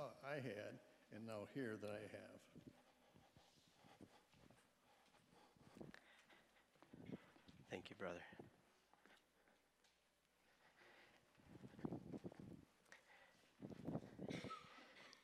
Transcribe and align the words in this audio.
thought 0.00 0.16
I 0.24 0.36
had 0.36 0.78
and 1.14 1.26
now 1.26 1.46
hear 1.52 1.76
that 1.82 1.90
I 1.90 2.00
have. 2.16 2.40
Thank 7.70 7.90
you, 7.90 7.96
brother. 7.96 8.20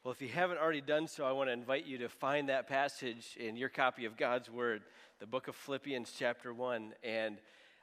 Well, 0.04 0.12
if 0.12 0.20
you 0.20 0.28
haven't 0.28 0.58
already 0.58 0.82
done 0.82 1.06
so, 1.06 1.24
I 1.24 1.32
want 1.32 1.48
to 1.48 1.54
invite 1.54 1.86
you 1.86 1.96
to 1.98 2.10
find 2.10 2.50
that 2.50 2.68
passage 2.68 3.34
in 3.40 3.56
your 3.56 3.70
copy 3.70 4.04
of 4.04 4.18
God's 4.18 4.50
Word, 4.50 4.82
the 5.20 5.26
book 5.26 5.48
of 5.48 5.56
Philippians, 5.56 6.12
chapter 6.18 6.52
1. 6.52 6.92
And 7.02 7.38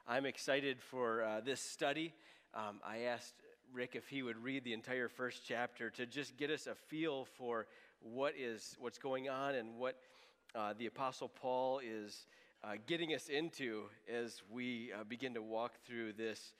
I'm 0.06 0.26
excited 0.26 0.80
for 0.80 1.24
uh, 1.24 1.40
this 1.40 1.60
study. 1.60 2.14
Um, 2.54 2.78
I 2.86 2.98
asked 3.00 3.34
Rick 3.74 3.96
if 3.96 4.06
he 4.08 4.22
would 4.22 4.36
read 4.36 4.62
the 4.62 4.72
entire 4.72 5.08
first 5.08 5.42
chapter 5.44 5.90
to 5.90 6.06
just 6.06 6.36
get 6.36 6.48
us 6.48 6.68
a 6.68 6.76
feel 6.76 7.24
for 7.24 7.66
what 8.00 8.34
is 8.38 8.76
what's 8.78 8.98
going 8.98 9.28
on 9.28 9.56
and 9.56 9.76
what 9.76 9.96
uh, 10.54 10.74
the 10.78 10.86
Apostle 10.86 11.28
Paul 11.28 11.80
is 11.84 12.26
uh, 12.62 12.74
getting 12.86 13.14
us 13.14 13.28
into 13.28 13.86
as 14.08 14.42
we 14.48 14.92
uh, 14.92 15.02
begin 15.02 15.34
to 15.34 15.42
walk 15.42 15.72
through 15.84 16.12
this 16.12 16.52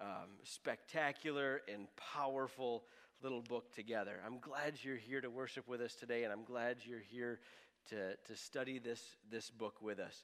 um, 0.00 0.28
spectacular 0.44 1.62
and 1.72 1.88
powerful 1.96 2.84
little 3.20 3.42
book 3.42 3.74
together. 3.74 4.20
I'm 4.24 4.38
glad 4.38 4.74
you're 4.82 4.96
here 4.96 5.20
to 5.20 5.28
worship 5.28 5.66
with 5.66 5.80
us 5.80 5.94
today, 5.94 6.22
and 6.22 6.32
I'm 6.32 6.44
glad 6.44 6.76
you're 6.84 7.00
here 7.00 7.40
to, 7.88 8.14
to 8.14 8.36
study 8.36 8.78
this, 8.78 9.02
this 9.28 9.50
book 9.50 9.82
with 9.82 9.98
us. 9.98 10.22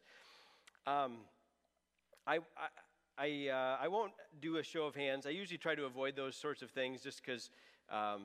Um, 0.87 1.16
I, 2.24 2.37
I, 2.37 2.68
I, 3.19 3.48
uh, 3.48 3.83
I, 3.83 3.88
won't 3.88 4.12
do 4.41 4.59
a 4.59 4.62
show 4.62 4.84
of 4.84 4.95
hands. 4.95 5.27
I 5.27 5.30
usually 5.30 5.57
try 5.57 5.74
to 5.74 5.84
avoid 5.84 6.16
those 6.16 6.37
sorts 6.37 6.61
of 6.61 6.70
things 6.70 7.01
just 7.02 7.24
because, 7.24 7.51
um, 7.91 8.24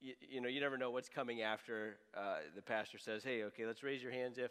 you, 0.00 0.12
you, 0.20 0.40
know, 0.42 0.48
you 0.48 0.60
never 0.60 0.76
know 0.76 0.90
what's 0.90 1.08
coming 1.08 1.40
after 1.40 1.96
uh, 2.14 2.36
the 2.54 2.60
pastor 2.60 2.98
says, 2.98 3.24
hey, 3.24 3.44
okay, 3.44 3.64
let's 3.64 3.82
raise 3.82 4.02
your 4.02 4.12
hands 4.12 4.36
if. 4.36 4.50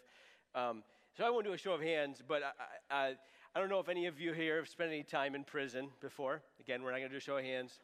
Um, 0.55 0.83
so 1.15 1.23
I 1.23 1.29
won't 1.29 1.45
do 1.45 1.53
a 1.53 1.57
show 1.57 1.73
of 1.73 1.81
hands, 1.81 2.23
but 2.27 2.41
I, 2.89 2.95
I, 2.95 3.13
I 3.55 3.59
don't 3.59 3.69
know 3.69 3.79
if 3.79 3.89
any 3.89 4.07
of 4.07 4.19
you 4.19 4.33
here 4.33 4.57
have 4.57 4.67
spent 4.67 4.89
any 4.89 5.03
time 5.03 5.35
in 5.35 5.43
prison 5.43 5.89
before. 6.01 6.41
Again, 6.59 6.81
we're 6.81 6.91
not 6.91 6.97
going 6.97 7.09
to 7.09 7.13
do 7.13 7.17
a 7.17 7.21
show 7.21 7.37
of 7.37 7.43
hands. 7.43 7.79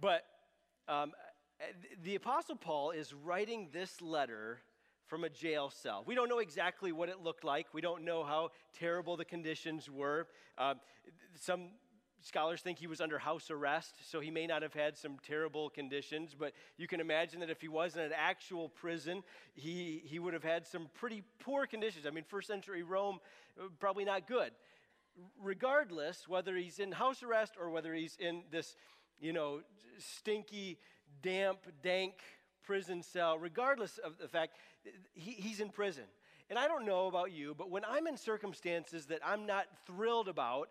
But 0.00 0.24
um, 0.88 1.12
the 2.02 2.16
Apostle 2.16 2.56
Paul 2.56 2.90
is 2.90 3.12
writing 3.12 3.68
this 3.72 4.00
letter 4.00 4.60
from 5.10 5.24
a 5.24 5.28
jail 5.28 5.70
cell. 5.70 6.04
We 6.06 6.14
don't 6.14 6.28
know 6.28 6.38
exactly 6.38 6.92
what 6.92 7.08
it 7.08 7.20
looked 7.20 7.42
like. 7.42 7.66
We 7.74 7.80
don't 7.80 8.04
know 8.04 8.22
how 8.22 8.50
terrible 8.78 9.16
the 9.16 9.24
conditions 9.24 9.90
were. 9.90 10.28
Uh, 10.56 10.74
some 11.34 11.70
scholars 12.22 12.60
think 12.60 12.78
he 12.78 12.86
was 12.86 13.00
under 13.00 13.18
house 13.18 13.50
arrest, 13.50 13.96
so 14.08 14.20
he 14.20 14.30
may 14.30 14.46
not 14.46 14.62
have 14.62 14.72
had 14.72 14.96
some 14.96 15.16
terrible 15.26 15.68
conditions, 15.68 16.36
but 16.38 16.52
you 16.78 16.86
can 16.86 17.00
imagine 17.00 17.40
that 17.40 17.50
if 17.50 17.60
he 17.60 17.66
was 17.66 17.96
in 17.96 18.02
an 18.02 18.12
actual 18.16 18.68
prison, 18.68 19.24
he, 19.54 20.00
he 20.04 20.20
would 20.20 20.32
have 20.32 20.44
had 20.44 20.64
some 20.64 20.88
pretty 20.94 21.24
poor 21.40 21.66
conditions. 21.66 22.06
I 22.06 22.10
mean, 22.10 22.24
first 22.28 22.46
century 22.46 22.84
Rome, 22.84 23.18
uh, 23.58 23.64
probably 23.80 24.04
not 24.04 24.28
good. 24.28 24.52
Regardless, 25.42 26.28
whether 26.28 26.54
he's 26.54 26.78
in 26.78 26.92
house 26.92 27.24
arrest 27.24 27.54
or 27.60 27.68
whether 27.70 27.92
he's 27.92 28.16
in 28.20 28.44
this 28.52 28.76
you 29.18 29.32
know, 29.32 29.60
stinky, 29.98 30.78
damp, 31.20 31.58
dank 31.82 32.14
prison 32.62 33.02
cell, 33.02 33.38
regardless 33.38 33.98
of 33.98 34.18
the 34.18 34.28
fact 34.28 34.56
he, 35.14 35.32
he's 35.32 35.60
in 35.60 35.70
prison. 35.70 36.04
And 36.48 36.58
I 36.58 36.66
don't 36.66 36.84
know 36.84 37.06
about 37.06 37.32
you, 37.32 37.54
but 37.56 37.70
when 37.70 37.84
I'm 37.84 38.06
in 38.06 38.16
circumstances 38.16 39.06
that 39.06 39.20
I'm 39.24 39.46
not 39.46 39.66
thrilled 39.86 40.28
about, 40.28 40.68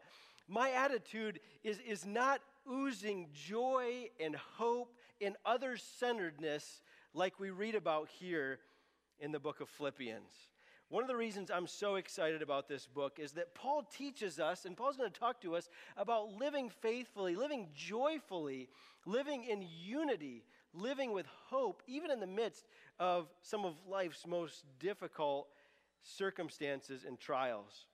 my 0.47 0.71
attitude 0.71 1.39
is, 1.63 1.79
is 1.87 2.05
not 2.05 2.41
oozing 2.69 3.27
joy 3.33 4.09
and 4.19 4.35
hope 4.35 4.93
and 5.21 5.35
other 5.45 5.77
centeredness 5.77 6.81
like 7.13 7.39
we 7.39 7.49
read 7.49 7.75
about 7.75 8.09
here 8.19 8.59
in 9.19 9.31
the 9.31 9.39
book 9.39 9.61
of 9.61 9.69
Philippians. 9.69 10.31
One 10.89 11.03
of 11.03 11.07
the 11.07 11.15
reasons 11.15 11.51
I'm 11.51 11.67
so 11.67 11.95
excited 11.95 12.41
about 12.41 12.67
this 12.67 12.87
book 12.87 13.19
is 13.19 13.33
that 13.33 13.53
Paul 13.53 13.83
teaches 13.95 14.39
us, 14.39 14.65
and 14.65 14.75
Paul's 14.75 14.97
going 14.97 15.11
to 15.11 15.19
talk 15.19 15.39
to 15.41 15.55
us 15.55 15.69
about 15.95 16.33
living 16.39 16.69
faithfully, 16.81 17.35
living 17.35 17.67
joyfully, 17.75 18.69
living 19.05 19.43
in 19.43 19.63
unity, 19.83 20.43
living 20.73 21.13
with 21.13 21.25
hope, 21.47 21.81
even 21.87 22.11
in 22.11 22.19
the 22.19 22.27
midst 22.27 22.67
of 22.99 23.27
some 23.41 23.65
of 23.65 23.75
life's 23.87 24.25
most 24.27 24.63
difficult 24.79 25.47
circumstances 26.03 27.05
and 27.05 27.19
trials. 27.19 27.85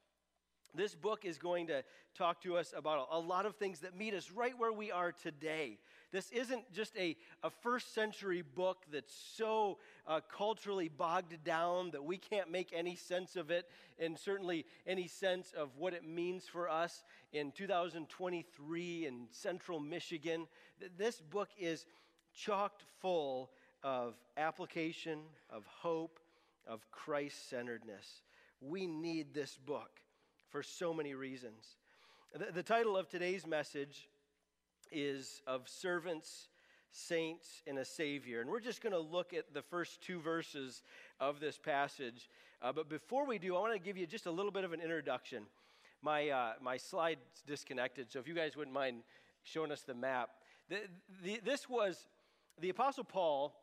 This 0.75 0.93
book 0.93 1.23
is 1.23 1.37
going 1.37 1.67
to 1.67 1.83
talk 2.17 2.41
to 2.41 2.57
us 2.57 2.73
about 2.75 3.07
a 3.11 3.19
lot 3.19 3.45
of 3.45 3.55
things 3.55 3.79
that 3.79 3.97
meet 3.97 4.13
us 4.13 4.31
right 4.31 4.57
where 4.57 4.73
we 4.73 4.91
are 4.91 5.11
today. 5.11 5.77
This 6.11 6.31
isn't 6.31 6.71
just 6.73 6.95
a, 6.97 7.15
a 7.43 7.49
first 7.49 7.93
century 7.93 8.41
book 8.41 8.83
that's 8.91 9.13
so 9.35 9.79
uh, 10.07 10.21
culturally 10.29 10.89
bogged 10.89 11.43
down 11.43 11.91
that 11.91 12.03
we 12.03 12.17
can't 12.17 12.51
make 12.51 12.71
any 12.73 12.95
sense 12.95 13.35
of 13.35 13.51
it, 13.51 13.69
and 13.99 14.17
certainly 14.17 14.65
any 14.85 15.07
sense 15.07 15.53
of 15.57 15.69
what 15.77 15.93
it 15.93 16.07
means 16.07 16.45
for 16.45 16.69
us 16.69 17.03
in 17.33 17.51
2023 17.51 19.05
in 19.05 19.27
central 19.31 19.79
Michigan. 19.79 20.47
This 20.97 21.21
book 21.21 21.49
is 21.57 21.85
chocked 22.35 22.83
full 23.01 23.49
of 23.83 24.15
application, 24.37 25.19
of 25.49 25.65
hope, 25.65 26.19
of 26.67 26.89
Christ 26.91 27.49
centeredness. 27.49 28.21
We 28.61 28.87
need 28.87 29.33
this 29.33 29.57
book 29.57 30.01
for 30.49 30.63
so 30.63 30.93
many 30.93 31.13
reasons. 31.13 31.77
The, 32.33 32.51
the 32.51 32.63
title 32.63 32.97
of 32.97 33.09
today's 33.09 33.45
message 33.45 34.09
is 34.91 35.41
Of 35.47 35.67
Servants, 35.67 36.49
Saints, 36.91 37.61
and 37.67 37.77
a 37.77 37.85
Savior. 37.85 38.41
And 38.41 38.49
we're 38.49 38.59
just 38.59 38.81
going 38.81 38.93
to 38.93 38.99
look 38.99 39.33
at 39.33 39.53
the 39.53 39.61
first 39.61 40.01
two 40.01 40.19
verses 40.19 40.83
of 41.19 41.39
this 41.39 41.57
passage. 41.57 42.29
Uh, 42.61 42.71
but 42.71 42.89
before 42.89 43.25
we 43.25 43.37
do, 43.37 43.55
I 43.55 43.59
want 43.59 43.73
to 43.73 43.79
give 43.79 43.97
you 43.97 44.07
just 44.07 44.25
a 44.25 44.31
little 44.31 44.51
bit 44.51 44.63
of 44.63 44.73
an 44.73 44.81
introduction. 44.81 45.43
My, 46.01 46.29
uh, 46.29 46.53
my 46.61 46.77
slide's 46.77 47.43
disconnected, 47.47 48.11
so 48.11 48.19
if 48.19 48.27
you 48.27 48.33
guys 48.33 48.55
wouldn't 48.55 48.73
mind 48.73 49.03
showing 49.43 49.71
us 49.71 49.81
the 49.81 49.93
map. 49.93 50.29
The, 50.69 50.79
the, 51.23 51.39
this 51.43 51.69
was 51.69 52.07
the 52.59 52.69
Apostle 52.69 53.03
Paul 53.03 53.53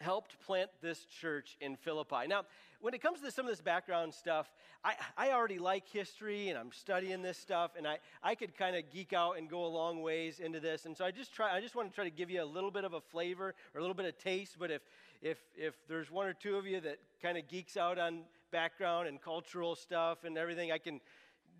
helped 0.00 0.38
plant 0.40 0.70
this 0.82 1.04
church 1.04 1.56
in 1.60 1.76
Philippi. 1.76 2.26
Now, 2.28 2.42
when 2.80 2.92
it 2.92 3.00
comes 3.00 3.22
to 3.22 3.30
some 3.30 3.46
of 3.46 3.50
this 3.50 3.62
background 3.62 4.12
stuff, 4.12 4.52
I, 4.84 4.94
I 5.16 5.32
already 5.32 5.58
like 5.58 5.88
history 5.88 6.50
and 6.50 6.58
I'm 6.58 6.70
studying 6.70 7.22
this 7.22 7.38
stuff, 7.38 7.72
and 7.76 7.86
I, 7.86 7.98
I 8.22 8.34
could 8.34 8.56
kind 8.56 8.76
of 8.76 8.84
geek 8.92 9.12
out 9.12 9.38
and 9.38 9.48
go 9.48 9.64
a 9.64 9.68
long 9.68 10.02
ways 10.02 10.38
into 10.38 10.60
this. 10.60 10.84
And 10.84 10.96
so 10.96 11.04
I 11.04 11.10
just 11.10 11.32
try 11.32 11.54
I 11.54 11.60
just 11.60 11.74
want 11.74 11.88
to 11.88 11.94
try 11.94 12.04
to 12.04 12.10
give 12.10 12.30
you 12.30 12.42
a 12.42 12.44
little 12.44 12.70
bit 12.70 12.84
of 12.84 12.92
a 12.92 13.00
flavor 13.00 13.54
or 13.74 13.78
a 13.78 13.80
little 13.80 13.94
bit 13.94 14.06
of 14.06 14.18
taste. 14.18 14.56
But 14.58 14.70
if 14.70 14.82
if 15.22 15.38
if 15.56 15.74
there's 15.88 16.10
one 16.10 16.26
or 16.26 16.34
two 16.34 16.56
of 16.56 16.66
you 16.66 16.80
that 16.82 16.98
kind 17.22 17.38
of 17.38 17.48
geeks 17.48 17.76
out 17.76 17.98
on 17.98 18.20
background 18.52 19.08
and 19.08 19.20
cultural 19.20 19.74
stuff 19.74 20.24
and 20.24 20.36
everything, 20.36 20.70
I 20.70 20.78
can 20.78 21.00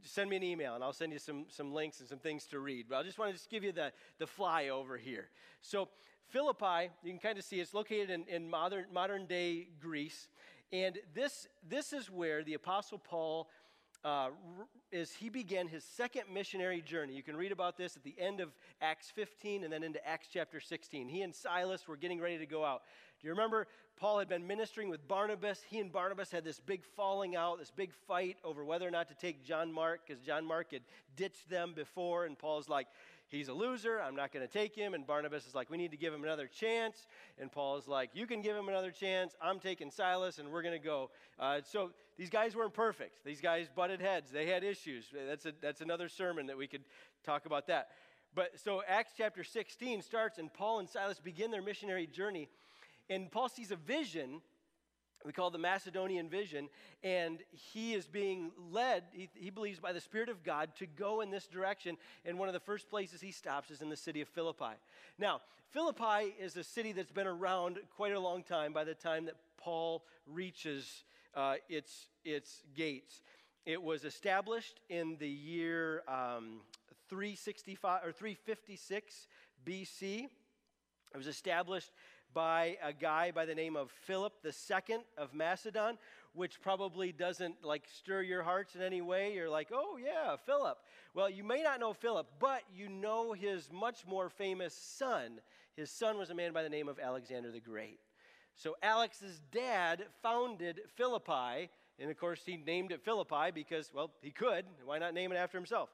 send 0.03 0.31
me 0.31 0.37
an 0.37 0.43
email 0.43 0.75
and 0.75 0.85
I'll 0.85 0.93
send 0.93 1.13
you 1.13 1.19
some, 1.19 1.47
some 1.49 1.73
links 1.73 2.01
and 2.01 2.09
some 2.09 2.19
things 2.19 2.45
to 2.47 2.59
read. 2.59 2.87
But 2.89 2.97
I 2.97 3.03
just 3.03 3.19
want 3.19 3.31
to 3.31 3.37
just 3.37 3.51
give 3.51 3.65
you 3.65 3.73
the, 3.73 3.93
the 4.19 4.27
flyover 4.27 4.99
here. 4.99 5.31
So 5.63 5.89
Philippi, 6.29 6.91
you 7.03 7.11
can 7.11 7.19
kind 7.19 7.39
of 7.39 7.45
see 7.45 7.61
it's 7.61 7.75
located 7.75 8.11
in, 8.11 8.25
in 8.29 8.49
modern, 8.49 8.87
modern 8.93 9.27
day 9.27 9.69
Greece. 9.81 10.29
And 10.73 10.99
this, 11.15 11.47
this 11.69 11.93
is 11.93 12.11
where 12.11 12.43
the 12.43 12.55
Apostle 12.55 12.99
Paul 12.99 13.49
uh, 14.05 14.29
is 14.93 15.13
he 15.13 15.29
began 15.29 15.67
his 15.67 15.83
second 15.83 16.23
missionary 16.33 16.81
journey. 16.81 17.13
You 17.15 17.23
can 17.23 17.37
read 17.37 17.51
about 17.51 17.77
this 17.77 17.97
at 17.97 18.05
the 18.05 18.15
end 18.19 18.41
of 18.41 18.51
Acts 18.81 19.11
15 19.11 19.65
and 19.65 19.73
then 19.73 19.83
into 19.83 20.07
Acts 20.07 20.29
chapter 20.33 20.61
16. 20.61 21.09
He 21.09 21.23
and 21.23 21.35
Silas 21.35 21.89
were 21.89 21.97
getting 21.97 22.21
ready 22.21 22.39
to 22.39 22.47
go 22.47 22.65
out. 22.65 22.83
Do 23.21 23.27
you 23.27 23.33
remember 23.33 23.67
Paul 23.97 24.19
had 24.21 24.29
been 24.29 24.47
ministering 24.47 24.89
with 24.91 25.09
Barnabas? 25.09 25.61
He 25.69 25.81
and 25.81 25.91
Barnabas 25.91 26.31
had 26.31 26.45
this 26.45 26.61
big 26.61 26.85
falling 26.85 27.35
out, 27.35 27.59
this 27.59 27.73
big 27.73 27.93
fight 28.07 28.37
over 28.45 28.65
whether 28.65 28.87
or 28.87 28.93
not 28.93 29.09
to 29.09 29.15
take 29.15 29.45
John 29.45 29.73
Mark 29.73 30.03
because 30.07 30.23
John 30.23 30.45
Mark 30.45 30.73
had 30.73 30.83
ditched 31.17 31.49
them 31.49 31.73
before. 31.75 32.27
And 32.27 32.39
Paul's 32.39 32.69
like, 32.69 32.87
he's 33.29 33.49
a 33.49 33.53
loser. 33.53 34.01
I'm 34.01 34.17
not 34.17 34.33
going 34.33 34.47
to 34.47 34.53
take 34.53 34.75
him. 34.75 34.95
And 34.95 35.07
Barnabas 35.07 35.47
is 35.47 35.55
like, 35.55 35.71
we 35.71 35.77
need 35.77 35.91
to 35.91 35.97
give 35.97 36.13
him 36.13 36.25
another 36.25 36.47
chance. 36.47 37.07
And 37.39 37.51
Paul 37.51 37.77
is 37.77 37.89
like, 37.89 38.11
you 38.15 38.27
can 38.27 38.43
give 38.43 38.57
him 38.57 38.69
another 38.69 38.91
chance. 38.91 39.35
I'm 39.41 39.59
taking 39.59 39.91
Silas 39.91 40.39
and 40.39 40.51
we're 40.51 40.63
going 40.63 40.79
to 40.79 40.85
go. 40.85 41.11
Uh, 41.39 41.61
so 41.65 41.91
these 42.17 42.31
guys 42.31 42.55
weren't 42.55 42.75
perfect. 42.75 43.25
These 43.25 43.41
guys 43.41 43.69
butted 43.75 44.01
heads. 44.01 44.31
They 44.31 44.47
had 44.47 44.65
issues. 44.65 45.07
That's, 45.27 45.47
a, 45.47 45.53
that's 45.61 45.81
another 45.81 46.09
sermon 46.09 46.47
that 46.47 46.57
we 46.57 46.67
could 46.67 46.85
talk 47.25 47.47
about 47.47 47.67
that. 47.69 47.89
But 48.35 48.59
so 48.61 48.83
Acts 48.87 49.13
chapter 49.17 49.43
16 49.43 50.03
starts, 50.03 50.39
and 50.39 50.53
Paul 50.53 50.81
and 50.81 50.89
Silas 50.89 51.19
begin 51.21 51.51
their 51.51 51.63
missionary 51.63 52.07
journey. 52.07 52.49
And 53.09 53.31
Paul 53.31 53.49
sees 53.49 53.71
a 53.71 53.77
vision 53.77 54.43
we 55.25 55.33
call 55.33 55.51
the 55.51 55.59
Macedonian 55.59 56.29
vision, 56.29 56.69
and 57.03 57.39
he 57.51 57.95
is 57.95 58.07
being 58.07 58.53
led, 58.71 59.05
he, 59.13 59.29
he, 59.35 59.51
believes, 59.51 59.81
by 59.81 59.93
the 59.93 60.01
Spirit 60.01 60.29
of 60.29 60.45
God 60.45 60.71
to 60.77 60.87
go 60.87 61.21
in 61.21 61.31
this 61.31 61.47
direction. 61.47 61.97
And 62.25 62.39
one 62.39 62.49
of 62.49 62.55
the 62.55 62.61
first 62.61 62.89
places 62.89 63.21
he 63.21 63.33
stops 63.33 63.71
is 63.71 63.83
in 63.83 63.89
the 63.89 63.97
city 63.97 64.21
of 64.21 64.29
Philippi. 64.29 64.75
Now, 65.19 65.41
Philippi 65.71 66.35
is 66.41 66.57
a 66.57 66.65
city 66.65 66.93
that's 66.93 67.11
been 67.11 67.27
around 67.27 67.79
quite 67.97 68.13
a 68.13 68.21
long 68.21 68.43
time 68.43 68.73
by 68.73 68.85
the 68.85 68.95
time 68.95 69.25
that 69.27 69.35
Paul 69.57 70.05
reaches 70.27 71.05
uh, 71.35 71.57
its, 71.69 72.07
its 72.25 72.63
gates. 72.75 73.21
It 73.65 73.83
was 73.83 74.05
established 74.05 74.81
in 74.89 75.17
the 75.19 75.29
year 75.29 76.03
um, 76.07 76.61
365 77.09 78.05
or 78.05 78.13
356 78.13 79.27
BC. 79.67 80.29
It 81.15 81.17
was 81.17 81.27
established 81.27 81.91
by 82.35 82.77
a 82.83 82.93
guy 82.93 83.31
by 83.31 83.45
the 83.45 83.55
name 83.55 83.77
of 83.77 83.91
Philip 83.91 84.33
II 84.45 84.99
of 85.17 85.35
Macedon, 85.35 85.99
which 86.35 86.61
probably 86.61 87.13
doesn't 87.13 87.65
like 87.65 87.85
stir 87.99 88.23
your 88.23 88.43
hearts 88.43 88.75
in 88.75 88.83
any 88.83 89.01
way. 89.01 89.35
You're 89.35 89.49
like, 89.49 89.69
oh 89.73 89.99
yeah, 90.03 90.37
Philip. 90.45 90.79
Well, 91.15 91.31
you 91.31 91.43
may 91.43 91.63
not 91.63 91.81
know 91.81 91.95
Philip, 91.95 92.27
but 92.39 92.63
you 92.75 92.89
know 92.89 93.33
his 93.33 93.71
much 93.73 94.07
more 94.07 94.29
famous 94.29 94.75
son. 94.75 95.41
His 95.77 95.91
son 95.91 96.19
was 96.19 96.31
a 96.31 96.35
man 96.35 96.53
by 96.53 96.63
the 96.63 96.69
name 96.69 96.89
of 96.89 96.99
Alexander 96.99 97.51
the 97.51 97.61
Great. 97.61 98.01
So 98.55 98.77
Alex's 98.83 99.41
dad 99.53 100.05
founded 100.23 100.81
Philippi, 100.97 101.71
and 101.99 102.11
of 102.11 102.19
course 102.19 102.41
he 102.45 102.57
named 102.57 102.93
it 102.93 103.03
Philippi 103.03 103.51
because, 103.55 103.91
well, 103.95 104.11
he 104.23 104.31
could. 104.31 104.65
Why 104.85 104.99
not 104.99 105.15
name 105.15 105.33
it 105.33 105.37
after 105.37 105.59
himself? 105.59 105.91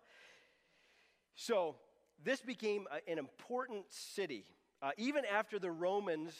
So 1.34 1.76
this 2.25 2.40
became 2.40 2.87
an 3.08 3.19
important 3.19 3.84
city. 3.90 4.44
Uh, 4.82 4.90
even 4.96 5.23
after 5.25 5.61
the 5.61 5.70
Romans 5.70 6.34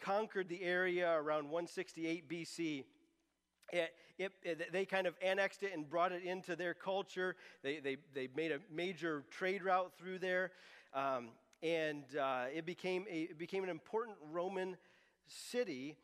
conquered 0.00 0.48
the 0.48 0.62
area 0.62 1.12
around 1.12 1.44
168 1.44 2.26
BC, 2.26 2.84
it, 3.70 3.90
it, 4.18 4.32
it, 4.42 4.72
they 4.72 4.86
kind 4.86 5.06
of 5.06 5.14
annexed 5.22 5.62
it 5.62 5.72
and 5.74 5.88
brought 5.88 6.10
it 6.10 6.22
into 6.24 6.56
their 6.56 6.72
culture. 6.72 7.36
They, 7.62 7.80
they, 7.80 7.98
they 8.14 8.28
made 8.34 8.50
a 8.50 8.60
major 8.72 9.24
trade 9.30 9.62
route 9.62 9.92
through 9.98 10.20
there. 10.20 10.52
Um, 10.94 11.28
and 11.62 12.04
uh, 12.18 12.46
it, 12.54 12.64
became 12.64 13.04
a, 13.10 13.22
it 13.22 13.38
became 13.38 13.62
an 13.62 13.70
important 13.70 14.16
Roman 14.30 14.78
city 15.26 15.98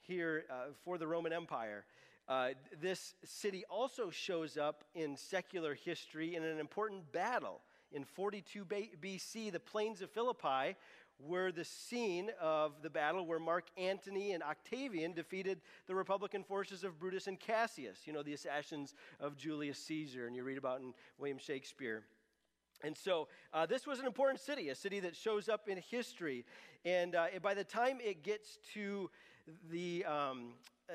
here 0.00 0.44
uh, 0.50 0.72
for 0.82 0.96
the 0.96 1.06
Roman 1.06 1.32
Empire. 1.32 1.84
Uh, 2.26 2.50
this 2.80 3.14
city 3.22 3.64
also 3.68 4.08
shows 4.08 4.56
up 4.56 4.84
in 4.94 5.14
secular 5.14 5.74
history 5.74 6.36
in 6.36 6.42
an 6.42 6.58
important 6.58 7.12
battle. 7.12 7.60
In 7.92 8.04
42 8.04 8.64
BC, 8.64 9.52
the 9.52 9.60
plains 9.60 10.02
of 10.02 10.10
Philippi 10.10 10.74
were 11.18 11.52
the 11.52 11.64
scene 11.64 12.30
of 12.40 12.82
the 12.82 12.90
battle 12.90 13.26
where 13.26 13.38
Mark 13.38 13.66
Antony 13.76 14.32
and 14.32 14.42
Octavian 14.42 15.12
defeated 15.12 15.60
the 15.86 15.94
Republican 15.94 16.42
forces 16.42 16.84
of 16.84 16.98
Brutus 16.98 17.26
and 17.26 17.38
Cassius, 17.38 17.98
you 18.06 18.12
know, 18.12 18.22
the 18.22 18.32
assassins 18.32 18.94
of 19.20 19.36
Julius 19.36 19.78
Caesar, 19.78 20.26
and 20.26 20.34
you 20.34 20.42
read 20.42 20.58
about 20.58 20.80
in 20.80 20.92
William 21.18 21.38
Shakespeare. 21.38 22.02
And 22.82 22.96
so 22.96 23.28
uh, 23.52 23.64
this 23.66 23.86
was 23.86 23.98
an 23.98 24.06
important 24.06 24.40
city, 24.40 24.68
a 24.68 24.74
city 24.74 25.00
that 25.00 25.16
shows 25.16 25.48
up 25.48 25.68
in 25.68 25.78
history. 25.78 26.44
And 26.84 27.14
uh, 27.14 27.26
by 27.42 27.54
the 27.54 27.64
time 27.64 27.98
it 28.04 28.22
gets 28.22 28.58
to 28.74 29.10
the, 29.70 30.04
um, 30.04 30.52
uh, 30.90 30.92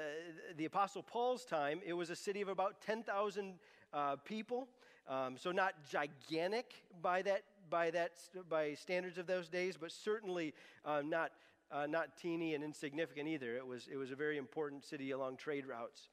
the 0.57 0.65
Apostle 0.65 1.01
Paul's 1.01 1.45
time, 1.45 1.79
it 1.85 1.93
was 1.93 2.09
a 2.09 2.15
city 2.15 2.41
of 2.41 2.47
about 2.47 2.81
10,000 2.81 3.53
uh, 3.91 4.15
people. 4.17 4.67
Um, 5.07 5.37
so 5.37 5.51
not 5.51 5.73
gigantic 5.89 6.83
by 7.01 7.23
that 7.23 7.41
by, 7.69 7.91
that, 7.91 8.11
by 8.49 8.73
standards 8.73 9.17
of 9.17 9.27
those 9.27 9.49
days, 9.49 9.77
but 9.79 9.91
certainly 9.91 10.53
uh, 10.85 11.01
not, 11.05 11.31
uh, 11.71 11.85
not 11.87 12.17
teeny 12.17 12.55
and 12.55 12.63
insignificant 12.63 13.27
either. 13.27 13.55
It 13.55 13.65
was, 13.65 13.87
it 13.91 13.97
was 13.97 14.11
a 14.11 14.15
very 14.15 14.37
important 14.37 14.83
city 14.83 15.11
along 15.11 15.37
trade 15.37 15.65
routes. 15.65 16.09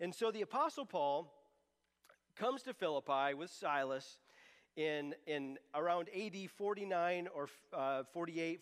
And 0.00 0.14
so 0.14 0.30
the 0.30 0.42
Apostle 0.42 0.84
Paul 0.84 1.32
comes 2.36 2.62
to 2.62 2.74
Philippi 2.74 3.34
with 3.34 3.50
Silas 3.50 4.18
in, 4.76 5.14
in 5.26 5.58
around 5.74 6.08
AD 6.14 6.50
49 6.50 7.28
or 7.34 7.48
uh, 7.72 8.02
48, 8.12 8.60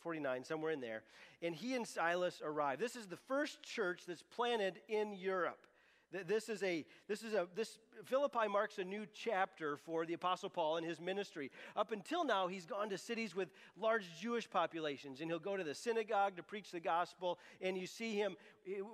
49, 0.00 0.44
somewhere 0.44 0.72
in 0.72 0.80
there. 0.80 1.02
And 1.42 1.54
he 1.54 1.74
and 1.74 1.86
Silas 1.86 2.40
arrive. 2.44 2.78
This 2.78 2.96
is 2.96 3.06
the 3.06 3.16
first 3.16 3.62
church 3.62 4.02
that's 4.06 4.22
planted 4.22 4.80
in 4.88 5.12
Europe. 5.12 5.66
This 6.10 6.48
is 6.48 6.62
a, 6.62 6.86
this 7.06 7.22
is 7.22 7.34
a, 7.34 7.46
this 7.54 7.78
Philippi 8.04 8.48
marks 8.48 8.78
a 8.78 8.84
new 8.84 9.04
chapter 9.12 9.76
for 9.76 10.06
the 10.06 10.14
Apostle 10.14 10.48
Paul 10.48 10.78
and 10.78 10.86
his 10.86 11.00
ministry. 11.00 11.50
Up 11.76 11.92
until 11.92 12.24
now, 12.24 12.46
he's 12.46 12.64
gone 12.64 12.88
to 12.90 12.98
cities 12.98 13.34
with 13.34 13.50
large 13.78 14.04
Jewish 14.18 14.48
populations, 14.48 15.20
and 15.20 15.30
he'll 15.30 15.38
go 15.38 15.56
to 15.56 15.64
the 15.64 15.74
synagogue 15.74 16.36
to 16.36 16.42
preach 16.42 16.70
the 16.70 16.80
gospel. 16.80 17.38
And 17.60 17.76
you 17.76 17.86
see 17.86 18.14
him 18.14 18.36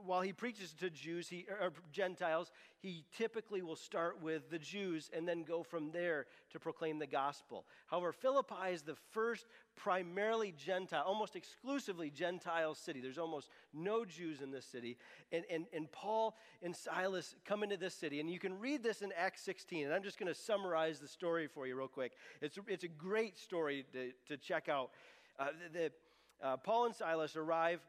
while 0.04 0.22
he 0.22 0.32
preaches 0.32 0.72
to 0.74 0.90
Jews 0.90 1.28
he, 1.28 1.46
or 1.48 1.72
Gentiles. 1.92 2.50
He 2.80 3.04
typically 3.16 3.62
will 3.62 3.76
start 3.76 4.20
with 4.20 4.50
the 4.50 4.58
Jews 4.58 5.10
and 5.16 5.26
then 5.26 5.42
go 5.42 5.62
from 5.62 5.90
there 5.92 6.26
to 6.50 6.58
proclaim 6.58 6.98
the 6.98 7.06
gospel. 7.06 7.64
However, 7.86 8.12
Philippi 8.12 8.72
is 8.72 8.82
the 8.82 8.96
first 9.12 9.46
primarily 9.76 10.52
Gentile, 10.52 11.02
almost 11.06 11.36
exclusively 11.36 12.10
Gentile 12.10 12.74
city. 12.74 13.00
There's 13.00 13.18
almost 13.18 13.48
no 13.72 14.04
Jews 14.04 14.40
in 14.40 14.50
this 14.50 14.64
city. 14.64 14.96
And, 15.32 15.44
and, 15.50 15.66
and 15.72 15.90
Paul 15.90 16.36
and 16.62 16.74
Silas 16.74 17.34
come 17.44 17.62
into 17.62 17.76
this 17.76 17.94
city, 17.94 18.20
and 18.20 18.30
you 18.30 18.38
can 18.38 18.58
read 18.58 18.82
this 18.82 19.02
in 19.02 19.12
Acts 19.16 19.42
16. 19.42 19.86
And 19.86 19.94
I'm 19.94 20.02
just 20.02 20.18
going 20.18 20.32
to 20.32 20.38
summarize 20.38 21.00
the 21.00 21.08
story 21.08 21.46
for 21.46 21.66
you 21.66 21.76
real 21.76 21.88
quick. 21.88 22.12
It's, 22.40 22.58
it's 22.68 22.84
a 22.84 22.88
great 22.88 23.38
story 23.38 23.84
to, 23.92 24.12
to 24.28 24.36
check 24.36 24.68
out. 24.68 24.90
Uh, 25.38 25.46
the, 25.72 25.92
uh, 26.42 26.56
Paul 26.56 26.86
and 26.86 26.94
Silas 26.94 27.36
arrive 27.36 27.80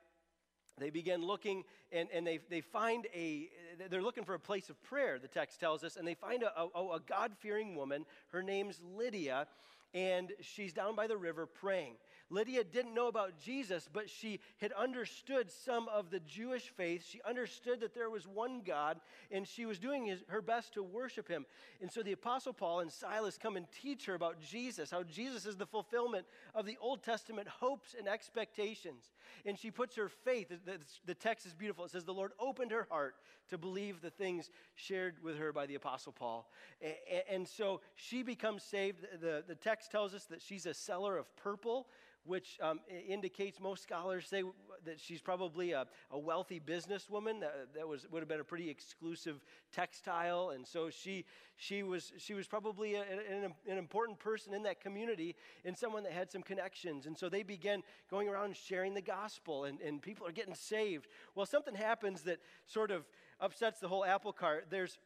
they 0.78 0.90
begin 0.90 1.26
looking 1.26 1.64
and, 1.92 2.10
and 2.14 2.28
they, 2.28 2.40
they 2.50 2.62
find 2.62 3.08
a 3.16 3.50
they're 3.90 4.02
looking 4.02 4.24
for 4.24 4.34
a 4.34 4.40
place 4.40 4.70
of 4.70 4.82
prayer 4.84 5.20
the 5.20 5.28
text 5.28 5.60
tells 5.60 5.84
us 5.84 5.96
and 5.96 6.08
they 6.08 6.14
find 6.14 6.44
a, 6.44 6.52
a, 6.60 6.96
a 6.96 7.00
god-fearing 7.08 7.76
woman 7.76 8.06
her 8.32 8.44
name's 8.44 8.82
lydia 8.98 9.48
and 9.96 10.34
she's 10.42 10.74
down 10.74 10.94
by 10.94 11.08
the 11.08 11.16
river 11.16 11.46
praying. 11.46 11.94
Lydia 12.30 12.64
didn't 12.64 12.94
know 12.94 13.08
about 13.08 13.40
Jesus, 13.40 13.88
but 13.92 14.10
she 14.10 14.40
had 14.58 14.74
understood 14.74 15.50
some 15.50 15.88
of 15.88 16.10
the 16.10 16.20
Jewish 16.20 16.70
faith. 16.70 17.06
She 17.08 17.22
understood 17.22 17.80
that 17.80 17.94
there 17.94 18.10
was 18.10 18.28
one 18.28 18.62
God, 18.66 19.00
and 19.32 19.48
she 19.48 19.66
was 19.66 19.80
doing 19.80 20.06
his, 20.06 20.24
her 20.28 20.42
best 20.42 20.74
to 20.74 20.84
worship 20.84 21.30
him. 21.30 21.46
And 21.82 21.92
so 21.92 22.04
the 22.04 22.12
Apostle 22.12 22.52
Paul 22.52 22.82
and 22.82 22.92
Silas 22.92 23.38
come 23.38 23.56
and 23.56 23.68
teach 23.72 24.06
her 24.08 24.16
about 24.16 24.42
Jesus, 24.42 24.92
how 24.92 25.04
Jesus 25.04 25.46
is 25.46 25.56
the 25.56 25.68
fulfillment 25.68 26.26
of 26.54 26.66
the 26.66 26.78
Old 26.82 27.02
Testament 27.02 27.48
hopes 27.48 27.96
and 27.98 28.08
expectations. 28.08 29.12
And 29.46 29.58
she 29.58 29.72
puts 29.72 29.96
her 29.96 30.10
faith, 30.10 30.50
the, 30.50 30.80
the 31.06 31.16
text 31.16 31.46
is 31.46 31.54
beautiful. 31.54 31.86
It 31.86 31.92
says, 31.92 32.04
The 32.04 32.14
Lord 32.14 32.32
opened 32.40 32.72
her 32.72 32.88
heart 32.90 33.16
to 33.50 33.58
believe 33.58 34.02
the 34.02 34.10
things 34.10 34.50
shared 34.76 35.18
with 35.24 35.38
her 35.38 35.54
by 35.54 35.68
the 35.68 35.76
Apostle 35.76 36.12
Paul. 36.12 36.50
And, 36.82 37.24
and 37.30 37.48
so 37.48 37.82
she 37.96 38.24
becomes 38.24 38.64
saved. 38.64 39.06
The, 39.22 39.44
the 39.48 39.56
text 39.56 39.85
tells 39.88 40.14
us 40.14 40.26
that 40.26 40.42
she's 40.42 40.66
a 40.66 40.74
seller 40.74 41.18
of 41.18 41.36
purple 41.36 41.88
which 42.26 42.58
um, 42.62 42.80
indicates 43.08 43.60
most 43.60 43.84
scholars 43.84 44.26
say 44.28 44.44
that 44.84 45.00
she's 45.00 45.22
probably 45.22 45.72
a, 45.72 45.86
a 46.12 46.18
wealthy 46.18 46.60
businesswoman. 46.60 47.40
That, 47.40 47.68
that 47.76 47.88
was, 47.88 48.08
would 48.12 48.20
have 48.20 48.28
been 48.28 48.40
a 48.40 48.44
pretty 48.46 48.70
exclusive 48.70 49.44
textile. 49.72 50.50
And 50.50 50.66
so 50.66 50.90
she, 50.90 51.26
she, 51.56 51.84
was, 51.84 52.12
she 52.18 52.34
was 52.34 52.48
probably 52.48 52.96
a, 52.96 53.02
an, 53.02 53.54
an 53.70 53.78
important 53.78 54.20
person 54.20 54.54
in 54.54 54.64
that 54.64 54.82
community 54.82 55.36
and 55.64 55.78
someone 55.78 56.04
that 56.04 56.12
had 56.12 56.32
some 56.32 56.42
connections. 56.42 57.06
And 57.06 57.18
so 57.18 57.30
they 57.30 57.44
began 57.44 57.84
going 58.10 58.28
around 58.28 58.56
sharing 58.56 58.96
the 58.96 59.02
gospel, 59.02 59.66
and, 59.66 59.80
and 59.82 60.02
people 60.02 60.28
are 60.28 60.32
getting 60.32 60.56
saved. 60.56 61.08
Well, 61.36 61.46
something 61.46 61.75
happens 61.75 62.24
that 62.24 62.39
sort 62.65 62.89
of 62.89 63.06
upsets 63.39 63.80
the 63.80 63.88
whole 63.88 64.04
apple 64.04 64.34
cart. 64.34 64.68
There's 64.70 64.98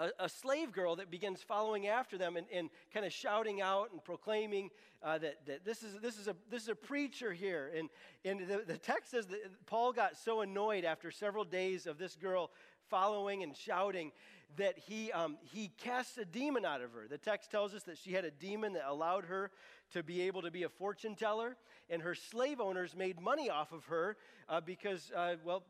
a, 0.00 0.24
a, 0.24 0.28
slave 0.28 0.72
girl 0.72 0.96
that 0.96 1.10
begins 1.10 1.42
following 1.42 1.86
after 1.86 2.16
them 2.16 2.36
and, 2.36 2.46
and 2.52 2.70
kind 2.92 3.04
of 3.04 3.12
shouting 3.12 3.60
out 3.60 3.90
and 3.92 4.02
proclaiming 4.02 4.70
uh, 5.02 5.18
that, 5.18 5.46
that 5.46 5.64
this, 5.64 5.82
is, 5.82 6.00
this, 6.00 6.18
is 6.18 6.28
a, 6.28 6.36
this 6.50 6.62
is 6.62 6.68
a 6.68 6.74
preacher 6.74 7.32
here. 7.32 7.70
And, 7.76 7.88
and 8.24 8.48
the, 8.48 8.64
the 8.66 8.78
text 8.78 9.10
says 9.10 9.26
that 9.26 9.40
Paul 9.66 9.92
got 9.92 10.16
so 10.16 10.40
annoyed 10.40 10.84
after 10.84 11.10
several 11.10 11.44
days 11.44 11.86
of 11.86 11.98
this 11.98 12.16
girl 12.16 12.50
following 12.88 13.42
and 13.42 13.56
shouting 13.56 14.12
that 14.56 14.78
he, 14.78 15.12
um, 15.12 15.36
he 15.42 15.70
cast 15.78 16.18
a 16.18 16.24
demon 16.24 16.64
out 16.64 16.80
of 16.80 16.92
her. 16.92 17.06
The 17.08 17.18
text 17.18 17.50
tells 17.50 17.74
us 17.74 17.84
that 17.84 17.98
she 17.98 18.12
had 18.12 18.24
a 18.24 18.30
demon 18.30 18.72
that 18.72 18.88
allowed 18.88 19.24
her 19.26 19.50
to 19.92 20.02
be 20.02 20.22
able 20.22 20.42
to 20.42 20.50
be 20.50 20.64
a 20.64 20.68
fortune 20.68 21.14
teller, 21.14 21.56
and 21.88 22.02
her 22.02 22.14
slave 22.14 22.60
owners 22.60 22.96
made 22.96 23.20
money 23.20 23.48
off 23.48 23.72
of 23.72 23.84
her 23.86 24.16
uh, 24.48 24.60
because, 24.60 25.12
uh, 25.14 25.36
well, 25.44 25.62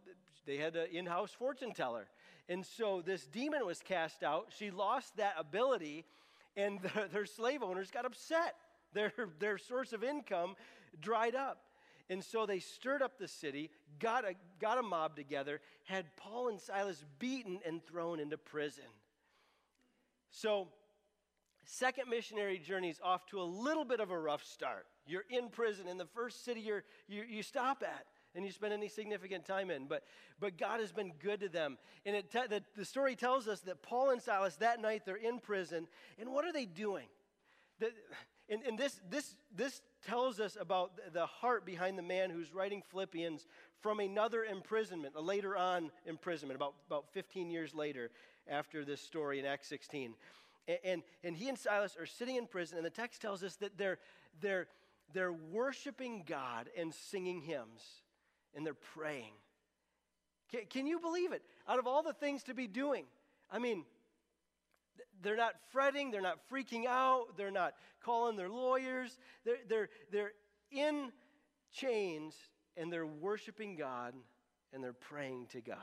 they 0.46 0.56
had 0.56 0.76
an 0.76 0.88
in 0.92 1.06
house 1.06 1.30
fortune 1.30 1.72
teller. 1.72 2.06
And 2.50 2.66
so 2.66 3.00
this 3.00 3.26
demon 3.26 3.64
was 3.64 3.80
cast 3.80 4.24
out. 4.24 4.48
She 4.58 4.72
lost 4.72 5.16
that 5.18 5.36
ability, 5.38 6.04
and 6.56 6.80
the, 6.82 7.08
their 7.10 7.24
slave 7.24 7.62
owners 7.62 7.90
got 7.92 8.04
upset. 8.04 8.56
Their, 8.92 9.12
their 9.38 9.56
source 9.56 9.92
of 9.92 10.02
income 10.02 10.56
dried 11.00 11.36
up. 11.36 11.62
And 12.10 12.24
so 12.24 12.44
they 12.44 12.58
stirred 12.58 13.02
up 13.02 13.18
the 13.18 13.28
city, 13.28 13.70
got 14.00 14.24
a, 14.24 14.34
got 14.60 14.78
a 14.78 14.82
mob 14.82 15.14
together, 15.14 15.60
had 15.84 16.06
Paul 16.16 16.48
and 16.48 16.60
Silas 16.60 17.04
beaten 17.20 17.60
and 17.64 17.80
thrown 17.84 18.18
into 18.18 18.36
prison. 18.36 18.82
So, 20.32 20.66
second 21.64 22.08
missionary 22.10 22.58
journey 22.58 22.88
is 22.88 22.98
off 23.00 23.26
to 23.26 23.40
a 23.40 23.44
little 23.44 23.84
bit 23.84 24.00
of 24.00 24.10
a 24.10 24.18
rough 24.18 24.44
start. 24.44 24.86
You're 25.06 25.24
in 25.30 25.50
prison 25.50 25.86
in 25.86 25.98
the 25.98 26.06
first 26.06 26.44
city 26.44 26.60
you 26.62 26.80
you, 27.06 27.22
you 27.28 27.42
stop 27.44 27.84
at 27.84 28.06
and 28.34 28.44
you 28.44 28.52
spend 28.52 28.72
any 28.72 28.88
significant 28.88 29.44
time 29.44 29.70
in. 29.70 29.86
But, 29.86 30.04
but 30.38 30.56
God 30.58 30.80
has 30.80 30.92
been 30.92 31.12
good 31.22 31.40
to 31.40 31.48
them. 31.48 31.78
And 32.06 32.14
it 32.16 32.30
te- 32.30 32.46
the, 32.48 32.62
the 32.76 32.84
story 32.84 33.16
tells 33.16 33.48
us 33.48 33.60
that 33.60 33.82
Paul 33.82 34.10
and 34.10 34.22
Silas, 34.22 34.56
that 34.56 34.80
night, 34.80 35.02
they're 35.04 35.16
in 35.16 35.38
prison. 35.38 35.86
And 36.18 36.32
what 36.32 36.44
are 36.44 36.52
they 36.52 36.66
doing? 36.66 37.06
The, 37.78 37.90
and, 38.48 38.62
and 38.62 38.78
this, 38.78 39.00
this, 39.08 39.36
this 39.54 39.80
tells 40.06 40.40
us 40.40 40.56
about 40.60 40.92
the 41.12 41.26
heart 41.26 41.64
behind 41.64 41.98
the 41.98 42.02
man 42.02 42.30
who's 42.30 42.52
writing 42.54 42.82
Philippians 42.90 43.46
from 43.80 44.00
another 44.00 44.44
imprisonment, 44.44 45.14
a 45.16 45.20
later 45.20 45.56
on 45.56 45.90
imprisonment, 46.06 46.56
about, 46.56 46.74
about 46.86 47.06
15 47.12 47.50
years 47.50 47.74
later 47.74 48.10
after 48.48 48.84
this 48.84 49.00
story 49.00 49.38
in 49.38 49.46
Acts 49.46 49.68
16. 49.68 50.14
And, 50.68 50.78
and, 50.84 51.02
and 51.24 51.36
he 51.36 51.48
and 51.48 51.58
Silas 51.58 51.96
are 51.98 52.06
sitting 52.06 52.36
in 52.36 52.46
prison, 52.46 52.76
and 52.76 52.84
the 52.84 52.90
text 52.90 53.22
tells 53.22 53.42
us 53.42 53.56
that 53.56 53.78
they're, 53.78 53.98
they're 54.40 54.68
they're 55.12 55.32
worshiping 55.32 56.24
God 56.26 56.68
and 56.76 56.92
singing 56.92 57.40
hymns, 57.40 58.02
and 58.54 58.64
they're 58.64 58.74
praying. 58.74 59.32
Can, 60.50 60.60
can 60.68 60.86
you 60.86 60.98
believe 60.98 61.32
it? 61.32 61.42
Out 61.68 61.78
of 61.78 61.86
all 61.86 62.02
the 62.02 62.12
things 62.12 62.42
to 62.44 62.54
be 62.54 62.66
doing, 62.66 63.04
I 63.50 63.58
mean, 63.58 63.84
they're 65.22 65.36
not 65.36 65.54
fretting, 65.72 66.10
they're 66.10 66.20
not 66.20 66.38
freaking 66.50 66.86
out, 66.86 67.36
they're 67.36 67.50
not 67.50 67.74
calling 68.04 68.36
their 68.36 68.48
lawyers, 68.48 69.18
they're, 69.44 69.58
they're, 69.68 69.88
they're 70.10 70.32
in 70.70 71.12
chains 71.72 72.34
and 72.76 72.92
they're 72.92 73.06
worshiping 73.06 73.76
God 73.76 74.14
and 74.72 74.82
they're 74.82 74.92
praying 74.92 75.46
to 75.52 75.60
God. 75.60 75.76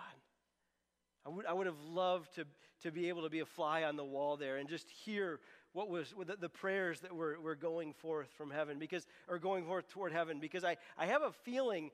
I 1.26 1.30
would, 1.30 1.46
I 1.46 1.54
would 1.54 1.68
have 1.68 1.82
loved 1.90 2.36
to, 2.36 2.46
to 2.84 2.92
be 2.92 3.10
able 3.10 3.24
to 3.24 3.30
be 3.30 3.40
a 3.40 3.46
fly 3.46 3.84
on 3.84 3.98
the 3.98 4.04
wall 4.04 4.38
there 4.38 4.58
and 4.58 4.70
just 4.70 4.90
hear 4.90 5.40
what 5.74 5.90
was 5.90 6.14
the, 6.26 6.38
the 6.38 6.50
prayers 6.50 7.02
that 7.02 7.14
were, 7.14 7.38
were 7.40 7.56
going 7.56 7.94
forth 7.94 8.30
from 8.38 8.50
heaven 8.50 8.80
because 8.80 9.06
or 9.28 9.38
going 9.38 9.66
forth 9.66 9.88
toward 9.90 10.14
heaven 10.14 10.40
because 10.40 10.64
I, 10.64 10.78
I 10.98 11.06
have 11.06 11.22
a 11.22 11.32
feeling 11.44 11.92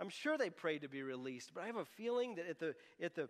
i'm 0.00 0.08
sure 0.08 0.36
they 0.36 0.50
prayed 0.50 0.82
to 0.82 0.88
be 0.88 1.02
released 1.02 1.52
but 1.54 1.62
i 1.62 1.66
have 1.66 1.76
a 1.76 1.84
feeling 1.84 2.34
that 2.34 2.48
at 2.48 2.58
the 2.58 2.74
at 3.02 3.14
the 3.14 3.28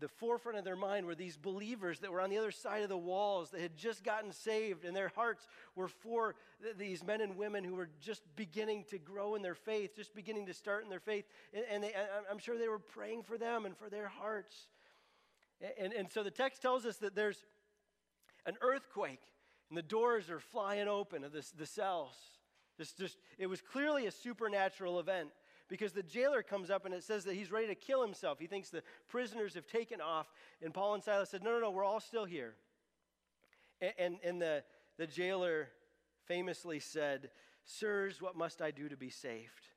the 0.00 0.08
forefront 0.08 0.58
of 0.58 0.64
their 0.64 0.76
mind 0.76 1.06
were 1.06 1.14
these 1.14 1.36
believers 1.36 2.00
that 2.00 2.10
were 2.10 2.20
on 2.20 2.30
the 2.30 2.38
other 2.38 2.50
side 2.50 2.82
of 2.82 2.88
the 2.88 2.98
walls 2.98 3.50
that 3.50 3.60
had 3.60 3.76
just 3.76 4.02
gotten 4.02 4.32
saved, 4.32 4.84
and 4.84 4.96
their 4.96 5.12
hearts 5.14 5.46
were 5.76 5.88
for 5.88 6.34
th- 6.62 6.76
these 6.76 7.04
men 7.04 7.20
and 7.20 7.36
women 7.36 7.62
who 7.62 7.74
were 7.74 7.88
just 8.00 8.22
beginning 8.34 8.84
to 8.90 8.98
grow 8.98 9.34
in 9.34 9.42
their 9.42 9.54
faith, 9.54 9.94
just 9.94 10.14
beginning 10.14 10.46
to 10.46 10.54
start 10.54 10.82
in 10.82 10.90
their 10.90 11.00
faith. 11.00 11.24
And, 11.70 11.84
they, 11.84 11.92
I'm 12.30 12.38
sure 12.38 12.58
they 12.58 12.68
were 12.68 12.78
praying 12.78 13.22
for 13.22 13.38
them 13.38 13.66
and 13.66 13.76
for 13.76 13.88
their 13.88 14.08
hearts. 14.08 14.68
And, 15.78 15.92
and 15.92 16.10
so 16.10 16.22
the 16.22 16.30
text 16.30 16.60
tells 16.60 16.84
us 16.84 16.96
that 16.96 17.14
there's 17.14 17.44
an 18.46 18.56
earthquake, 18.60 19.22
and 19.68 19.78
the 19.78 19.82
doors 19.82 20.28
are 20.28 20.40
flying 20.40 20.88
open 20.88 21.22
of 21.22 21.32
the, 21.32 21.46
the 21.56 21.66
cells. 21.66 22.16
Just, 22.76 22.98
just, 22.98 23.16
it 23.38 23.46
was 23.46 23.60
clearly 23.60 24.06
a 24.06 24.10
supernatural 24.10 24.98
event 24.98 25.28
because 25.68 25.92
the 25.92 26.02
jailer 26.02 26.42
comes 26.42 26.70
up 26.70 26.84
and 26.84 26.94
it 26.94 27.02
says 27.02 27.24
that 27.24 27.34
he's 27.34 27.50
ready 27.50 27.66
to 27.68 27.74
kill 27.74 28.02
himself. 28.02 28.38
He 28.38 28.46
thinks 28.46 28.70
the 28.70 28.82
prisoners 29.08 29.54
have 29.54 29.66
taken 29.66 30.00
off. 30.00 30.30
And 30.62 30.74
Paul 30.74 30.94
and 30.94 31.02
Silas 31.02 31.30
said, 31.30 31.42
No, 31.42 31.52
no, 31.52 31.60
no, 31.60 31.70
we're 31.70 31.84
all 31.84 32.00
still 32.00 32.24
here. 32.24 32.54
And, 33.80 33.92
and, 33.98 34.16
and 34.24 34.42
the, 34.42 34.62
the 34.98 35.06
jailer 35.06 35.68
famously 36.26 36.80
said, 36.80 37.30
Sirs, 37.64 38.20
what 38.20 38.36
must 38.36 38.60
I 38.60 38.70
do 38.70 38.88
to 38.88 38.96
be 38.96 39.10
saved? 39.10 39.68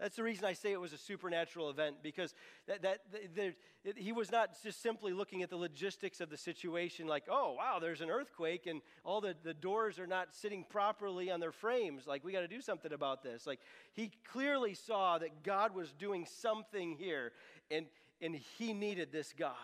That's 0.00 0.16
the 0.16 0.24
reason 0.24 0.44
I 0.44 0.54
say 0.54 0.72
it 0.72 0.80
was 0.80 0.92
a 0.92 0.98
supernatural 0.98 1.70
event 1.70 1.96
because 2.02 2.34
that, 2.66 2.82
that, 2.82 3.00
that 3.36 3.54
it, 3.84 3.96
he 3.96 4.10
was 4.10 4.32
not 4.32 4.50
just 4.60 4.82
simply 4.82 5.12
looking 5.12 5.42
at 5.42 5.50
the 5.50 5.56
logistics 5.56 6.20
of 6.20 6.30
the 6.30 6.36
situation, 6.36 7.06
like, 7.06 7.24
oh, 7.30 7.54
wow, 7.56 7.78
there's 7.80 8.00
an 8.00 8.10
earthquake 8.10 8.66
and 8.66 8.82
all 9.04 9.20
the, 9.20 9.36
the 9.44 9.54
doors 9.54 10.00
are 10.00 10.06
not 10.06 10.34
sitting 10.34 10.64
properly 10.64 11.30
on 11.30 11.38
their 11.38 11.52
frames. 11.52 12.08
Like, 12.08 12.24
we 12.24 12.32
got 12.32 12.40
to 12.40 12.48
do 12.48 12.60
something 12.60 12.92
about 12.92 13.22
this. 13.22 13.46
Like, 13.46 13.60
he 13.92 14.10
clearly 14.32 14.74
saw 14.74 15.18
that 15.18 15.44
God 15.44 15.74
was 15.74 15.92
doing 15.92 16.26
something 16.26 16.96
here 16.98 17.30
and, 17.70 17.86
and 18.20 18.34
he 18.34 18.72
needed 18.72 19.12
this 19.12 19.32
God. 19.38 19.54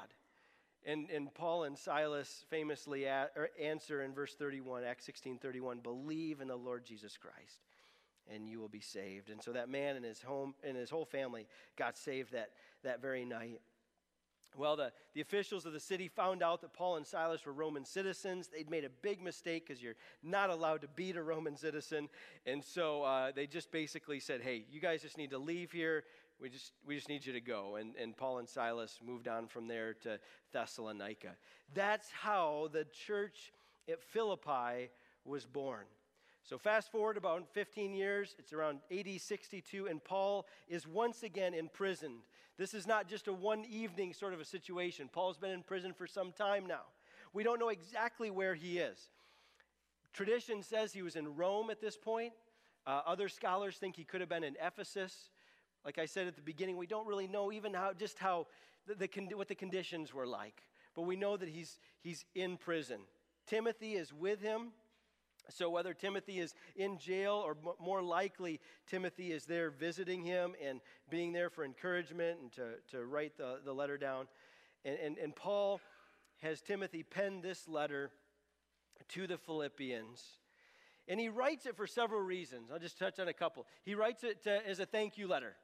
And, 0.86 1.10
and 1.10 1.34
Paul 1.34 1.64
and 1.64 1.76
Silas 1.76 2.44
famously 2.48 3.04
a, 3.04 3.28
er, 3.36 3.50
answer 3.60 4.02
in 4.02 4.14
verse 4.14 4.34
31, 4.34 4.84
Acts 4.84 5.04
16 5.06 5.38
31, 5.38 5.80
believe 5.80 6.40
in 6.40 6.48
the 6.48 6.56
Lord 6.56 6.86
Jesus 6.86 7.18
Christ 7.18 7.60
and 8.34 8.48
you 8.48 8.58
will 8.60 8.68
be 8.68 8.80
saved. 8.80 9.30
And 9.30 9.42
so 9.42 9.52
that 9.52 9.68
man 9.68 9.96
and 9.96 10.04
his 10.04 10.22
home 10.22 10.54
and 10.62 10.76
his 10.76 10.90
whole 10.90 11.04
family 11.04 11.46
got 11.76 11.96
saved 11.96 12.32
that, 12.32 12.50
that 12.82 13.00
very 13.00 13.24
night. 13.24 13.60
Well, 14.56 14.76
the, 14.76 14.92
the 15.14 15.20
officials 15.20 15.64
of 15.64 15.72
the 15.72 15.80
city 15.80 16.08
found 16.08 16.42
out 16.42 16.60
that 16.62 16.72
Paul 16.72 16.96
and 16.96 17.06
Silas 17.06 17.46
were 17.46 17.52
Roman 17.52 17.84
citizens. 17.84 18.48
They'd 18.48 18.70
made 18.70 18.84
a 18.84 18.90
big 19.02 19.22
mistake 19.22 19.66
because 19.66 19.82
you're 19.82 19.94
not 20.22 20.50
allowed 20.50 20.82
to 20.82 20.88
beat 20.88 21.16
a 21.16 21.22
Roman 21.22 21.56
citizen. 21.56 22.08
And 22.46 22.64
so 22.64 23.02
uh, 23.04 23.30
they 23.32 23.46
just 23.46 23.70
basically 23.70 24.18
said, 24.18 24.40
hey, 24.40 24.64
you 24.70 24.80
guys 24.80 25.02
just 25.02 25.16
need 25.16 25.30
to 25.30 25.38
leave 25.38 25.70
here. 25.70 26.04
We 26.40 26.48
just, 26.48 26.72
we 26.86 26.96
just 26.96 27.08
need 27.08 27.24
you 27.24 27.32
to 27.34 27.40
go. 27.40 27.76
And, 27.76 27.94
and 27.96 28.16
Paul 28.16 28.38
and 28.38 28.48
Silas 28.48 28.98
moved 29.06 29.28
on 29.28 29.46
from 29.46 29.68
there 29.68 29.94
to 30.02 30.18
Thessalonica. 30.52 31.36
That's 31.74 32.10
how 32.10 32.70
the 32.72 32.86
church 33.06 33.52
at 33.88 34.02
Philippi 34.02 34.90
was 35.24 35.46
born. 35.46 35.84
So, 36.50 36.58
fast 36.58 36.90
forward 36.90 37.16
about 37.16 37.46
15 37.54 37.94
years, 37.94 38.34
it's 38.36 38.52
around 38.52 38.80
AD 38.90 39.20
62, 39.20 39.86
and 39.86 40.02
Paul 40.02 40.48
is 40.68 40.84
once 40.84 41.22
again 41.22 41.54
imprisoned. 41.54 42.22
This 42.58 42.74
is 42.74 42.88
not 42.88 43.06
just 43.06 43.28
a 43.28 43.32
one 43.32 43.64
evening 43.70 44.12
sort 44.12 44.34
of 44.34 44.40
a 44.40 44.44
situation. 44.44 45.08
Paul's 45.12 45.38
been 45.38 45.52
in 45.52 45.62
prison 45.62 45.92
for 45.92 46.08
some 46.08 46.32
time 46.32 46.66
now. 46.66 46.80
We 47.32 47.44
don't 47.44 47.60
know 47.60 47.68
exactly 47.68 48.32
where 48.32 48.56
he 48.56 48.78
is. 48.78 48.98
Tradition 50.12 50.64
says 50.64 50.92
he 50.92 51.02
was 51.02 51.14
in 51.14 51.36
Rome 51.36 51.70
at 51.70 51.80
this 51.80 51.96
point. 51.96 52.32
Uh, 52.84 53.02
other 53.06 53.28
scholars 53.28 53.76
think 53.76 53.94
he 53.94 54.02
could 54.02 54.20
have 54.20 54.28
been 54.28 54.42
in 54.42 54.56
Ephesus. 54.60 55.30
Like 55.84 55.98
I 55.98 56.06
said 56.06 56.26
at 56.26 56.34
the 56.34 56.42
beginning, 56.42 56.76
we 56.76 56.88
don't 56.88 57.06
really 57.06 57.28
know 57.28 57.52
even 57.52 57.74
how, 57.74 57.92
just 57.92 58.18
how, 58.18 58.48
the, 58.88 58.96
the, 58.96 59.36
what 59.36 59.46
the 59.46 59.54
conditions 59.54 60.12
were 60.12 60.26
like. 60.26 60.64
But 60.96 61.02
we 61.02 61.14
know 61.14 61.36
that 61.36 61.48
he's, 61.48 61.78
he's 62.00 62.24
in 62.34 62.56
prison. 62.56 63.02
Timothy 63.46 63.92
is 63.92 64.12
with 64.12 64.40
him. 64.40 64.72
So, 65.48 65.70
whether 65.70 65.94
Timothy 65.94 66.38
is 66.38 66.54
in 66.76 66.98
jail 66.98 67.42
or 67.44 67.56
more 67.80 68.02
likely 68.02 68.60
Timothy 68.86 69.32
is 69.32 69.44
there 69.44 69.70
visiting 69.70 70.22
him 70.22 70.54
and 70.64 70.80
being 71.08 71.32
there 71.32 71.50
for 71.50 71.64
encouragement 71.64 72.40
and 72.40 72.52
to, 72.52 72.68
to 72.90 73.04
write 73.04 73.36
the, 73.36 73.58
the 73.64 73.72
letter 73.72 73.98
down. 73.98 74.28
And, 74.84 74.96
and, 74.98 75.18
and 75.18 75.34
Paul 75.34 75.80
has 76.42 76.60
Timothy 76.60 77.02
pen 77.02 77.40
this 77.40 77.68
letter 77.68 78.10
to 79.10 79.26
the 79.26 79.38
Philippians. 79.38 80.22
And 81.08 81.18
he 81.18 81.28
writes 81.28 81.66
it 81.66 81.76
for 81.76 81.86
several 81.86 82.20
reasons. 82.20 82.70
I'll 82.72 82.78
just 82.78 82.98
touch 82.98 83.18
on 83.18 83.28
a 83.28 83.32
couple. 83.32 83.66
He 83.82 83.94
writes 83.94 84.22
it 84.22 84.44
to, 84.44 84.66
as 84.66 84.78
a 84.78 84.86
thank 84.86 85.18
you 85.18 85.26
letter. 85.26 85.56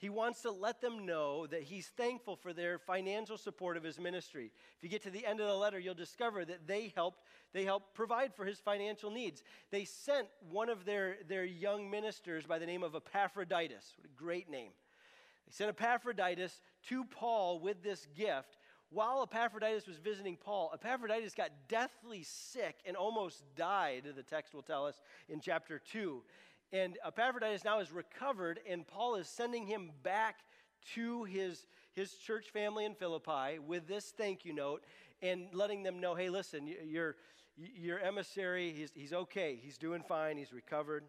He 0.00 0.08
wants 0.08 0.40
to 0.42 0.50
let 0.50 0.80
them 0.80 1.04
know 1.04 1.46
that 1.48 1.62
he's 1.62 1.88
thankful 1.88 2.34
for 2.34 2.54
their 2.54 2.78
financial 2.78 3.36
support 3.36 3.76
of 3.76 3.82
his 3.82 4.00
ministry. 4.00 4.50
If 4.78 4.82
you 4.82 4.88
get 4.88 5.02
to 5.02 5.10
the 5.10 5.26
end 5.26 5.40
of 5.40 5.46
the 5.46 5.54
letter, 5.54 5.78
you'll 5.78 5.92
discover 5.92 6.42
that 6.42 6.66
they 6.66 6.90
helped, 6.96 7.20
they 7.52 7.64
helped 7.64 7.92
provide 7.92 8.34
for 8.34 8.46
his 8.46 8.58
financial 8.58 9.10
needs. 9.10 9.42
They 9.70 9.84
sent 9.84 10.28
one 10.50 10.70
of 10.70 10.86
their, 10.86 11.18
their 11.28 11.44
young 11.44 11.90
ministers 11.90 12.46
by 12.46 12.58
the 12.58 12.64
name 12.64 12.82
of 12.82 12.94
Epaphroditus. 12.94 13.92
What 13.98 14.06
a 14.06 14.16
great 14.16 14.48
name. 14.48 14.70
They 15.46 15.52
sent 15.52 15.68
Epaphroditus 15.68 16.62
to 16.88 17.04
Paul 17.04 17.60
with 17.60 17.82
this 17.82 18.06
gift. 18.16 18.56
While 18.88 19.22
Epaphroditus 19.22 19.86
was 19.86 19.98
visiting 19.98 20.36
Paul, 20.36 20.70
Epaphroditus 20.72 21.34
got 21.34 21.50
deathly 21.68 22.22
sick 22.22 22.76
and 22.86 22.96
almost 22.96 23.42
died, 23.54 24.04
the 24.16 24.22
text 24.22 24.54
will 24.54 24.62
tell 24.62 24.86
us 24.86 25.02
in 25.28 25.40
chapter 25.40 25.78
2. 25.78 26.22
And 26.72 26.98
Epaphroditus 27.04 27.64
now 27.64 27.80
is 27.80 27.90
recovered, 27.90 28.60
and 28.68 28.86
Paul 28.86 29.16
is 29.16 29.26
sending 29.26 29.66
him 29.66 29.90
back 30.04 30.36
to 30.94 31.24
his, 31.24 31.66
his 31.92 32.14
church 32.14 32.50
family 32.50 32.84
in 32.84 32.94
Philippi 32.94 33.58
with 33.58 33.88
this 33.88 34.12
thank 34.16 34.44
you 34.44 34.52
note 34.52 34.84
and 35.20 35.48
letting 35.52 35.82
them 35.82 36.00
know 36.00 36.14
hey, 36.14 36.30
listen, 36.30 36.72
your, 36.86 37.16
your 37.56 37.98
emissary, 37.98 38.72
he's, 38.72 38.92
he's 38.94 39.12
okay, 39.12 39.58
he's 39.60 39.78
doing 39.78 40.02
fine, 40.02 40.36
he's 40.36 40.52
recovered. 40.52 41.04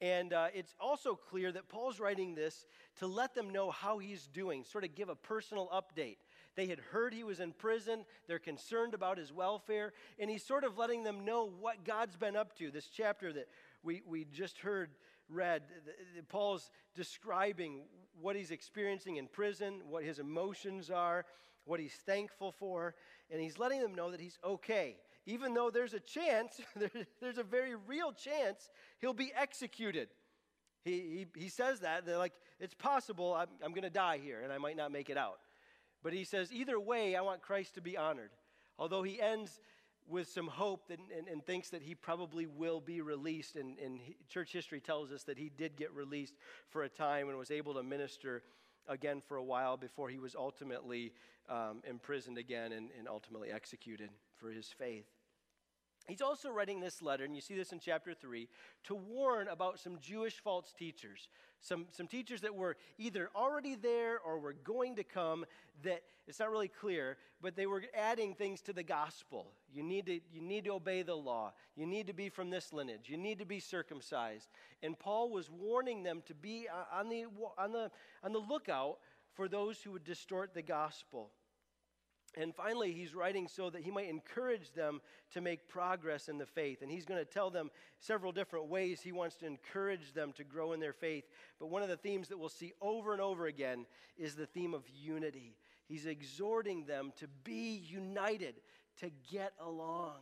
And 0.00 0.32
uh, 0.32 0.48
it's 0.52 0.74
also 0.80 1.14
clear 1.14 1.52
that 1.52 1.68
Paul's 1.68 2.00
writing 2.00 2.34
this 2.34 2.64
to 2.98 3.06
let 3.06 3.34
them 3.34 3.50
know 3.50 3.70
how 3.70 3.98
he's 3.98 4.26
doing, 4.26 4.64
sort 4.64 4.84
of 4.84 4.94
give 4.94 5.08
a 5.08 5.14
personal 5.14 5.68
update. 5.72 6.16
They 6.54 6.66
had 6.66 6.80
heard 6.80 7.14
he 7.14 7.24
was 7.24 7.40
in 7.40 7.52
prison. 7.52 8.04
They're 8.26 8.38
concerned 8.38 8.94
about 8.94 9.16
his 9.16 9.32
welfare. 9.32 9.92
And 10.18 10.28
he's 10.28 10.44
sort 10.44 10.64
of 10.64 10.76
letting 10.76 11.02
them 11.02 11.24
know 11.24 11.50
what 11.60 11.84
God's 11.84 12.16
been 12.16 12.36
up 12.36 12.56
to. 12.58 12.70
This 12.70 12.88
chapter 12.88 13.32
that 13.32 13.48
we, 13.82 14.02
we 14.06 14.24
just 14.24 14.58
heard 14.58 14.90
read, 15.28 15.62
Paul's 16.28 16.70
describing 16.94 17.82
what 18.20 18.36
he's 18.36 18.50
experiencing 18.50 19.16
in 19.16 19.26
prison, 19.26 19.80
what 19.88 20.04
his 20.04 20.18
emotions 20.18 20.90
are, 20.90 21.24
what 21.64 21.80
he's 21.80 21.92
thankful 21.92 22.52
for, 22.52 22.94
and 23.30 23.40
he's 23.40 23.58
letting 23.58 23.80
them 23.80 23.94
know 23.94 24.10
that 24.10 24.20
he's 24.20 24.38
okay. 24.44 24.96
Even 25.26 25.54
though 25.54 25.70
there's 25.70 25.94
a 25.94 26.00
chance, 26.00 26.60
there's 27.20 27.38
a 27.38 27.42
very 27.42 27.74
real 27.74 28.12
chance 28.12 28.68
he'll 29.00 29.12
be 29.14 29.32
executed. 29.36 30.08
He, 30.84 31.26
he, 31.34 31.42
he 31.42 31.48
says 31.48 31.80
that, 31.80 32.04
they're 32.04 32.18
like, 32.18 32.32
it's 32.58 32.74
possible 32.74 33.34
I'm, 33.34 33.48
I'm 33.64 33.70
going 33.70 33.84
to 33.84 33.90
die 33.90 34.18
here 34.22 34.40
and 34.42 34.52
I 34.52 34.58
might 34.58 34.76
not 34.76 34.90
make 34.90 35.10
it 35.10 35.16
out. 35.16 35.38
But 36.02 36.12
he 36.12 36.24
says, 36.24 36.52
either 36.52 36.80
way, 36.80 37.14
I 37.14 37.20
want 37.20 37.42
Christ 37.42 37.74
to 37.74 37.80
be 37.80 37.96
honored. 37.96 38.30
Although 38.78 39.04
he 39.04 39.20
ends 39.20 39.60
with 40.08 40.28
some 40.28 40.46
hope 40.46 40.90
and, 40.90 41.00
and, 41.16 41.28
and, 41.28 41.44
thinks 41.44 41.70
that 41.70 41.82
he 41.82 41.94
probably 41.94 42.46
will 42.46 42.80
be 42.80 43.00
released. 43.00 43.56
And, 43.56 43.78
and 43.78 43.98
he, 44.00 44.16
church 44.28 44.52
history 44.52 44.80
tells 44.80 45.12
us 45.12 45.22
that 45.24 45.38
he 45.38 45.50
did 45.56 45.76
get 45.76 45.92
released 45.92 46.34
for 46.68 46.82
a 46.82 46.88
time 46.88 47.28
and 47.28 47.38
was 47.38 47.50
able 47.50 47.74
to 47.74 47.82
minister 47.82 48.42
again 48.88 49.20
for 49.20 49.36
a 49.36 49.42
while 49.42 49.76
before 49.76 50.08
he 50.08 50.18
was 50.18 50.34
ultimately 50.34 51.12
um, 51.48 51.82
imprisoned 51.88 52.38
again 52.38 52.72
and, 52.72 52.90
and 52.98 53.08
ultimately 53.08 53.50
executed 53.50 54.10
for 54.36 54.50
his 54.50 54.66
faith. 54.66 55.06
He's 56.08 56.20
also 56.22 56.50
writing 56.50 56.80
this 56.80 57.00
letter, 57.00 57.24
and 57.24 57.34
you 57.34 57.40
see 57.40 57.54
this 57.54 57.72
in 57.72 57.78
chapter 57.78 58.12
3, 58.12 58.48
to 58.84 58.94
warn 58.94 59.46
about 59.46 59.78
some 59.78 59.98
Jewish 60.00 60.40
false 60.40 60.72
teachers. 60.76 61.28
Some, 61.60 61.86
some 61.90 62.08
teachers 62.08 62.40
that 62.40 62.56
were 62.56 62.76
either 62.98 63.30
already 63.36 63.76
there 63.76 64.18
or 64.18 64.40
were 64.40 64.54
going 64.64 64.96
to 64.96 65.04
come, 65.04 65.44
that 65.84 66.02
it's 66.28 66.38
not 66.38 66.50
really 66.50 66.68
clear, 66.68 67.16
but 67.40 67.56
they 67.56 67.66
were 67.66 67.82
adding 67.94 68.34
things 68.34 68.60
to 68.62 68.72
the 68.72 68.82
gospel. 68.82 69.52
You 69.72 69.82
need 69.82 70.06
to, 70.06 70.20
you 70.32 70.40
need 70.40 70.64
to 70.64 70.72
obey 70.72 71.02
the 71.02 71.16
law. 71.16 71.52
You 71.74 71.86
need 71.86 72.06
to 72.06 72.12
be 72.12 72.28
from 72.28 72.50
this 72.50 72.72
lineage. 72.72 73.08
You 73.08 73.16
need 73.16 73.40
to 73.40 73.46
be 73.46 73.58
circumcised. 73.58 74.48
And 74.82 74.98
Paul 74.98 75.30
was 75.30 75.50
warning 75.50 76.02
them 76.04 76.22
to 76.26 76.34
be 76.34 76.68
on 76.92 77.08
the, 77.08 77.24
on 77.58 77.72
the, 77.72 77.90
on 78.22 78.32
the 78.32 78.38
lookout 78.38 78.98
for 79.34 79.48
those 79.48 79.80
who 79.82 79.92
would 79.92 80.04
distort 80.04 80.54
the 80.54 80.62
gospel. 80.62 81.30
And 82.34 82.54
finally, 82.54 82.92
he's 82.92 83.14
writing 83.14 83.46
so 83.46 83.68
that 83.68 83.82
he 83.82 83.90
might 83.90 84.08
encourage 84.08 84.72
them 84.72 85.02
to 85.32 85.42
make 85.42 85.68
progress 85.68 86.28
in 86.28 86.38
the 86.38 86.46
faith. 86.46 86.80
And 86.80 86.90
he's 86.90 87.04
going 87.04 87.20
to 87.22 87.30
tell 87.30 87.50
them 87.50 87.70
several 87.98 88.32
different 88.32 88.68
ways 88.68 89.02
he 89.02 89.12
wants 89.12 89.36
to 89.36 89.46
encourage 89.46 90.14
them 90.14 90.32
to 90.36 90.44
grow 90.44 90.72
in 90.72 90.80
their 90.80 90.94
faith. 90.94 91.24
But 91.60 91.68
one 91.68 91.82
of 91.82 91.90
the 91.90 91.96
themes 91.96 92.28
that 92.28 92.38
we'll 92.38 92.48
see 92.48 92.72
over 92.80 93.12
and 93.12 93.20
over 93.20 93.46
again 93.46 93.84
is 94.16 94.34
the 94.34 94.46
theme 94.46 94.72
of 94.72 94.82
unity. 94.88 95.56
He's 95.88 96.06
exhorting 96.06 96.86
them 96.86 97.12
to 97.18 97.26
be 97.44 97.82
united, 97.86 98.54
to 99.00 99.10
get 99.30 99.52
along. 99.60 100.16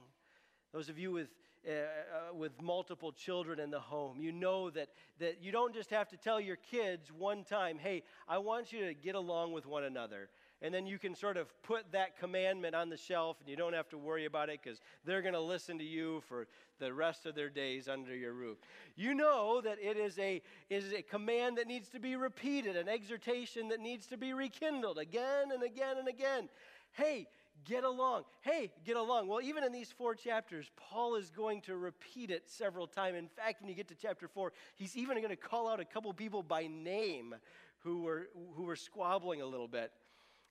Those 0.73 0.89
of 0.89 0.99
you 0.99 1.13
with, 1.13 1.29
uh, 1.67 1.71
uh, 1.71 2.35
with 2.35 2.61
multiple 2.61 3.13
children 3.13 3.59
in 3.59 3.71
the 3.71 3.81
home, 3.81 4.21
you 4.21 4.33
know 4.33 4.71
that, 4.71 4.89
that 5.19 5.43
you 5.43 5.53
don't 5.53 5.75
just 5.75 5.91
have 5.91 6.09
to 6.09 6.17
tell 6.17 6.41
your 6.41 6.57
kids 6.57 7.11
one 7.13 7.45
time, 7.45 7.79
hey, 7.79 8.03
I 8.29 8.39
want 8.39 8.73
you 8.73 8.87
to 8.87 8.95
get 8.95 9.15
along 9.15 9.53
with 9.53 9.67
one 9.67 9.85
another 9.85 10.29
and 10.63 10.75
then 10.75 10.87
you 10.87 10.99
can 10.99 11.15
sort 11.15 11.37
of 11.37 11.49
put 11.63 11.91
that 11.93 12.19
commandment 12.19 12.75
on 12.75 12.91
the 12.91 12.97
shelf 12.97 13.39
and 13.41 13.49
you 13.49 13.57
don't 13.57 13.73
have 13.73 13.89
to 13.89 13.99
worry 13.99 14.27
about 14.27 14.51
it 14.51 14.61
because 14.63 14.81
they're 15.05 15.23
going 15.23 15.35
to 15.35 15.41
listen 15.41 15.79
to 15.79 15.85
you 15.85 16.23
for 16.29 16.47
the 16.79 16.93
rest 16.93 17.27
of 17.27 17.35
their 17.35 17.49
days 17.49 17.89
under 17.89 18.15
your 18.15 18.33
roof. 18.33 18.59
You 18.97 19.15
know 19.15 19.61
that 19.63 19.79
it 19.81 19.97
is 19.97 20.19
a, 20.19 20.43
is 20.69 20.93
a 20.93 21.03
command 21.03 21.59
that 21.59 21.67
needs 21.67 21.89
to 21.91 22.01
be 22.01 22.17
repeated, 22.17 22.77
an 22.77 22.89
exhortation 22.89 23.69
that 23.69 23.81
needs 23.81 24.07
to 24.09 24.17
be 24.17 24.33
rekindled 24.33 24.99
again 24.99 25.53
and 25.53 25.63
again 25.63 25.97
and 25.99 26.09
again. 26.09 26.49
Hey, 26.93 27.27
get 27.65 27.85
along. 27.85 28.25
Hey, 28.43 28.73
get 28.85 28.97
along. 28.97 29.29
Well, 29.29 29.41
even 29.41 29.65
in 29.65 29.73
these 29.73 29.93
four 29.93 30.15
chapters, 30.15 30.71
Paul 30.77 31.17
is 31.17 31.31
going 31.31 31.63
to 31.63 31.77
repeat 31.77 32.31
it 32.31 32.49
several 32.49 32.87
times. 32.87 33.17
In 33.17 33.29
fact, 33.29 33.61
when 33.61 33.69
you 33.69 33.75
get 33.75 33.89
to 33.89 33.95
chapter 33.95 34.29
four, 34.29 34.53
he's 34.75 34.97
even 34.97 35.17
going 35.19 35.31
to 35.31 35.37
call 35.37 35.69
out 35.69 35.81
a 35.81 35.85
couple 35.85 36.13
people 36.13 36.43
by 36.43 36.67
name 36.67 37.35
who 37.81 38.03
were, 38.03 38.29
who 38.55 38.65
were 38.65 38.77
squabbling 38.77 39.41
a 39.41 39.47
little 39.47 39.69
bit. 39.69 39.91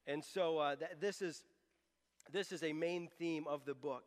And 0.07 0.23
so 0.23 0.57
uh, 0.57 0.75
th- 0.75 0.91
this, 0.99 1.21
is, 1.21 1.43
this 2.31 2.51
is 2.51 2.63
a 2.63 2.73
main 2.73 3.07
theme 3.17 3.45
of 3.47 3.65
the 3.65 3.73
book. 3.73 4.05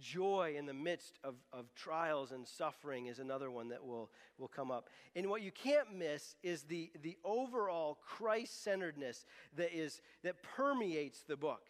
Joy 0.00 0.54
in 0.58 0.66
the 0.66 0.74
midst 0.74 1.18
of, 1.22 1.34
of 1.52 1.72
trials 1.74 2.32
and 2.32 2.46
suffering 2.46 3.06
is 3.06 3.20
another 3.20 3.50
one 3.50 3.68
that 3.68 3.84
will, 3.84 4.10
will 4.38 4.48
come 4.48 4.70
up. 4.70 4.88
And 5.14 5.28
what 5.28 5.42
you 5.42 5.52
can't 5.52 5.94
miss 5.96 6.34
is 6.42 6.62
the, 6.62 6.90
the 7.02 7.16
overall 7.24 7.98
Christ 8.04 8.64
centeredness 8.64 9.24
that, 9.56 9.76
is, 9.76 10.00
that 10.24 10.42
permeates 10.42 11.22
the 11.22 11.36
book. 11.36 11.62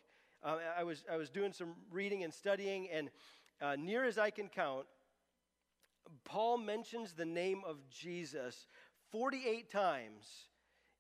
Uh, 0.43 0.59
I, 0.77 0.85
was, 0.85 1.05
I 1.11 1.17
was 1.17 1.29
doing 1.29 1.53
some 1.53 1.75
reading 1.91 2.25
and 2.25 2.33
studying, 2.33 2.89
and 2.91 3.11
uh, 3.61 3.77
near 3.77 4.05
as 4.05 4.17
I 4.17 4.31
can 4.31 4.49
count, 4.49 4.87
Paul 6.25 6.59
mentions 6.59 7.13
the 7.13 7.25
name 7.25 7.63
of 7.67 7.77
Jesus 7.91 8.67
48 9.11 9.71
times 9.71 10.49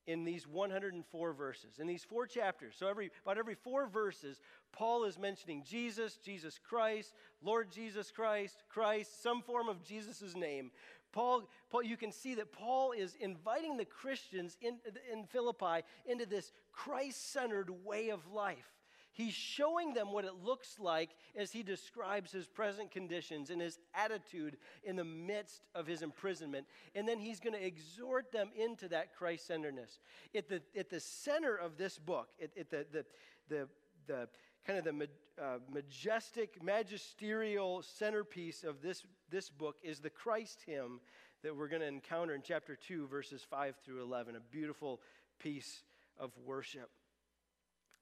in 0.07 0.25
these 0.25 0.47
104 0.47 1.33
verses, 1.33 1.79
in 1.79 1.87
these 1.87 2.05
four 2.05 2.27
chapters. 2.27 2.75
So 2.79 2.87
every 2.87 3.11
about 3.25 3.39
every 3.39 3.55
four 3.55 3.87
verses, 3.87 4.41
Paul 4.73 5.05
is 5.05 5.19
mentioning 5.19 5.63
Jesus, 5.67 6.17
Jesus 6.17 6.59
Christ, 6.59 7.15
Lord 7.43 7.71
Jesus 7.71 8.11
Christ, 8.11 8.63
Christ, 8.69 9.23
some 9.23 9.43
form 9.43 9.69
of 9.69 9.83
Jesus' 9.83 10.35
name. 10.37 10.71
Paul, 11.13 11.49
Paul, 11.71 11.85
you 11.85 11.97
can 11.97 12.11
see 12.11 12.35
that 12.35 12.53
Paul 12.53 12.93
is 12.93 13.15
inviting 13.21 13.77
the 13.77 13.85
Christians 13.85 14.57
in, 14.61 14.79
in 15.13 15.25
Philippi 15.25 15.85
into 16.07 16.27
this 16.27 16.53
Christ-centered 16.73 17.71
way 17.85 18.09
of 18.09 18.27
life. 18.33 18.75
He's 19.15 19.33
showing 19.33 19.95
them 19.95 20.11
what 20.11 20.25
it 20.25 20.35
looks 20.45 20.77
like 20.81 21.11
as 21.37 21.53
he 21.53 21.63
describes 21.63 22.33
his 22.33 22.49
present 22.49 22.91
conditions 22.91 23.49
and 23.49 23.61
his 23.61 23.79
attitude 23.95 24.57
in 24.83 24.97
the 24.97 25.05
midst 25.05 25.63
of 25.73 25.87
his 25.87 26.03
imprisonment. 26.03 26.67
And 26.97 27.07
then 27.07 27.21
he's 27.21 27.39
going 27.39 27.55
to 27.55 27.65
exhort 27.65 28.33
them 28.33 28.51
into 28.57 28.89
that 28.89 29.15
Christ 29.17 29.47
centeredness. 29.47 30.01
At 30.35 30.49
the, 30.49 30.63
at 30.77 30.91
the 30.91 30.99
center 30.99 31.55
of 31.55 31.77
this 31.77 31.97
book, 31.97 32.29
at, 32.43 32.51
at 32.59 32.71
the, 32.71 32.87
the, 32.93 33.05
the, 33.49 33.69
the 34.09 34.29
kind 34.67 34.81
of 34.81 34.85
the 34.85 35.09
uh, 35.41 35.59
majestic, 35.73 36.61
magisterial 36.61 37.83
centerpiece 37.83 38.65
of 38.65 38.83
this, 38.83 39.05
this 39.31 39.49
book 39.49 39.77
is 39.85 40.01
the 40.01 40.11
Christ 40.11 40.61
hymn 40.67 41.01
that 41.45 41.55
we're 41.55 41.69
going 41.69 41.83
to 41.83 41.89
encounter 41.89 42.35
in 42.35 42.43
chapter 42.43 42.75
2, 42.75 43.07
verses 43.07 43.47
5 43.49 43.77
through 43.85 44.03
11, 44.03 44.35
a 44.35 44.41
beautiful 44.41 45.01
piece 45.39 45.85
of 46.19 46.33
worship. 46.45 46.91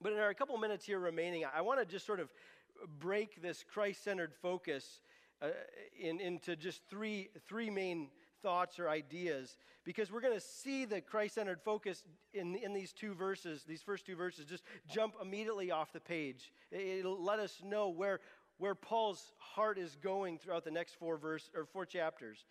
But 0.03 0.11
in 0.11 0.19
our 0.19 0.33
couple 0.33 0.57
minutes 0.57 0.85
here 0.85 0.99
remaining, 0.99 1.45
I 1.55 1.61
want 1.61 1.79
to 1.79 1.85
just 1.85 2.05
sort 2.05 2.19
of 2.19 2.29
break 2.99 3.41
this 3.41 3.63
Christ 3.63 4.03
centered 4.03 4.33
focus 4.41 4.99
uh, 5.41 5.47
in, 5.97 6.19
into 6.19 6.57
just 6.57 6.81
three, 6.89 7.29
three 7.47 7.69
main 7.69 8.09
thoughts 8.41 8.79
or 8.79 8.89
ideas 8.89 9.55
because 9.85 10.11
we're 10.11 10.21
going 10.21 10.33
to 10.33 10.45
see 10.45 10.83
the 10.83 10.99
Christ 10.99 11.35
centered 11.35 11.61
focus 11.61 12.03
in, 12.33 12.55
in 12.55 12.73
these 12.73 12.91
two 12.91 13.13
verses, 13.13 13.63
these 13.63 13.81
first 13.81 14.05
two 14.05 14.15
verses, 14.17 14.45
just 14.45 14.63
jump 14.89 15.13
immediately 15.21 15.71
off 15.71 15.93
the 15.93 16.01
page. 16.01 16.51
It'll 16.71 17.21
let 17.21 17.39
us 17.39 17.61
know 17.63 17.89
where, 17.89 18.19
where 18.57 18.75
Paul's 18.75 19.31
heart 19.37 19.77
is 19.77 19.95
going 19.95 20.37
throughout 20.37 20.65
the 20.65 20.71
next 20.71 20.95
four 20.95 21.17
verse 21.17 21.49
or 21.55 21.65
four 21.65 21.85
chapters. 21.85 22.45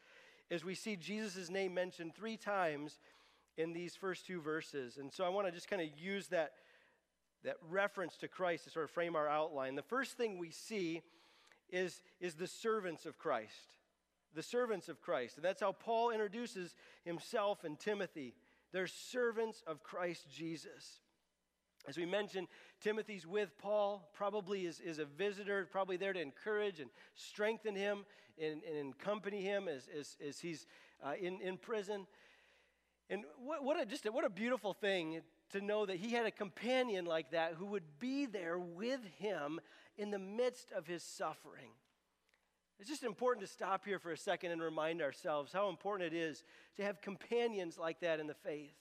As 0.51 0.65
we 0.65 0.75
see 0.75 0.97
Jesus' 0.97 1.51
name 1.51 1.75
mentioned 1.75 2.15
three 2.15 2.39
times 2.39 2.99
in 3.59 3.75
these 3.75 3.95
first 3.95 4.27
two 4.27 4.41
verses. 4.41 4.97
And 4.97 5.13
so 5.13 5.25
I 5.25 5.29
want 5.29 5.47
to 5.47 5.53
just 5.53 5.69
kind 5.69 5.83
of 5.83 5.89
use 5.99 6.29
that 6.29 6.53
that 7.45 7.57
reference 7.69 8.17
to 8.19 8.29
Christ 8.29 8.65
to 8.65 8.71
sort 8.71 8.85
of 8.85 8.91
frame 8.91 9.17
our 9.17 9.29
outline. 9.29 9.75
The 9.75 9.83
first 9.83 10.17
thing 10.17 10.39
we 10.39 10.51
see 10.51 11.03
is, 11.71 12.03
is 12.21 12.35
the 12.35 12.47
servants 12.47 13.07
of 13.07 13.19
Christ. 13.19 13.77
The 14.35 14.43
servants 14.43 14.89
of 14.89 15.01
Christ. 15.01 15.37
And 15.37 15.45
that's 15.45 15.61
how 15.61 15.73
Paul 15.73 16.11
introduces 16.11 16.75
himself 17.05 17.65
and 17.65 17.79
Timothy. 17.79 18.35
They're 18.73 18.87
servants 18.87 19.63
of 19.67 19.83
Christ 19.83 20.27
Jesus. 20.35 21.01
As 21.89 21.97
we 21.97 22.07
mentioned, 22.07 22.47
Timothy's 22.81 23.27
with 23.27 23.59
Paul, 23.59 24.09
probably 24.15 24.67
is, 24.67 24.81
is 24.81 24.99
a 25.01 25.05
visitor, 25.05 25.67
probably 25.71 25.97
there 25.97 26.13
to 26.13 26.21
encourage 26.21 26.79
and 26.79 26.91
strengthen 27.15 27.75
him 27.75 28.05
and, 28.41 28.63
and 28.63 28.95
accompany 28.95 29.43
him 29.43 29.67
as, 29.67 29.89
as, 29.99 30.17
as 30.27 30.39
he's 30.39 30.67
uh, 31.05 31.15
in, 31.21 31.41
in 31.41 31.57
prison. 31.59 32.07
And 33.11 33.25
what, 33.45 33.65
what, 33.65 33.81
a, 33.81 33.85
just 33.85 34.07
a, 34.07 34.13
what 34.13 34.25
a 34.25 34.31
beautiful 34.31 34.73
thing 34.73 35.21
to 35.53 35.61
know 35.61 35.87
that 35.87 35.97
he 35.97 36.13
had 36.13 36.27
a 36.27 36.31
companion 36.31 37.05
like 37.05 37.31
that 37.31 37.55
who 37.59 37.67
would 37.67 37.99
be 37.99 38.27
there 38.27 38.59
with 38.59 39.01
him 39.19 39.61
in 39.97 40.11
the 40.11 40.19
midst 40.19 40.73
of 40.73 40.87
his 40.87 41.03
suffering. 41.03 41.71
It's 42.79 42.89
just 42.89 43.05
important 43.05 43.47
to 43.47 43.53
stop 43.53 43.85
here 43.85 43.99
for 43.99 44.11
a 44.11 44.17
second 44.17 44.51
and 44.51 44.61
remind 44.61 45.03
ourselves 45.03 45.53
how 45.53 45.69
important 45.69 46.13
it 46.13 46.17
is 46.17 46.43
to 46.77 46.83
have 46.83 47.01
companions 47.01 47.79
like 47.79 48.01
that 48.01 48.19
in 48.19 48.27
the 48.27 48.35
faith, 48.35 48.75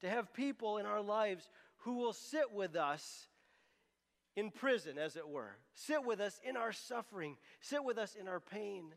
to 0.00 0.08
have 0.08 0.32
people 0.32 0.78
in 0.78 0.86
our 0.86 1.02
lives 1.02 1.48
who 1.78 1.94
will 1.94 2.12
sit 2.12 2.52
with 2.52 2.76
us 2.76 3.26
in 4.36 4.50
prison, 4.50 4.96
as 4.96 5.16
it 5.16 5.28
were, 5.28 5.56
sit 5.74 6.04
with 6.04 6.20
us 6.20 6.40
in 6.44 6.56
our 6.56 6.72
suffering, 6.72 7.36
sit 7.60 7.84
with 7.84 7.98
us 7.98 8.14
in 8.18 8.28
our 8.28 8.40
pain. 8.40 8.94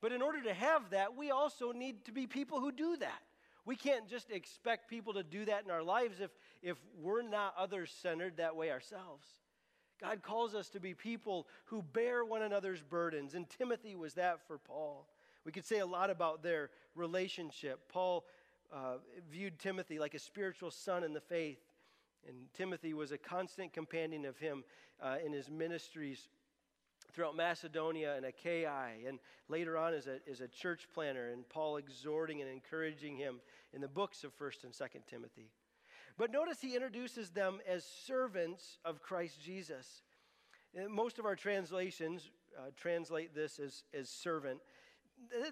But 0.00 0.12
in 0.12 0.20
order 0.20 0.42
to 0.42 0.52
have 0.52 0.90
that, 0.90 1.16
we 1.16 1.30
also 1.30 1.72
need 1.72 2.04
to 2.06 2.12
be 2.12 2.26
people 2.26 2.60
who 2.60 2.72
do 2.72 2.96
that. 2.96 3.22
We 3.64 3.76
can't 3.76 4.08
just 4.08 4.30
expect 4.30 4.88
people 4.88 5.14
to 5.14 5.22
do 5.22 5.44
that 5.44 5.64
in 5.64 5.70
our 5.70 5.82
lives 5.82 6.20
if, 6.20 6.30
if 6.62 6.76
we're 7.00 7.22
not 7.22 7.54
others 7.56 7.94
centered 8.02 8.38
that 8.38 8.56
way 8.56 8.70
ourselves. 8.70 9.26
God 10.00 10.22
calls 10.22 10.54
us 10.54 10.68
to 10.70 10.80
be 10.80 10.94
people 10.94 11.46
who 11.66 11.80
bear 11.80 12.24
one 12.24 12.42
another's 12.42 12.82
burdens, 12.82 13.34
and 13.34 13.48
Timothy 13.48 13.94
was 13.94 14.14
that 14.14 14.44
for 14.48 14.58
Paul. 14.58 15.06
We 15.44 15.52
could 15.52 15.64
say 15.64 15.78
a 15.78 15.86
lot 15.86 16.10
about 16.10 16.42
their 16.42 16.70
relationship. 16.96 17.88
Paul 17.88 18.24
uh, 18.72 18.96
viewed 19.30 19.60
Timothy 19.60 20.00
like 20.00 20.14
a 20.14 20.18
spiritual 20.18 20.72
son 20.72 21.04
in 21.04 21.12
the 21.12 21.20
faith, 21.20 21.60
and 22.26 22.36
Timothy 22.52 22.94
was 22.94 23.12
a 23.12 23.18
constant 23.18 23.72
companion 23.72 24.24
of 24.24 24.36
him 24.38 24.64
uh, 25.00 25.16
in 25.24 25.32
his 25.32 25.48
ministries 25.48 26.28
throughout 27.12 27.36
Macedonia 27.36 28.16
and 28.16 28.24
Achaia, 28.24 28.88
and 29.06 29.18
later 29.48 29.76
on 29.76 29.94
as 29.94 30.06
a, 30.06 30.18
as 30.30 30.40
a 30.40 30.48
church 30.48 30.88
planner, 30.94 31.28
and 31.28 31.48
Paul 31.48 31.76
exhorting 31.76 32.40
and 32.40 32.50
encouraging 32.50 33.16
him 33.16 33.40
in 33.72 33.80
the 33.80 33.88
books 33.88 34.24
of 34.24 34.36
1st 34.38 34.64
and 34.64 34.72
2nd 34.72 35.06
Timothy. 35.08 35.50
But 36.18 36.30
notice 36.30 36.60
he 36.60 36.74
introduces 36.74 37.30
them 37.30 37.60
as 37.66 37.84
servants 37.84 38.78
of 38.84 39.02
Christ 39.02 39.40
Jesus. 39.42 40.02
Most 40.88 41.18
of 41.18 41.24
our 41.24 41.36
translations 41.36 42.30
uh, 42.56 42.70
translate 42.76 43.34
this 43.34 43.58
as, 43.58 43.84
as 43.94 44.08
servant. 44.08 44.60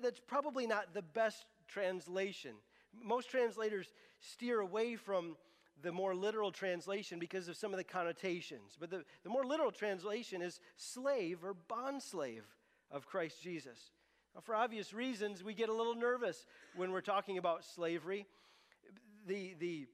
That's 0.02 0.20
probably 0.20 0.66
not 0.66 0.92
the 0.94 1.02
best 1.02 1.46
translation. 1.68 2.54
Most 3.02 3.30
translators 3.30 3.92
steer 4.20 4.60
away 4.60 4.96
from 4.96 5.36
the 5.82 5.92
more 5.92 6.14
literal 6.14 6.52
translation 6.52 7.18
because 7.18 7.48
of 7.48 7.56
some 7.56 7.72
of 7.72 7.78
the 7.78 7.84
connotations. 7.84 8.76
But 8.78 8.90
the, 8.90 9.04
the 9.22 9.30
more 9.30 9.44
literal 9.44 9.70
translation 9.70 10.42
is 10.42 10.60
slave 10.76 11.44
or 11.44 11.54
bond 11.54 12.02
slave 12.02 12.44
of 12.90 13.06
Christ 13.06 13.42
Jesus. 13.42 13.90
Now, 14.34 14.40
for 14.40 14.54
obvious 14.54 14.92
reasons, 14.94 15.42
we 15.42 15.54
get 15.54 15.68
a 15.68 15.74
little 15.74 15.94
nervous 15.94 16.46
when 16.76 16.92
we're 16.92 17.00
talking 17.00 17.38
about 17.38 17.64
slavery. 17.64 18.26
The, 19.26 19.54
the, 19.58 19.86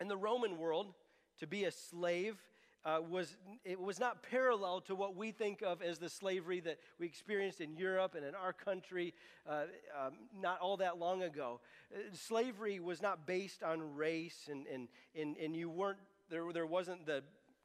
in 0.00 0.08
the 0.08 0.16
Roman 0.16 0.58
world, 0.58 0.94
to 1.40 1.46
be 1.46 1.64
a 1.64 1.70
slave 1.70 2.36
uh, 2.84 3.00
was 3.08 3.36
it 3.64 3.78
was 3.78 3.98
not 3.98 4.22
parallel 4.22 4.80
to 4.80 4.94
what 4.94 5.16
we 5.16 5.32
think 5.32 5.62
of 5.62 5.82
as 5.82 5.98
the 5.98 6.08
slavery 6.08 6.60
that 6.60 6.78
we 6.98 7.06
experienced 7.06 7.60
in 7.60 7.76
Europe 7.76 8.14
and 8.14 8.24
in 8.24 8.34
our 8.34 8.52
country 8.52 9.12
uh, 9.48 9.64
um, 9.98 10.12
not 10.40 10.60
all 10.60 10.76
that 10.76 10.98
long 10.98 11.22
ago. 11.22 11.60
Uh, 11.92 11.98
slavery 12.12 12.78
was 12.78 13.02
not 13.02 13.26
based 13.26 13.62
on 13.62 13.96
race, 13.96 14.48
and, 14.50 14.66
and, 14.72 14.88
and, 15.14 15.36
and 15.36 15.56
you 15.56 15.68
weren't 15.68 15.98
there. 16.30 16.44
There 16.52 16.66
wasn't 16.66 17.04
the 17.06 17.22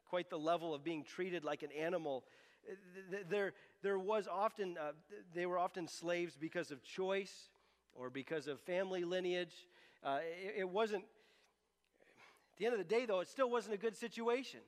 quite 0.08 0.30
the 0.30 0.38
level 0.38 0.74
of 0.74 0.84
being 0.84 1.04
treated 1.04 1.44
like 1.44 1.62
an 1.62 1.70
animal. 1.72 2.24
Uh, 2.68 3.16
there, 3.28 3.54
there 3.84 3.98
was 3.98 4.26
often 4.26 4.76
uh, 4.80 4.92
they 5.34 5.46
were 5.46 5.58
often 5.58 5.86
slaves 5.86 6.36
because 6.40 6.70
of 6.70 6.82
choice 6.82 7.50
or 7.94 8.10
because 8.10 8.48
of 8.48 8.58
family 8.60 9.04
lineage. 9.04 9.54
Uh, 10.02 10.18
it, 10.42 10.54
it 10.60 10.68
wasn't. 10.68 11.04
At 11.04 12.58
the 12.58 12.64
end 12.66 12.72
of 12.72 12.78
the 12.78 12.84
day, 12.84 13.04
though, 13.04 13.20
it 13.20 13.28
still 13.28 13.50
wasn't 13.50 13.74
a 13.74 13.78
good 13.78 13.96
situation. 13.96 14.60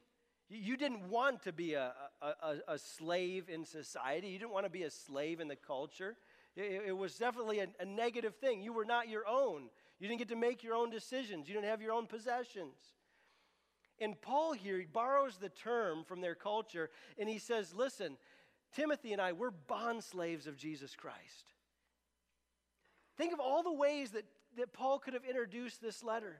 You 0.48 0.76
didn't 0.76 1.08
want 1.08 1.42
to 1.44 1.52
be 1.52 1.74
a, 1.74 1.92
a, 2.22 2.56
a, 2.68 2.78
slave 2.78 3.48
in 3.48 3.64
society. 3.64 4.28
You 4.28 4.38
didn't 4.38 4.52
want 4.52 4.66
to 4.66 4.70
be 4.70 4.84
a 4.84 4.90
slave 4.90 5.40
in 5.40 5.48
the 5.48 5.56
culture. 5.56 6.16
It, 6.54 6.84
it 6.88 6.96
was 6.96 7.16
definitely 7.16 7.60
a, 7.60 7.66
a, 7.80 7.84
negative 7.84 8.36
thing. 8.36 8.62
You 8.62 8.72
were 8.72 8.84
not 8.84 9.08
your 9.08 9.26
own. 9.26 9.70
You 9.98 10.06
didn't 10.06 10.20
get 10.20 10.28
to 10.28 10.36
make 10.36 10.62
your 10.62 10.74
own 10.74 10.90
decisions. 10.90 11.48
You 11.48 11.54
didn't 11.54 11.68
have 11.68 11.82
your 11.82 11.92
own 11.92 12.06
possessions. 12.06 12.76
And 13.98 14.20
Paul 14.20 14.52
here 14.52 14.78
he 14.78 14.84
borrows 14.84 15.38
the 15.38 15.48
term 15.48 16.04
from 16.04 16.20
their 16.20 16.34
culture 16.34 16.90
and 17.18 17.28
he 17.28 17.38
says, 17.38 17.74
Listen, 17.74 18.16
Timothy 18.76 19.14
and 19.14 19.22
I, 19.22 19.32
we're 19.32 19.50
bond 19.50 20.04
slaves 20.04 20.46
of 20.46 20.58
Jesus 20.58 20.94
Christ. 20.94 21.54
Think 23.16 23.32
of 23.32 23.40
all 23.40 23.62
the 23.62 23.72
ways 23.72 24.10
that, 24.10 24.26
that 24.58 24.74
Paul 24.74 24.98
could 24.98 25.14
have 25.14 25.24
introduced 25.24 25.80
this 25.80 26.04
letter. 26.04 26.36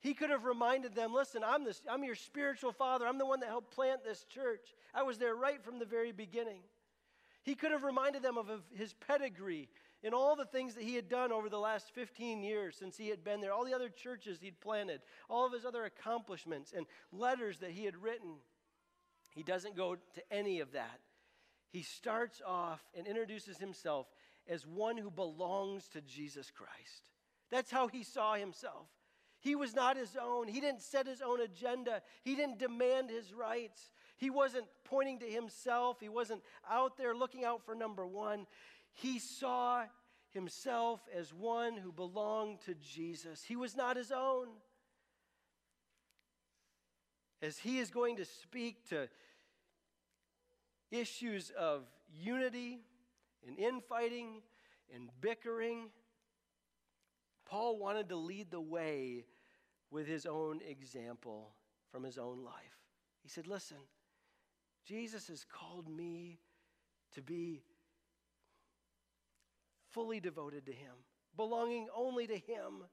He 0.00 0.12
could 0.12 0.30
have 0.30 0.44
reminded 0.44 0.96
them 0.96 1.14
listen, 1.14 1.42
I'm, 1.46 1.64
this, 1.64 1.80
I'm 1.88 2.02
your 2.02 2.16
spiritual 2.16 2.72
father. 2.72 3.06
I'm 3.06 3.18
the 3.18 3.26
one 3.26 3.38
that 3.40 3.48
helped 3.48 3.70
plant 3.70 4.02
this 4.02 4.24
church. 4.24 4.74
I 4.92 5.04
was 5.04 5.18
there 5.18 5.36
right 5.36 5.62
from 5.62 5.78
the 5.78 5.84
very 5.84 6.10
beginning. 6.10 6.62
He 7.44 7.54
could 7.54 7.70
have 7.70 7.84
reminded 7.84 8.22
them 8.22 8.36
of 8.36 8.48
his 8.74 8.94
pedigree 8.94 9.68
and 10.02 10.12
all 10.12 10.34
the 10.34 10.46
things 10.46 10.74
that 10.74 10.82
he 10.82 10.96
had 10.96 11.08
done 11.08 11.30
over 11.30 11.48
the 11.48 11.58
last 11.60 11.94
15 11.94 12.42
years 12.42 12.74
since 12.76 12.96
he 12.96 13.08
had 13.08 13.22
been 13.22 13.40
there, 13.40 13.52
all 13.52 13.64
the 13.64 13.74
other 13.74 13.88
churches 13.88 14.38
he'd 14.40 14.60
planted, 14.60 15.00
all 15.28 15.46
of 15.46 15.52
his 15.52 15.64
other 15.64 15.84
accomplishments 15.84 16.72
and 16.76 16.86
letters 17.12 17.58
that 17.58 17.70
he 17.70 17.84
had 17.84 18.02
written. 18.02 18.36
He 19.32 19.44
doesn't 19.44 19.76
go 19.76 19.94
to 19.94 20.32
any 20.32 20.58
of 20.58 20.72
that. 20.72 20.98
He 21.70 21.82
starts 21.82 22.42
off 22.46 22.82
and 22.96 23.06
introduces 23.06 23.58
himself 23.58 24.06
as 24.48 24.66
one 24.66 24.96
who 24.96 25.10
belongs 25.10 25.88
to 25.88 26.00
Jesus 26.00 26.50
Christ. 26.50 27.10
That's 27.50 27.70
how 27.70 27.88
he 27.88 28.02
saw 28.02 28.34
himself. 28.34 28.88
He 29.40 29.54
was 29.54 29.74
not 29.74 29.96
his 29.96 30.16
own. 30.20 30.48
He 30.48 30.60
didn't 30.60 30.82
set 30.82 31.06
his 31.06 31.22
own 31.22 31.40
agenda. 31.40 32.02
He 32.22 32.34
didn't 32.34 32.58
demand 32.58 33.08
his 33.08 33.32
rights. 33.32 33.90
He 34.18 34.28
wasn't 34.28 34.66
pointing 34.84 35.20
to 35.20 35.26
himself. 35.26 35.98
He 36.00 36.10
wasn't 36.10 36.42
out 36.68 36.98
there 36.98 37.14
looking 37.14 37.44
out 37.44 37.64
for 37.64 37.74
number 37.74 38.06
one. 38.06 38.46
He 38.92 39.18
saw 39.18 39.84
himself 40.30 41.00
as 41.16 41.32
one 41.32 41.76
who 41.76 41.90
belonged 41.92 42.60
to 42.66 42.74
Jesus. 42.74 43.42
He 43.42 43.56
was 43.56 43.76
not 43.76 43.96
his 43.96 44.12
own. 44.12 44.48
As 47.40 47.56
he 47.58 47.78
is 47.78 47.90
going 47.90 48.16
to 48.16 48.26
speak 48.26 48.88
to 48.90 49.08
issues 50.90 51.50
of 51.58 51.84
unity 52.12 52.80
and 53.46 53.58
infighting 53.58 54.42
and 54.94 55.08
bickering 55.20 55.90
Paul 57.50 57.78
wanted 57.78 58.08
to 58.10 58.16
lead 58.16 58.52
the 58.52 58.60
way 58.60 59.24
with 59.90 60.06
his 60.06 60.24
own 60.24 60.60
example 60.66 61.56
from 61.90 62.04
his 62.04 62.16
own 62.16 62.44
life. 62.44 62.78
He 63.22 63.28
said, 63.28 63.48
Listen, 63.48 63.78
Jesus 64.86 65.26
has 65.26 65.44
called 65.44 65.88
me 65.88 66.38
to 67.14 67.22
be 67.22 67.64
fully 69.90 70.20
devoted 70.20 70.66
to 70.66 70.72
him, 70.72 70.94
belonging 71.36 71.88
only 71.94 72.28
to 72.28 72.36
him. 72.36 72.84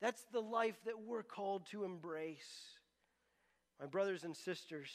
That's 0.00 0.24
the 0.32 0.40
life 0.40 0.76
that 0.86 1.00
we're 1.04 1.24
called 1.24 1.66
to 1.72 1.82
embrace. 1.82 2.78
My 3.80 3.86
brothers 3.86 4.22
and 4.22 4.36
sisters, 4.36 4.88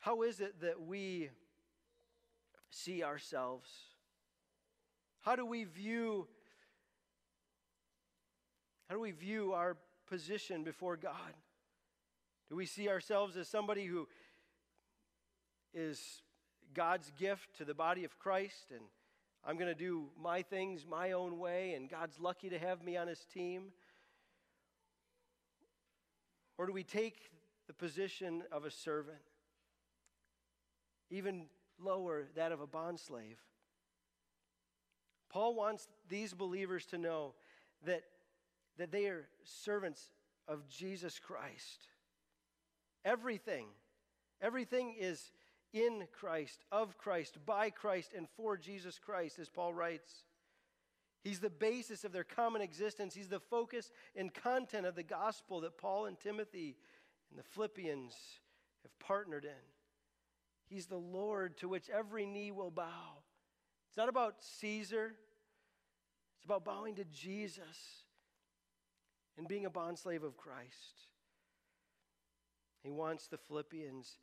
how 0.00 0.22
is 0.22 0.40
it 0.40 0.60
that 0.60 0.80
we 0.80 1.30
see 2.70 3.02
ourselves? 3.02 3.68
How 5.20 5.36
do 5.36 5.44
we 5.44 5.64
view 5.64 6.26
how 8.88 8.94
do 8.94 9.00
we 9.00 9.10
view 9.10 9.52
our 9.52 9.76
position 10.08 10.64
before 10.64 10.96
God? 10.96 11.34
Do 12.48 12.56
we 12.56 12.64
see 12.64 12.88
ourselves 12.88 13.36
as 13.36 13.46
somebody 13.46 13.84
who 13.84 14.08
is 15.74 16.22
God's 16.72 17.12
gift 17.18 17.58
to 17.58 17.66
the 17.66 17.74
body 17.74 18.04
of 18.04 18.18
Christ 18.18 18.70
and 18.70 18.80
I'm 19.44 19.56
going 19.56 19.68
to 19.68 19.74
do 19.74 20.06
my 20.20 20.42
things 20.42 20.86
my 20.88 21.12
own 21.12 21.38
way 21.38 21.74
and 21.74 21.88
God's 21.88 22.18
lucky 22.18 22.48
to 22.48 22.58
have 22.58 22.82
me 22.82 22.96
on 22.96 23.08
his 23.08 23.20
team? 23.32 23.72
Or 26.56 26.66
do 26.66 26.72
we 26.72 26.82
take 26.82 27.30
the 27.66 27.74
position 27.74 28.42
of 28.50 28.64
a 28.64 28.70
servant, 28.70 29.18
even 31.10 31.46
lower, 31.82 32.28
that 32.34 32.52
of 32.52 32.60
a 32.60 32.66
bondslave? 32.66 33.38
Paul 35.30 35.54
wants 35.54 35.88
these 36.08 36.32
believers 36.32 36.86
to 36.86 36.98
know 36.98 37.34
that 37.84 38.02
that 38.78 38.92
they 38.92 39.06
are 39.06 39.28
servants 39.44 40.12
of 40.46 40.66
Jesus 40.68 41.18
Christ. 41.18 41.88
Everything, 43.04 43.66
everything 44.40 44.94
is 44.98 45.32
in 45.72 46.06
Christ, 46.12 46.64
of 46.72 46.96
Christ, 46.96 47.38
by 47.44 47.70
Christ, 47.70 48.14
and 48.16 48.26
for 48.36 48.56
Jesus 48.56 48.98
Christ, 48.98 49.38
as 49.38 49.48
Paul 49.48 49.74
writes. 49.74 50.24
He's 51.22 51.40
the 51.40 51.50
basis 51.50 52.04
of 52.04 52.12
their 52.12 52.24
common 52.24 52.62
existence. 52.62 53.14
He's 53.14 53.28
the 53.28 53.40
focus 53.40 53.90
and 54.16 54.32
content 54.32 54.86
of 54.86 54.94
the 54.94 55.02
gospel 55.02 55.60
that 55.60 55.76
Paul 55.76 56.06
and 56.06 56.18
Timothy 56.18 56.76
and 57.30 57.38
the 57.38 57.42
Philippians 57.42 58.14
have 58.82 58.98
partnered 59.00 59.44
in. 59.44 59.50
He's 60.68 60.86
the 60.86 60.96
Lord 60.96 61.56
to 61.58 61.68
which 61.68 61.88
every 61.88 62.26
knee 62.26 62.50
will 62.50 62.70
bow. 62.70 63.22
It's 63.88 63.96
not 63.96 64.08
about 64.08 64.36
Caesar, 64.60 65.14
it's 66.36 66.44
about 66.44 66.64
bowing 66.64 66.94
to 66.96 67.04
Jesus 67.04 68.04
and 69.36 69.48
being 69.48 69.66
a 69.66 69.70
bondslave 69.70 70.22
of 70.22 70.36
Christ. 70.36 71.06
He 72.82 72.90
wants 72.90 73.26
the 73.26 73.38
Philippians 73.38 74.18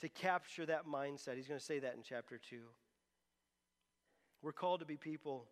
to 0.00 0.08
capture 0.08 0.66
that 0.66 0.86
mindset. 0.86 1.36
He's 1.36 1.48
going 1.48 1.60
to 1.60 1.64
say 1.64 1.78
that 1.78 1.94
in 1.94 2.02
chapter 2.02 2.38
2. 2.38 2.58
We're 4.42 4.52
called 4.52 4.80
to 4.80 4.86
be 4.86 4.96
people 4.96 5.46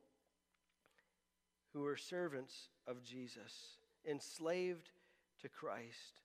who 1.73 1.87
are 1.87 1.97
servants 1.97 2.69
of 2.87 3.03
Jesus, 3.03 3.79
enslaved 4.09 4.91
to 5.43 5.49
Christ. 5.49 6.21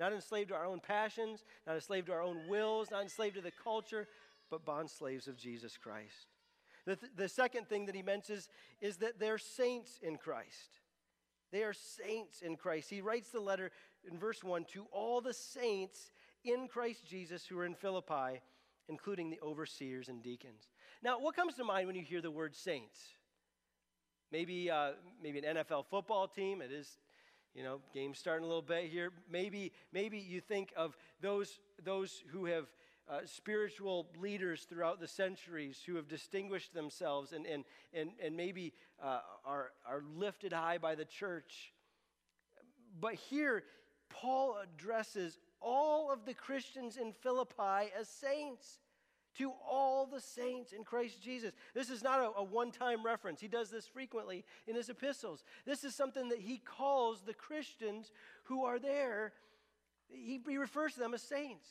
Not 0.00 0.14
enslaved 0.14 0.48
to 0.48 0.56
our 0.56 0.64
own 0.64 0.80
passions, 0.80 1.44
not 1.66 1.76
enslaved 1.76 2.06
to 2.06 2.12
our 2.14 2.22
own 2.22 2.48
wills, 2.48 2.90
not 2.90 3.02
enslaved 3.02 3.36
to 3.36 3.42
the 3.42 3.52
culture, 3.52 4.08
but 4.50 4.64
bond 4.64 4.90
slaves 4.90 5.28
of 5.28 5.36
Jesus 5.36 5.76
Christ. 5.76 6.26
The, 6.86 6.96
th- 6.96 7.12
the 7.14 7.28
second 7.28 7.68
thing 7.68 7.86
that 7.86 7.94
he 7.94 8.02
mentions 8.02 8.48
is 8.80 8.96
that 8.96 9.20
they're 9.20 9.38
saints 9.38 10.00
in 10.02 10.16
Christ. 10.16 10.80
They 11.52 11.62
are 11.62 11.74
saints 11.74 12.40
in 12.40 12.56
Christ. 12.56 12.88
He 12.88 13.02
writes 13.02 13.30
the 13.30 13.40
letter 13.40 13.70
in 14.10 14.18
verse 14.18 14.42
1 14.42 14.64
to 14.72 14.86
all 14.90 15.20
the 15.20 15.34
saints 15.34 16.12
in 16.44 16.68
Christ 16.68 17.06
Jesus 17.06 17.44
who 17.44 17.58
are 17.58 17.66
in 17.66 17.74
Philippi, 17.74 18.40
including 18.88 19.30
the 19.30 19.40
overseers 19.42 20.08
and 20.08 20.22
deacons. 20.22 20.68
Now, 21.02 21.18
what 21.20 21.36
comes 21.36 21.54
to 21.56 21.64
mind 21.64 21.86
when 21.86 21.96
you 21.96 22.02
hear 22.02 22.22
the 22.22 22.30
word 22.30 22.56
saints? 22.56 23.00
Maybe, 24.32 24.70
uh, 24.70 24.92
maybe 25.22 25.40
an 25.40 25.56
NFL 25.56 25.86
football 25.90 26.28
team. 26.28 26.62
It 26.62 26.70
is, 26.70 26.98
you 27.54 27.62
know, 27.62 27.80
game's 27.92 28.18
starting 28.18 28.44
a 28.44 28.46
little 28.46 28.62
bit 28.62 28.90
here. 28.90 29.10
Maybe, 29.30 29.72
maybe 29.92 30.18
you 30.18 30.40
think 30.40 30.72
of 30.76 30.96
those, 31.20 31.58
those 31.82 32.22
who 32.28 32.46
have 32.46 32.66
uh, 33.08 33.20
spiritual 33.24 34.06
leaders 34.20 34.66
throughout 34.68 35.00
the 35.00 35.08
centuries 35.08 35.82
who 35.84 35.96
have 35.96 36.06
distinguished 36.06 36.72
themselves 36.72 37.32
and, 37.32 37.44
and, 37.44 37.64
and, 37.92 38.10
and 38.22 38.36
maybe 38.36 38.72
uh, 39.02 39.20
are, 39.44 39.72
are 39.84 40.04
lifted 40.16 40.52
high 40.52 40.78
by 40.78 40.94
the 40.94 41.04
church. 41.04 41.72
But 43.00 43.14
here, 43.14 43.64
Paul 44.10 44.58
addresses 44.62 45.38
all 45.60 46.12
of 46.12 46.24
the 46.24 46.34
Christians 46.34 46.96
in 46.96 47.12
Philippi 47.12 47.90
as 47.98 48.08
saints. 48.08 48.78
To 49.40 49.52
all 49.68 50.06
the 50.06 50.20
saints 50.20 50.72
in 50.72 50.84
Christ 50.84 51.22
Jesus. 51.22 51.52
This 51.74 51.88
is 51.88 52.02
not 52.02 52.20
a, 52.20 52.38
a 52.38 52.44
one 52.44 52.70
time 52.70 53.02
reference. 53.02 53.40
He 53.40 53.48
does 53.48 53.70
this 53.70 53.86
frequently 53.86 54.44
in 54.66 54.76
his 54.76 54.90
epistles. 54.90 55.42
This 55.64 55.82
is 55.82 55.94
something 55.94 56.28
that 56.28 56.38
he 56.38 56.58
calls 56.58 57.22
the 57.22 57.32
Christians 57.32 58.12
who 58.44 58.64
are 58.64 58.78
there, 58.78 59.32
he, 60.08 60.40
he 60.46 60.58
refers 60.58 60.94
to 60.94 61.00
them 61.00 61.14
as 61.14 61.22
saints. 61.22 61.66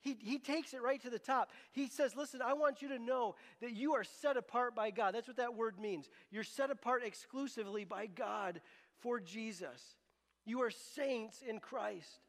He, 0.00 0.16
he 0.20 0.38
takes 0.38 0.74
it 0.74 0.82
right 0.82 1.00
to 1.02 1.10
the 1.10 1.18
top. 1.18 1.50
He 1.72 1.88
says, 1.88 2.14
Listen, 2.14 2.40
I 2.42 2.52
want 2.52 2.82
you 2.82 2.88
to 2.88 2.98
know 2.98 3.36
that 3.60 3.72
you 3.72 3.94
are 3.94 4.04
set 4.04 4.36
apart 4.36 4.74
by 4.74 4.90
God. 4.90 5.14
That's 5.14 5.28
what 5.28 5.38
that 5.38 5.54
word 5.54 5.78
means. 5.78 6.08
You're 6.30 6.44
set 6.44 6.70
apart 6.70 7.02
exclusively 7.04 7.84
by 7.84 8.06
God 8.06 8.60
for 9.00 9.18
Jesus. 9.18 9.96
You 10.44 10.60
are 10.62 10.70
saints 10.70 11.42
in 11.46 11.58
Christ. 11.58 12.20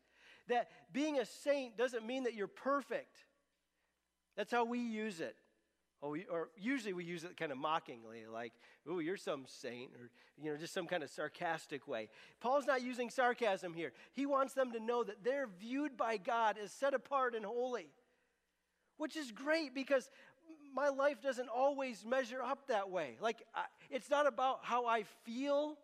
That 0.47 0.69
being 0.93 1.19
a 1.19 1.25
saint 1.25 1.77
doesn't 1.77 2.05
mean 2.05 2.23
that 2.23 2.33
you're 2.33 2.47
perfect. 2.47 3.17
That's 4.35 4.51
how 4.51 4.65
we 4.65 4.79
use 4.79 5.19
it. 5.19 5.35
Oh, 6.03 6.09
we, 6.09 6.25
or 6.25 6.49
usually 6.57 6.93
we 6.93 7.03
use 7.03 7.23
it 7.23 7.37
kind 7.37 7.51
of 7.51 7.57
mockingly, 7.57 8.25
like, 8.31 8.53
"Oh, 8.87 8.99
you're 8.99 9.17
some 9.17 9.45
saint," 9.47 9.91
or 9.95 10.11
you 10.37 10.51
know, 10.51 10.57
just 10.57 10.73
some 10.73 10.87
kind 10.87 11.03
of 11.03 11.09
sarcastic 11.09 11.87
way. 11.87 12.09
Paul's 12.41 12.67
not 12.67 12.81
using 12.81 13.09
sarcasm 13.09 13.73
here. 13.73 13.91
He 14.13 14.25
wants 14.25 14.53
them 14.53 14.71
to 14.73 14.79
know 14.79 15.03
that 15.03 15.23
they're 15.23 15.47
viewed 15.47 15.95
by 15.97 16.17
God 16.17 16.57
as 16.61 16.71
set 16.71 16.93
apart 16.93 17.33
and 17.33 17.45
holy, 17.45 17.87
which 18.97 19.15
is 19.15 19.31
great 19.31 19.73
because 19.73 20.11
my 20.73 20.89
life 20.89 21.21
doesn't 21.21 21.49
always 21.49 22.05
measure 22.05 22.43
up 22.43 22.67
that 22.67 22.91
way. 22.91 23.17
Like, 23.21 23.41
I, 23.55 23.63
it's 23.89 24.09
not 24.09 24.27
about 24.27 24.59
how 24.63 24.85
I 24.85 25.03
feel 25.23 25.77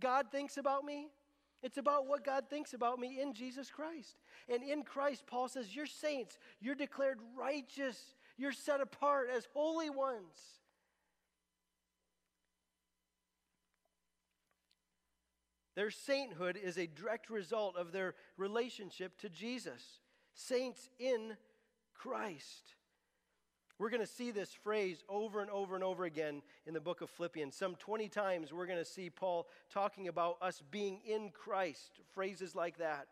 God 0.00 0.26
thinks 0.32 0.56
about 0.56 0.84
me. 0.84 1.08
It's 1.62 1.78
about 1.78 2.08
what 2.08 2.24
God 2.24 2.44
thinks 2.50 2.74
about 2.74 2.98
me 2.98 3.20
in 3.20 3.32
Jesus 3.34 3.70
Christ. 3.70 4.16
And 4.48 4.62
in 4.64 4.82
Christ, 4.82 5.24
Paul 5.26 5.48
says, 5.48 5.74
You're 5.74 5.86
saints. 5.86 6.38
You're 6.60 6.74
declared 6.74 7.18
righteous. 7.38 7.98
You're 8.36 8.52
set 8.52 8.80
apart 8.80 9.28
as 9.34 9.46
holy 9.52 9.90
ones. 9.90 10.60
Their 15.74 15.90
sainthood 15.90 16.58
is 16.62 16.76
a 16.76 16.86
direct 16.86 17.30
result 17.30 17.76
of 17.76 17.92
their 17.92 18.14
relationship 18.36 19.18
to 19.20 19.28
Jesus. 19.28 20.00
Saints 20.34 20.90
in 20.98 21.36
Christ. 21.94 22.74
We're 23.82 23.90
going 23.90 24.00
to 24.00 24.06
see 24.06 24.30
this 24.30 24.54
phrase 24.54 25.02
over 25.08 25.40
and 25.40 25.50
over 25.50 25.74
and 25.74 25.82
over 25.82 26.04
again 26.04 26.42
in 26.66 26.72
the 26.72 26.80
book 26.80 27.00
of 27.00 27.10
Philippians. 27.10 27.56
Some 27.56 27.74
20 27.74 28.08
times 28.08 28.52
we're 28.52 28.66
going 28.66 28.78
to 28.78 28.84
see 28.84 29.10
Paul 29.10 29.48
talking 29.74 30.06
about 30.06 30.36
us 30.40 30.62
being 30.70 31.00
in 31.04 31.30
Christ, 31.30 31.98
phrases 32.14 32.54
like 32.54 32.78
that. 32.78 33.08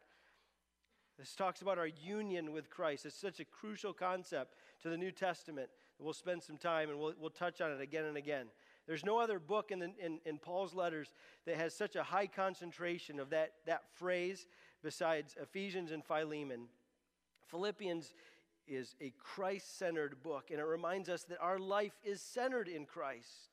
This 1.19 1.35
talks 1.35 1.61
about 1.61 1.79
our 1.79 1.89
union 1.89 2.53
with 2.53 2.71
Christ. 2.71 3.05
It's 3.05 3.17
such 3.17 3.41
a 3.41 3.45
crucial 3.45 3.93
concept 3.93 4.55
to 4.85 4.89
the 4.89 4.97
New 4.97 5.11
Testament. 5.11 5.71
We'll 5.99 6.13
spend 6.13 6.41
some 6.41 6.57
time 6.57 6.89
and 6.89 7.01
we'll, 7.01 7.15
we'll 7.19 7.31
touch 7.31 7.61
on 7.61 7.73
it 7.73 7.81
again 7.81 8.05
and 8.05 8.17
again. 8.17 8.47
There's 8.87 9.05
no 9.05 9.19
other 9.19 9.41
book 9.41 9.73
in, 9.73 9.81
the, 9.81 9.91
in, 9.99 10.21
in 10.25 10.39
Paul's 10.39 10.73
letters 10.73 11.11
that 11.47 11.57
has 11.57 11.75
such 11.75 11.97
a 11.97 12.05
high 12.05 12.29
concentration 12.29 13.19
of 13.19 13.31
that, 13.31 13.55
that 13.67 13.83
phrase 13.95 14.47
besides 14.85 15.35
Ephesians 15.43 15.91
and 15.91 16.05
Philemon. 16.05 16.69
Philippians 17.49 18.15
is 18.71 18.95
a 19.01 19.13
Christ 19.19 19.79
centered 19.79 20.23
book, 20.23 20.51
and 20.51 20.61
it 20.61 20.65
reminds 20.65 21.09
us 21.09 21.25
that 21.25 21.39
our 21.41 21.59
life 21.59 21.99
is 22.05 22.23
centered 22.23 22.69
in 22.69 22.87
Christ. 22.87 23.51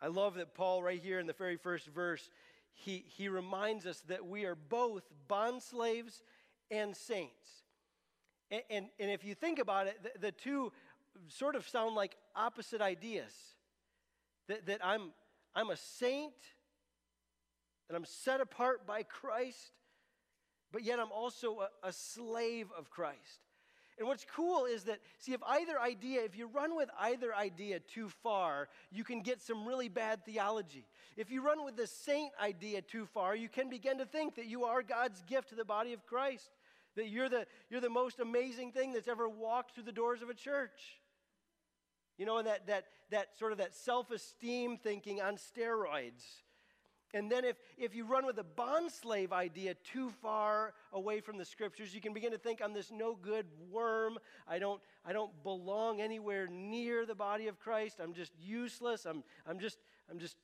I 0.00 0.08
love 0.08 0.34
that 0.34 0.54
Paul, 0.54 0.82
right 0.82 1.00
here 1.00 1.18
in 1.18 1.26
the 1.26 1.32
very 1.32 1.56
first 1.56 1.86
verse, 1.86 2.28
he, 2.74 3.04
he 3.06 3.28
reminds 3.28 3.86
us 3.86 4.00
that 4.08 4.26
we 4.26 4.44
are 4.44 4.56
both 4.56 5.04
bond 5.28 5.62
slaves 5.62 6.22
and 6.70 6.96
saints. 6.96 7.62
And, 8.50 8.62
and, 8.68 8.86
and 8.98 9.10
if 9.10 9.24
you 9.24 9.34
think 9.34 9.58
about 9.58 9.86
it, 9.86 9.98
the, 10.02 10.18
the, 10.18 10.32
two 10.32 10.72
sort 11.28 11.54
of 11.54 11.68
sound 11.68 11.94
like 11.94 12.16
opposite 12.34 12.80
ideas. 12.80 13.32
That, 14.48 14.66
that 14.66 14.84
I'm, 14.84 15.12
I'm 15.54 15.70
a 15.70 15.76
saint, 15.76 16.34
and 17.88 17.96
I'm 17.96 18.04
set 18.04 18.40
apart 18.40 18.86
by 18.86 19.04
Christ, 19.04 19.72
but 20.72 20.82
yet 20.82 20.98
I'm 20.98 21.12
also 21.12 21.60
a, 21.60 21.88
a 21.88 21.92
slave 21.92 22.68
of 22.76 22.90
Christ. 22.90 23.40
And 23.98 24.08
what's 24.08 24.26
cool 24.34 24.64
is 24.64 24.84
that, 24.84 25.00
see, 25.18 25.32
if 25.32 25.42
either 25.46 25.78
idea, 25.78 26.22
if 26.24 26.36
you 26.36 26.48
run 26.48 26.74
with 26.74 26.88
either 26.98 27.34
idea 27.34 27.78
too 27.78 28.08
far, 28.08 28.68
you 28.90 29.04
can 29.04 29.20
get 29.20 29.42
some 29.42 29.66
really 29.66 29.88
bad 29.88 30.24
theology. 30.24 30.86
If 31.16 31.30
you 31.30 31.42
run 31.42 31.64
with 31.64 31.76
the 31.76 31.86
saint 31.86 32.32
idea 32.42 32.80
too 32.80 33.06
far, 33.06 33.36
you 33.36 33.48
can 33.48 33.68
begin 33.68 33.98
to 33.98 34.06
think 34.06 34.36
that 34.36 34.46
you 34.46 34.64
are 34.64 34.82
God's 34.82 35.22
gift 35.28 35.50
to 35.50 35.54
the 35.54 35.64
body 35.64 35.92
of 35.92 36.06
Christ, 36.06 36.50
that 36.96 37.10
you're 37.10 37.28
the, 37.28 37.46
you're 37.70 37.82
the 37.82 37.90
most 37.90 38.18
amazing 38.18 38.72
thing 38.72 38.92
that's 38.92 39.08
ever 39.08 39.28
walked 39.28 39.74
through 39.74 39.84
the 39.84 39.92
doors 39.92 40.22
of 40.22 40.30
a 40.30 40.34
church. 40.34 40.98
You 42.16 42.26
know, 42.26 42.38
and 42.38 42.46
that, 42.46 42.66
that, 42.66 42.86
that 43.10 43.38
sort 43.38 43.52
of 43.52 43.58
that 43.58 43.74
self 43.74 44.10
esteem 44.10 44.78
thinking 44.78 45.20
on 45.20 45.36
steroids. 45.36 46.24
And 47.14 47.30
then 47.30 47.44
if, 47.44 47.56
if 47.76 47.94
you 47.94 48.04
run 48.04 48.24
with 48.24 48.36
the 48.36 48.44
bond 48.44 48.90
slave 48.90 49.32
idea 49.32 49.74
too 49.74 50.10
far 50.22 50.72
away 50.92 51.20
from 51.20 51.36
the 51.36 51.44
scriptures, 51.44 51.94
you 51.94 52.00
can 52.00 52.14
begin 52.14 52.32
to 52.32 52.38
think 52.38 52.60
I'm 52.62 52.72
this 52.72 52.90
no 52.90 53.14
good 53.14 53.46
worm. 53.70 54.18
I 54.48 54.58
don't, 54.58 54.80
I 55.04 55.12
don't 55.12 55.30
belong 55.42 56.00
anywhere 56.00 56.48
near 56.48 57.04
the 57.04 57.14
body 57.14 57.48
of 57.48 57.60
Christ. 57.60 58.00
I'm 58.02 58.14
just 58.14 58.32
useless. 58.40 59.04
I'm, 59.04 59.22
I'm, 59.46 59.58
just, 59.58 59.78
I'm 60.10 60.18
just 60.18 60.36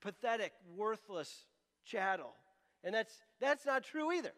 pathetic, 0.00 0.52
worthless 0.76 1.44
chattel. 1.84 2.34
And 2.82 2.94
that's, 2.94 3.14
that's 3.40 3.64
not 3.64 3.84
true 3.84 4.12
either. 4.12 4.32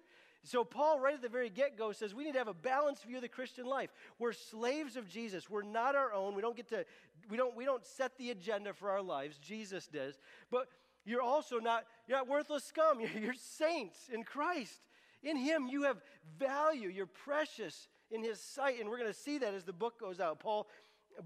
So, 0.44 0.64
Paul, 0.64 1.01
right 1.01 1.14
at 1.14 1.22
the 1.22 1.29
very 1.29 1.51
get 1.51 1.77
go, 1.77 1.92
says 1.92 2.14
we 2.14 2.24
need 2.24 2.33
to 2.33 2.38
have 2.38 2.48
a 2.48 2.55
balanced 2.55 3.05
view 3.05 3.16
of 3.16 3.22
the 3.22 3.29
Christian 3.29 3.66
life. 3.66 3.90
We're 4.18 4.33
slaves 4.33 4.96
of 4.96 5.09
Jesus. 5.09 5.51
We're 5.51 5.62
not 5.62 5.96
our 5.96 6.12
own. 6.12 6.35
We 6.35 6.42
don't 6.42 6.57
get 6.57 6.68
to, 6.68 6.85
we 7.29 7.37
don't, 7.37 7.57
we 7.57 7.64
don't 7.64 7.85
set 7.85 8.16
the 8.18 8.31
agenda 8.31 8.72
for 8.72 8.90
our 8.90 9.03
lives. 9.03 9.38
Jesus 9.38 9.87
does. 9.88 10.18
But 10.51 10.68
you're 11.04 11.22
also 11.22 11.58
not, 11.58 11.84
you're 12.06 12.18
not 12.18 12.28
worthless 12.28 12.64
scum. 12.64 13.00
You're, 13.20 13.34
saints 13.34 14.11
in 14.12 14.24
Christ. 14.24 14.80
In 15.22 15.37
Him, 15.37 15.66
you 15.66 15.84
have 15.84 15.96
value. 16.38 16.88
You're 16.88 17.06
precious 17.06 17.88
in 18.11 18.22
His 18.22 18.40
sight. 18.40 18.80
And 18.80 18.88
we're 18.88 18.98
going 18.98 19.12
to 19.12 19.18
see 19.18 19.38
that 19.38 19.54
as 19.54 19.64
the 19.64 19.72
book 19.72 19.98
goes 19.98 20.20
out. 20.20 20.38
Paul, 20.38 20.68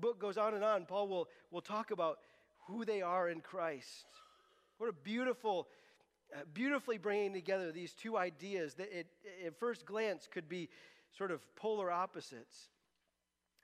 book 0.01 0.19
goes 0.19 0.39
on 0.39 0.55
and 0.55 0.65
on. 0.65 0.87
Paul 0.87 1.09
will, 1.09 1.29
will 1.51 1.61
talk 1.61 1.91
about 1.91 2.19
who 2.67 2.85
they 2.85 3.03
are 3.03 3.29
in 3.29 3.41
Christ. 3.41 4.07
What 4.79 4.89
a 4.89 4.93
beautiful, 4.93 5.69
uh, 6.35 6.41
beautifully 6.55 6.99
bringing 6.99 7.33
together 7.33 7.73
these 7.73 7.93
two 7.93 8.17
ideas 8.17 8.75
that 8.75 8.97
it, 8.97 9.07
at 9.47 9.59
first 9.59 9.85
glance 9.85 10.29
could 10.31 10.49
be 10.49 10.69
sort 11.17 11.31
of 11.31 11.41
polar 11.57 11.91
opposites. 11.91 12.69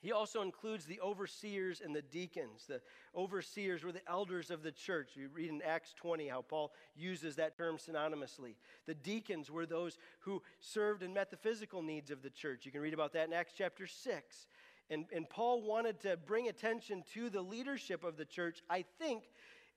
He 0.00 0.12
also 0.12 0.42
includes 0.42 0.84
the 0.84 1.00
overseers 1.00 1.80
and 1.84 1.94
the 1.94 2.02
deacons. 2.02 2.66
The 2.68 2.80
overseers 3.16 3.82
were 3.82 3.90
the 3.90 4.08
elders 4.08 4.50
of 4.50 4.62
the 4.62 4.70
church. 4.70 5.10
You 5.14 5.28
read 5.32 5.50
in 5.50 5.60
Acts 5.62 5.92
20 5.96 6.28
how 6.28 6.42
Paul 6.42 6.72
uses 6.94 7.36
that 7.36 7.56
term 7.56 7.78
synonymously. 7.78 8.54
The 8.86 8.94
deacons 8.94 9.50
were 9.50 9.66
those 9.66 9.98
who 10.20 10.42
served 10.60 11.02
and 11.02 11.12
met 11.12 11.30
the 11.30 11.36
physical 11.36 11.82
needs 11.82 12.10
of 12.10 12.22
the 12.22 12.30
church. 12.30 12.64
You 12.64 12.70
can 12.70 12.80
read 12.80 12.94
about 12.94 13.12
that 13.14 13.26
in 13.26 13.32
Acts 13.32 13.54
chapter 13.56 13.86
6. 13.86 14.46
And, 14.90 15.04
and 15.14 15.28
Paul 15.28 15.62
wanted 15.62 16.00
to 16.00 16.16
bring 16.16 16.48
attention 16.48 17.02
to 17.14 17.28
the 17.28 17.42
leadership 17.42 18.04
of 18.04 18.16
the 18.16 18.24
church, 18.24 18.62
I 18.70 18.84
think, 18.98 19.24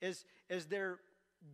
as, 0.02 0.24
as 0.50 0.68
they're 0.68 1.00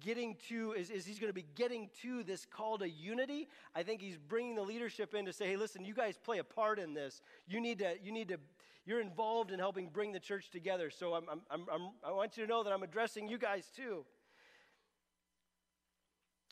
getting 0.01 0.35
to, 0.49 0.75
as, 0.77 0.89
as 0.89 1.05
he's 1.05 1.19
going 1.19 1.29
to 1.29 1.33
be 1.33 1.45
getting 1.55 1.89
to 2.01 2.23
this 2.23 2.45
call 2.45 2.77
to 2.77 2.89
unity. 2.89 3.47
I 3.73 3.83
think 3.83 4.01
he's 4.01 4.17
bringing 4.17 4.55
the 4.55 4.61
leadership 4.61 5.13
in 5.15 5.25
to 5.25 5.33
say, 5.33 5.47
hey, 5.47 5.55
listen, 5.55 5.85
you 5.85 5.93
guys 5.93 6.17
play 6.17 6.39
a 6.39 6.43
part 6.43 6.79
in 6.79 6.93
this. 6.93 7.21
You 7.47 7.61
need 7.61 7.79
to, 7.79 7.95
you 8.01 8.11
need 8.11 8.27
to 8.27 8.37
you're 8.87 9.01
involved 9.01 9.51
in 9.51 9.59
helping 9.59 9.89
bring 9.89 10.13
the 10.13 10.19
church 10.19 10.49
together. 10.49 10.89
So 10.89 11.13
I'm, 11.13 11.25
I'm, 11.29 11.65
I'm, 11.69 11.89
i 12.05 12.11
want 12.11 12.37
you 12.37 12.43
to 12.43 12.49
know 12.49 12.63
that 12.63 12.71
I'm 12.71 12.83
addressing 12.83 13.27
you 13.27 13.37
guys 13.37 13.65
too. 13.75 14.05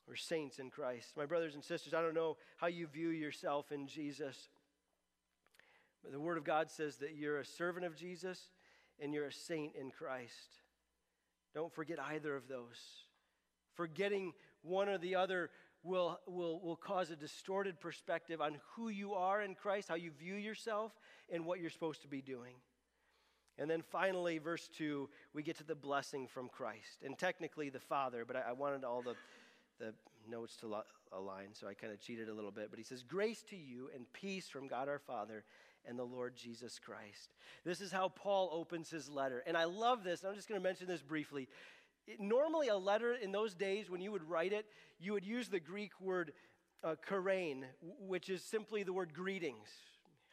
We're 0.06 0.18
saints 0.18 0.60
in 0.60 0.70
Christ. 0.70 1.14
My 1.16 1.26
brothers 1.26 1.56
and 1.56 1.64
sisters, 1.64 1.94
I 1.94 2.02
don't 2.02 2.14
know 2.14 2.36
how 2.58 2.68
you 2.68 2.88
view 2.88 3.08
yourself 3.10 3.72
in 3.72 3.88
Jesus. 3.88 4.50
But 6.04 6.12
the 6.12 6.20
Word 6.20 6.38
of 6.38 6.44
God 6.44 6.70
says 6.70 6.98
that 6.98 7.16
you're 7.16 7.40
a 7.40 7.46
servant 7.46 7.86
of 7.86 7.96
Jesus 7.96 8.50
and 9.00 9.14
you're 9.14 9.28
a 9.28 9.34
saint 9.34 9.74
in 9.80 9.90
Christ. 9.90 10.62
Don't 11.54 11.74
forget 11.74 12.00
either 12.12 12.36
of 12.36 12.50
those. 12.50 13.06
Forgetting 13.76 14.34
one 14.62 14.90
or 14.90 14.98
the 14.98 15.16
other 15.16 15.52
will, 15.84 16.20
will, 16.28 16.60
will 16.60 16.76
cause 16.76 17.12
a 17.12 17.16
distorted 17.16 17.80
perspective 17.80 18.42
on 18.42 18.58
who 18.76 18.90
you 18.90 19.14
are 19.14 19.42
in 19.42 19.56
Christ, 19.56 19.88
how 19.88 19.96
you 19.96 20.12
view 20.12 20.36
yourself, 20.36 20.92
and 21.32 21.46
what 21.46 21.60
you're 21.60 21.70
supposed 21.70 22.02
to 22.04 22.08
be 22.08 22.22
doing. 22.22 22.56
And 23.58 23.70
then 23.70 23.82
finally, 23.82 24.38
verse 24.38 24.70
2, 24.78 25.10
we 25.34 25.42
get 25.42 25.58
to 25.58 25.64
the 25.64 25.76
blessing 25.76 26.28
from 26.28 26.50
Christ. 26.50 27.04
And 27.04 27.18
technically, 27.18 27.70
the 27.70 27.80
Father, 27.80 28.26
but 28.26 28.36
I, 28.36 28.50
I 28.50 28.52
wanted 28.52 28.84
all 28.84 29.02
the, 29.02 29.16
the 29.80 29.94
notes 30.30 30.58
to 30.58 30.68
lo- 30.68 30.84
align, 31.14 31.54
so 31.54 31.68
I 31.68 31.74
kind 31.74 31.94
of 31.94 32.02
cheated 32.02 32.28
a 32.28 32.34
little 32.34 32.52
bit. 32.52 32.68
But 32.70 32.80
he 32.80 32.84
says, 32.84 33.02
Grace 33.02 33.44
to 33.50 33.56
you 33.56 33.90
and 33.96 34.12
peace 34.12 34.50
from 34.50 34.68
God 34.68 34.90
our 34.90 35.00
Father 35.00 35.46
and 35.88 35.98
the 35.98 36.04
Lord 36.04 36.36
Jesus 36.36 36.80
Christ. 36.80 37.36
This 37.64 37.80
is 37.80 37.92
how 37.92 38.10
Paul 38.10 38.50
opens 38.52 38.90
his 38.90 39.08
letter. 39.10 39.44
And 39.48 39.56
I 39.56 39.66
love 39.66 40.04
this. 40.04 40.24
I'm 40.24 40.36
just 40.36 40.50
going 40.50 40.60
to 40.60 40.64
mention 40.64 40.88
this 40.88 41.02
briefly. 41.02 41.48
It, 42.08 42.20
normally, 42.20 42.68
a 42.68 42.78
letter 42.78 43.14
in 43.14 43.32
those 43.32 43.54
days, 43.54 43.90
when 43.90 44.02
you 44.02 44.12
would 44.12 44.28
write 44.28 44.52
it, 44.52 44.66
you 45.00 45.14
would 45.14 45.26
use 45.26 45.48
the 45.48 45.60
Greek 45.60 45.92
word 46.02 46.34
uh, 46.84 46.96
chairein, 47.10 47.64
which 48.00 48.30
is 48.30 48.44
simply 48.44 48.84
the 48.84 48.94
word 48.94 49.14
greetings. 49.14 49.70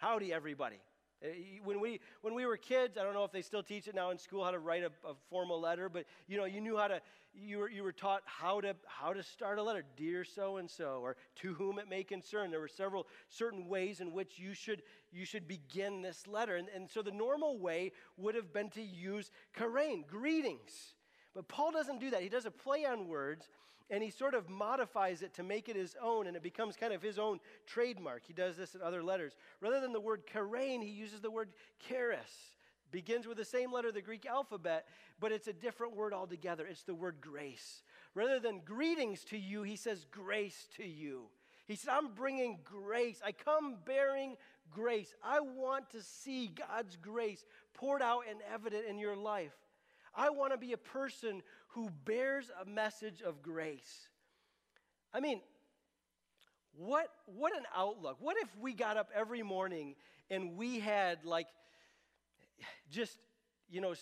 Howdy, 0.02 0.32
everybody. 0.32 0.80
Uh, 1.24 1.28
when 1.62 1.78
we, 1.78 2.00
when 2.22 2.34
we 2.34 2.44
were 2.44 2.56
kids, 2.56 2.98
I 2.98 3.04
don't 3.04 3.14
know 3.14 3.22
if 3.22 3.30
they 3.30 3.40
still 3.40 3.62
teach 3.62 3.86
it 3.86 3.94
now 3.94 4.10
in 4.10 4.18
school 4.18 4.42
how 4.44 4.50
to 4.50 4.58
write 4.58 4.82
a, 4.82 4.90
a, 5.08 5.14
formal 5.30 5.60
letter, 5.60 5.88
but 5.88 6.06
you 6.26 6.36
know, 6.36 6.44
you 6.44 6.60
knew 6.60 6.76
how 6.76 6.88
to, 6.88 7.00
you 7.32 7.58
were, 7.58 7.70
you 7.70 7.84
were 7.84 7.92
taught 7.92 8.22
how 8.24 8.60
to, 8.62 8.74
how 8.84 9.12
to 9.12 9.22
start 9.22 9.60
a 9.60 9.62
letter, 9.62 9.84
dear 9.96 10.24
so 10.24 10.56
and 10.56 10.68
so, 10.68 10.98
or 11.04 11.14
to 11.36 11.54
whom 11.54 11.78
it 11.78 11.88
may 11.88 12.02
concern. 12.02 12.50
There 12.50 12.58
were 12.58 12.66
several 12.66 13.06
certain 13.28 13.68
ways 13.68 14.00
in 14.00 14.12
which 14.12 14.40
you 14.40 14.54
should, 14.54 14.82
you 15.12 15.24
should 15.24 15.46
begin 15.46 16.02
this 16.02 16.26
letter. 16.26 16.56
And, 16.56 16.66
and 16.74 16.90
so 16.90 17.02
the 17.02 17.12
normal 17.12 17.56
way 17.56 17.92
would 18.16 18.34
have 18.34 18.52
been 18.52 18.70
to 18.70 18.82
use 18.82 19.30
chairein, 19.56 20.04
greetings. 20.04 20.94
But 21.32 21.46
Paul 21.46 21.70
doesn't 21.70 22.00
do 22.00 22.10
that. 22.10 22.22
He 22.22 22.28
does 22.28 22.44
a 22.44 22.50
play 22.50 22.84
on 22.84 23.06
words 23.06 23.48
and 23.92 24.02
he 24.02 24.10
sort 24.10 24.34
of 24.34 24.48
modifies 24.48 25.20
it 25.20 25.34
to 25.34 25.42
make 25.42 25.68
it 25.68 25.76
his 25.76 25.94
own, 26.02 26.26
and 26.26 26.34
it 26.34 26.42
becomes 26.42 26.76
kind 26.76 26.94
of 26.94 27.02
his 27.02 27.18
own 27.18 27.38
trademark. 27.66 28.22
He 28.26 28.32
does 28.32 28.56
this 28.56 28.74
in 28.74 28.80
other 28.80 29.02
letters. 29.02 29.34
Rather 29.60 29.80
than 29.80 29.92
the 29.92 30.00
word 30.00 30.22
chairein, 30.26 30.82
he 30.82 30.88
uses 30.88 31.20
the 31.20 31.30
word 31.30 31.50
charis. 31.86 32.54
Begins 32.90 33.26
with 33.26 33.36
the 33.36 33.44
same 33.44 33.70
letter 33.70 33.88
of 33.88 33.94
the 33.94 34.00
Greek 34.00 34.24
alphabet, 34.24 34.86
but 35.20 35.30
it's 35.30 35.46
a 35.46 35.52
different 35.52 35.94
word 35.94 36.14
altogether. 36.14 36.66
It's 36.66 36.84
the 36.84 36.94
word 36.94 37.16
grace. 37.20 37.82
Rather 38.14 38.40
than 38.40 38.62
greetings 38.64 39.24
to 39.24 39.38
you, 39.38 39.62
he 39.62 39.76
says 39.76 40.06
grace 40.10 40.68
to 40.78 40.86
you. 40.86 41.24
He 41.66 41.76
said, 41.76 41.92
I'm 41.92 42.14
bringing 42.14 42.60
grace. 42.64 43.20
I 43.24 43.32
come 43.32 43.76
bearing 43.84 44.36
grace. 44.70 45.14
I 45.22 45.40
want 45.40 45.90
to 45.90 46.02
see 46.02 46.48
God's 46.48 46.96
grace 46.96 47.44
poured 47.74 48.00
out 48.00 48.22
and 48.28 48.40
evident 48.52 48.86
in 48.88 48.98
your 48.98 49.16
life. 49.16 49.52
I 50.14 50.30
want 50.30 50.52
to 50.52 50.58
be 50.58 50.72
a 50.72 50.78
person 50.78 51.42
who 51.74 51.90
bears 52.04 52.50
a 52.60 52.64
message 52.64 53.22
of 53.22 53.42
grace. 53.42 54.08
I 55.12 55.20
mean, 55.20 55.40
what, 56.76 57.08
what 57.26 57.56
an 57.56 57.64
outlook. 57.76 58.16
What 58.20 58.36
if 58.38 58.48
we 58.60 58.72
got 58.72 58.96
up 58.96 59.10
every 59.14 59.42
morning 59.42 59.94
and 60.30 60.56
we 60.56 60.80
had, 60.80 61.24
like, 61.24 61.46
just, 62.90 63.18
you 63.70 63.80
know, 63.80 63.94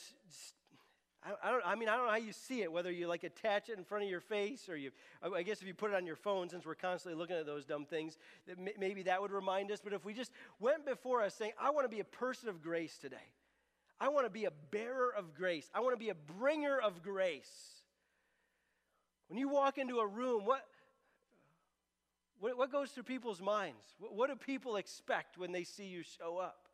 I, 1.22 1.50
don't, 1.50 1.62
I 1.66 1.74
mean, 1.74 1.88
I 1.88 1.96
don't 1.96 2.06
know 2.06 2.12
how 2.12 2.16
you 2.16 2.32
see 2.32 2.62
it, 2.62 2.72
whether 2.72 2.90
you 2.90 3.06
like 3.06 3.24
attach 3.24 3.68
it 3.68 3.76
in 3.76 3.84
front 3.84 4.04
of 4.04 4.10
your 4.10 4.20
face 4.20 4.68
or 4.68 4.76
you, 4.76 4.90
I 5.22 5.42
guess 5.42 5.60
if 5.60 5.66
you 5.66 5.74
put 5.74 5.90
it 5.90 5.96
on 5.96 6.06
your 6.06 6.16
phone, 6.16 6.48
since 6.48 6.64
we're 6.64 6.74
constantly 6.74 7.18
looking 7.18 7.36
at 7.36 7.46
those 7.46 7.64
dumb 7.64 7.84
things, 7.84 8.16
that 8.46 8.56
maybe 8.78 9.02
that 9.04 9.20
would 9.20 9.30
remind 9.30 9.70
us. 9.70 9.80
But 9.82 9.92
if 9.92 10.04
we 10.04 10.14
just 10.14 10.32
went 10.58 10.86
before 10.86 11.22
us 11.22 11.34
saying, 11.34 11.52
I 11.60 11.70
want 11.70 11.84
to 11.84 11.88
be 11.94 12.00
a 12.00 12.04
person 12.04 12.48
of 12.48 12.62
grace 12.62 12.96
today, 12.96 13.16
I 14.00 14.08
want 14.08 14.26
to 14.26 14.30
be 14.30 14.46
a 14.46 14.52
bearer 14.70 15.12
of 15.14 15.34
grace. 15.34 15.68
I 15.74 15.80
want 15.80 15.92
to 15.92 15.98
be 15.98 16.08
a 16.08 16.14
bringer 16.14 16.78
of 16.78 17.02
grace. 17.02 17.50
When 19.28 19.38
you 19.38 19.48
walk 19.48 19.76
into 19.76 19.98
a 19.98 20.06
room, 20.06 20.46
what, 20.46 20.64
what, 22.40 22.56
what 22.56 22.72
goes 22.72 22.90
through 22.90 23.02
people's 23.02 23.42
minds? 23.42 23.94
What, 23.98 24.14
what 24.14 24.30
do 24.30 24.36
people 24.36 24.76
expect 24.76 25.36
when 25.36 25.52
they 25.52 25.64
see 25.64 25.84
you 25.84 26.02
show 26.02 26.38
up? 26.38 26.68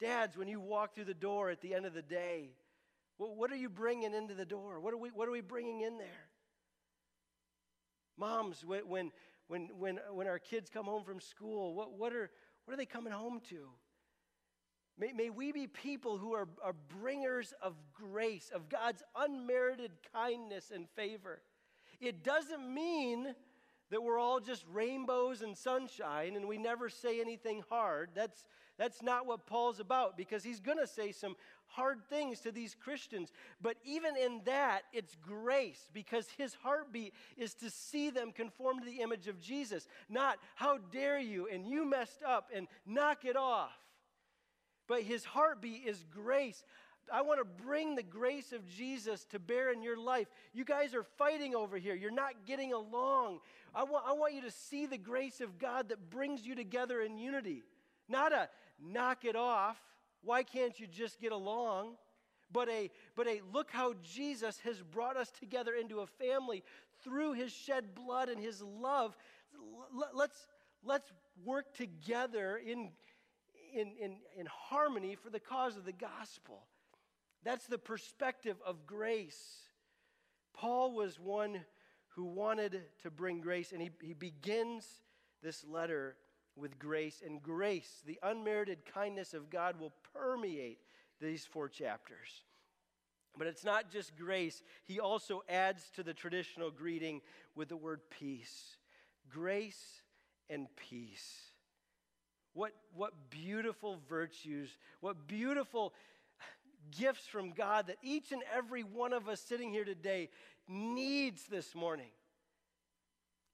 Dads, 0.00 0.36
when 0.36 0.48
you 0.48 0.60
walk 0.60 0.94
through 0.94 1.04
the 1.04 1.14
door 1.14 1.50
at 1.50 1.60
the 1.60 1.74
end 1.74 1.86
of 1.86 1.94
the 1.94 2.02
day, 2.02 2.50
what, 3.18 3.36
what 3.36 3.52
are 3.52 3.56
you 3.56 3.68
bringing 3.68 4.14
into 4.14 4.34
the 4.34 4.46
door? 4.46 4.80
What 4.80 4.94
are 4.94 4.98
we, 4.98 5.10
what 5.10 5.28
are 5.28 5.32
we 5.32 5.42
bringing 5.42 5.82
in 5.82 5.98
there? 5.98 6.28
Moms, 8.16 8.64
when, 8.64 8.88
when, 8.88 9.12
when, 9.46 9.98
when, 10.10 10.26
our 10.26 10.38
kids 10.38 10.70
come 10.70 10.86
home 10.86 11.04
from 11.04 11.20
school, 11.20 11.74
what, 11.74 11.92
what, 11.98 12.12
are, 12.12 12.30
what 12.64 12.74
are 12.74 12.76
they 12.76 12.86
coming 12.86 13.12
home 13.12 13.40
to? 13.50 13.68
May, 14.98 15.12
may 15.12 15.30
we 15.30 15.50
be 15.50 15.66
people 15.66 16.18
who 16.18 16.34
are, 16.34 16.48
are 16.62 16.74
bringers 17.00 17.52
of 17.60 17.74
grace, 17.92 18.50
of 18.54 18.68
God's 18.68 19.02
unmerited 19.16 19.90
kindness 20.12 20.70
and 20.72 20.88
favor. 20.90 21.40
It 22.00 22.22
doesn't 22.22 22.72
mean 22.72 23.34
that 23.90 24.02
we're 24.02 24.18
all 24.18 24.40
just 24.40 24.64
rainbows 24.72 25.42
and 25.42 25.56
sunshine 25.56 26.36
and 26.36 26.46
we 26.46 26.58
never 26.58 26.88
say 26.88 27.20
anything 27.20 27.64
hard. 27.68 28.10
That's, 28.14 28.44
that's 28.78 29.02
not 29.02 29.26
what 29.26 29.46
Paul's 29.46 29.80
about 29.80 30.16
because 30.16 30.44
he's 30.44 30.60
going 30.60 30.78
to 30.78 30.86
say 30.86 31.12
some 31.12 31.36
hard 31.66 31.98
things 32.08 32.40
to 32.40 32.52
these 32.52 32.74
Christians. 32.74 33.30
But 33.60 33.76
even 33.84 34.16
in 34.16 34.42
that, 34.44 34.82
it's 34.92 35.16
grace 35.20 35.88
because 35.92 36.28
his 36.36 36.54
heartbeat 36.54 37.14
is 37.36 37.54
to 37.54 37.70
see 37.70 38.10
them 38.10 38.32
conform 38.32 38.78
to 38.78 38.84
the 38.84 39.00
image 39.00 39.26
of 39.28 39.40
Jesus, 39.40 39.86
not 40.08 40.38
how 40.54 40.78
dare 40.78 41.18
you 41.18 41.48
and 41.52 41.66
you 41.66 41.84
messed 41.84 42.22
up 42.26 42.50
and 42.54 42.68
knock 42.86 43.24
it 43.24 43.36
off. 43.36 43.72
But 44.86 45.02
his 45.02 45.24
heartbeat 45.24 45.86
is 45.86 46.04
grace. 46.12 46.62
I 47.12 47.22
want 47.22 47.38
to 47.40 47.64
bring 47.64 47.94
the 47.94 48.02
grace 48.02 48.52
of 48.52 48.66
Jesus 48.68 49.24
to 49.26 49.38
bear 49.38 49.72
in 49.72 49.82
your 49.82 49.96
life. 49.96 50.28
You 50.52 50.64
guys 50.64 50.94
are 50.94 51.02
fighting 51.02 51.54
over 51.54 51.76
here. 51.76 51.94
You're 51.94 52.10
not 52.10 52.46
getting 52.46 52.72
along. 52.72 53.40
I 53.74 53.84
want, 53.84 54.04
I 54.06 54.12
want 54.12 54.34
you 54.34 54.42
to 54.42 54.50
see 54.50 54.86
the 54.86 54.98
grace 54.98 55.40
of 55.40 55.58
God 55.58 55.90
that 55.90 56.10
brings 56.10 56.46
you 56.46 56.54
together 56.54 57.00
in 57.00 57.18
unity. 57.18 57.62
Not 58.08 58.32
a 58.32 58.48
knock 58.80 59.24
it 59.24 59.36
off. 59.36 59.76
Why 60.22 60.42
can't 60.42 60.78
you 60.78 60.86
just 60.86 61.20
get 61.20 61.32
along? 61.32 61.96
But 62.52 62.68
a, 62.68 62.90
but 63.16 63.26
a 63.26 63.40
look 63.52 63.70
how 63.70 63.94
Jesus 64.02 64.58
has 64.60 64.80
brought 64.80 65.16
us 65.16 65.30
together 65.40 65.74
into 65.74 66.00
a 66.00 66.06
family 66.06 66.62
through 67.02 67.32
his 67.32 67.52
shed 67.52 67.94
blood 67.94 68.28
and 68.28 68.40
his 68.40 68.62
love. 68.62 69.16
Let's, 70.14 70.36
let's 70.84 71.12
work 71.44 71.74
together 71.74 72.60
in 72.64 72.90
in, 73.74 73.92
in, 74.00 74.16
in 74.38 74.46
harmony 74.46 75.16
for 75.16 75.30
the 75.30 75.40
cause 75.40 75.76
of 75.76 75.84
the 75.84 75.92
gospel. 75.92 76.64
That's 77.44 77.66
the 77.66 77.78
perspective 77.78 78.56
of 78.64 78.86
grace. 78.86 79.42
Paul 80.54 80.92
was 80.92 81.18
one 81.18 81.60
who 82.08 82.24
wanted 82.24 82.80
to 83.02 83.10
bring 83.10 83.40
grace, 83.40 83.72
and 83.72 83.82
he, 83.82 83.90
he 84.00 84.14
begins 84.14 84.86
this 85.42 85.64
letter 85.64 86.16
with 86.56 86.78
grace. 86.78 87.22
And 87.24 87.42
grace, 87.42 88.02
the 88.06 88.18
unmerited 88.22 88.86
kindness 88.86 89.34
of 89.34 89.50
God, 89.50 89.78
will 89.78 89.92
permeate 90.14 90.78
these 91.20 91.44
four 91.44 91.68
chapters. 91.68 92.44
But 93.36 93.48
it's 93.48 93.64
not 93.64 93.90
just 93.90 94.16
grace, 94.16 94.62
he 94.84 95.00
also 95.00 95.42
adds 95.48 95.90
to 95.96 96.04
the 96.04 96.14
traditional 96.14 96.70
greeting 96.70 97.20
with 97.56 97.68
the 97.68 97.76
word 97.76 98.00
peace. 98.08 98.76
Grace 99.28 100.02
and 100.48 100.68
peace. 100.76 101.53
What, 102.54 102.72
what 102.94 103.12
beautiful 103.30 103.98
virtues, 104.08 104.70
what 105.00 105.26
beautiful 105.26 105.92
gifts 106.96 107.26
from 107.26 107.50
God 107.50 107.88
that 107.88 107.96
each 108.02 108.32
and 108.32 108.42
every 108.54 108.82
one 108.82 109.12
of 109.12 109.28
us 109.28 109.40
sitting 109.40 109.70
here 109.70 109.84
today 109.84 110.30
needs 110.68 111.44
this 111.50 111.74
morning. 111.74 112.10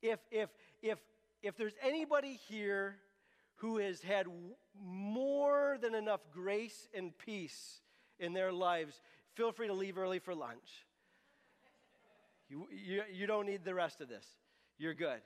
If, 0.02 0.20
if, 0.30 0.50
if, 0.82 0.98
if 1.42 1.56
there's 1.56 1.74
anybody 1.82 2.38
here 2.48 2.96
who 3.56 3.78
has 3.78 4.00
had 4.02 4.26
more 4.78 5.76
than 5.80 5.94
enough 5.94 6.20
grace 6.32 6.88
and 6.94 7.16
peace 7.18 7.80
in 8.18 8.32
their 8.32 8.52
lives, 8.52 9.00
feel 9.34 9.52
free 9.52 9.66
to 9.66 9.74
leave 9.74 9.98
early 9.98 10.18
for 10.18 10.34
lunch. 10.34 10.86
You, 12.48 12.66
you, 12.70 13.02
you 13.12 13.26
don't 13.26 13.46
need 13.46 13.64
the 13.64 13.74
rest 13.74 14.00
of 14.00 14.08
this. 14.08 14.26
You're 14.78 14.94
good. 14.94 15.20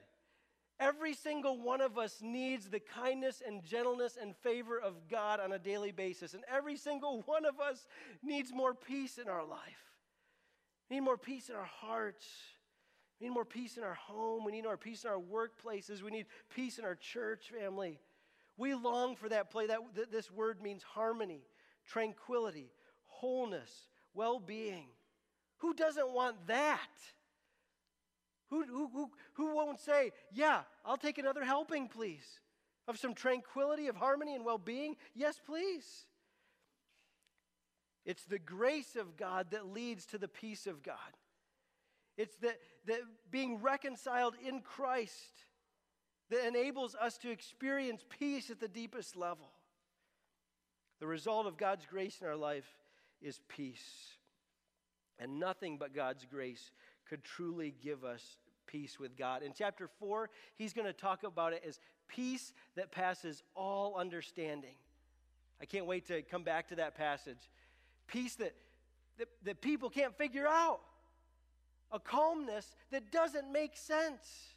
Every 0.80 1.14
single 1.14 1.60
one 1.60 1.80
of 1.80 1.98
us 1.98 2.18
needs 2.20 2.68
the 2.68 2.80
kindness 2.80 3.42
and 3.46 3.62
gentleness 3.62 4.18
and 4.20 4.34
favor 4.36 4.78
of 4.80 5.08
God 5.08 5.38
on 5.38 5.52
a 5.52 5.58
daily 5.58 5.92
basis. 5.92 6.34
And 6.34 6.42
every 6.52 6.76
single 6.76 7.22
one 7.26 7.44
of 7.44 7.60
us 7.60 7.86
needs 8.22 8.52
more 8.52 8.74
peace 8.74 9.18
in 9.18 9.28
our 9.28 9.44
life. 9.44 9.60
We 10.90 10.96
need 10.96 11.04
more 11.04 11.16
peace 11.16 11.48
in 11.48 11.54
our 11.54 11.68
hearts. 11.80 12.26
We 13.20 13.28
need 13.28 13.34
more 13.34 13.44
peace 13.44 13.76
in 13.76 13.84
our 13.84 13.94
home. 13.94 14.44
We 14.44 14.52
need 14.52 14.64
more 14.64 14.76
peace 14.76 15.04
in 15.04 15.10
our 15.10 15.20
workplaces. 15.20 16.02
We 16.02 16.10
need 16.10 16.26
peace 16.54 16.78
in 16.78 16.84
our 16.84 16.96
church 16.96 17.52
family. 17.56 18.00
We 18.56 18.74
long 18.74 19.16
for 19.16 19.28
that 19.28 19.50
play. 19.50 19.66
That, 19.66 19.78
this 20.10 20.30
word 20.30 20.60
means 20.60 20.82
harmony, 20.82 21.42
tranquility, 21.86 22.72
wholeness, 23.06 23.70
well 24.12 24.40
being. 24.40 24.88
Who 25.58 25.74
doesn't 25.74 26.10
want 26.10 26.46
that? 26.48 26.90
Who, 28.54 28.64
who, 28.66 28.88
who, 28.92 29.10
who 29.32 29.54
won't 29.56 29.80
say, 29.80 30.12
Yeah, 30.32 30.60
I'll 30.84 30.96
take 30.96 31.18
another 31.18 31.42
helping, 31.42 31.88
please, 31.88 32.38
of 32.86 32.98
some 32.98 33.12
tranquility, 33.12 33.88
of 33.88 33.96
harmony, 33.96 34.36
and 34.36 34.44
well 34.44 34.58
being? 34.58 34.94
Yes, 35.12 35.40
please. 35.44 36.06
It's 38.06 38.24
the 38.24 38.38
grace 38.38 38.94
of 38.94 39.16
God 39.16 39.48
that 39.50 39.72
leads 39.72 40.06
to 40.06 40.18
the 40.18 40.28
peace 40.28 40.68
of 40.68 40.84
God. 40.84 40.94
It's 42.16 42.36
the, 42.36 42.54
the 42.86 43.00
being 43.28 43.60
reconciled 43.60 44.36
in 44.46 44.60
Christ 44.60 45.32
that 46.30 46.46
enables 46.46 46.94
us 46.94 47.18
to 47.18 47.30
experience 47.32 48.04
peace 48.20 48.50
at 48.50 48.60
the 48.60 48.68
deepest 48.68 49.16
level. 49.16 49.50
The 51.00 51.08
result 51.08 51.46
of 51.46 51.56
God's 51.56 51.86
grace 51.86 52.18
in 52.20 52.28
our 52.28 52.36
life 52.36 52.68
is 53.20 53.40
peace. 53.48 54.12
And 55.18 55.40
nothing 55.40 55.76
but 55.76 55.92
God's 55.92 56.24
grace 56.24 56.70
could 57.08 57.24
truly 57.24 57.74
give 57.82 58.04
us 58.04 58.36
peace 58.66 58.98
with 58.98 59.16
God. 59.16 59.42
In 59.42 59.52
chapter 59.56 59.88
4, 59.98 60.30
he's 60.56 60.72
going 60.72 60.86
to 60.86 60.92
talk 60.92 61.22
about 61.22 61.52
it 61.52 61.62
as 61.66 61.78
peace 62.08 62.52
that 62.76 62.90
passes 62.90 63.42
all 63.54 63.96
understanding. 63.96 64.74
I 65.60 65.64
can't 65.64 65.86
wait 65.86 66.06
to 66.08 66.22
come 66.22 66.42
back 66.42 66.68
to 66.68 66.76
that 66.76 66.96
passage. 66.96 67.50
Peace 68.06 68.34
that, 68.36 68.54
that, 69.18 69.28
that 69.44 69.60
people 69.60 69.88
can't 69.90 70.16
figure 70.16 70.46
out, 70.46 70.80
a 71.92 72.00
calmness 72.00 72.74
that 72.90 73.12
doesn't 73.12 73.52
make 73.52 73.76
sense. 73.76 74.54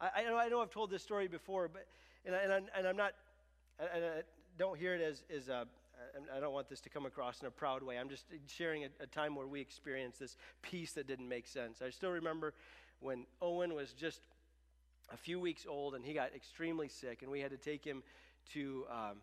I, 0.00 0.10
I, 0.16 0.22
know, 0.24 0.36
I 0.36 0.48
know 0.48 0.60
I've 0.60 0.70
told 0.70 0.90
this 0.90 1.02
story 1.02 1.28
before, 1.28 1.68
but, 1.68 1.86
and, 2.24 2.34
I, 2.34 2.38
and, 2.38 2.52
I'm, 2.52 2.64
and 2.76 2.86
I'm 2.86 2.96
not, 2.96 3.12
and 3.78 4.04
I 4.04 4.22
don't 4.58 4.78
hear 4.78 4.94
it 4.94 5.00
as, 5.00 5.22
as 5.34 5.48
a, 5.48 5.66
I 6.36 6.40
don't 6.40 6.52
want 6.52 6.68
this 6.68 6.80
to 6.82 6.88
come 6.88 7.06
across 7.06 7.40
in 7.40 7.46
a 7.46 7.50
proud 7.50 7.82
way. 7.82 7.98
I'm 7.98 8.08
just 8.08 8.24
sharing 8.46 8.84
a, 8.84 8.88
a 9.00 9.06
time 9.06 9.34
where 9.34 9.46
we 9.46 9.60
experienced 9.60 10.18
this 10.20 10.36
peace 10.62 10.92
that 10.92 11.06
didn't 11.06 11.28
make 11.28 11.46
sense. 11.46 11.82
I 11.82 11.90
still 11.90 12.10
remember 12.10 12.54
when 13.00 13.26
Owen 13.40 13.74
was 13.74 13.92
just 13.92 14.20
a 15.12 15.16
few 15.16 15.40
weeks 15.40 15.66
old 15.68 15.94
and 15.94 16.04
he 16.04 16.12
got 16.12 16.34
extremely 16.34 16.88
sick, 16.88 17.22
and 17.22 17.30
we 17.30 17.40
had 17.40 17.50
to 17.50 17.56
take 17.56 17.84
him 17.84 18.02
to 18.52 18.84
um, 18.90 19.16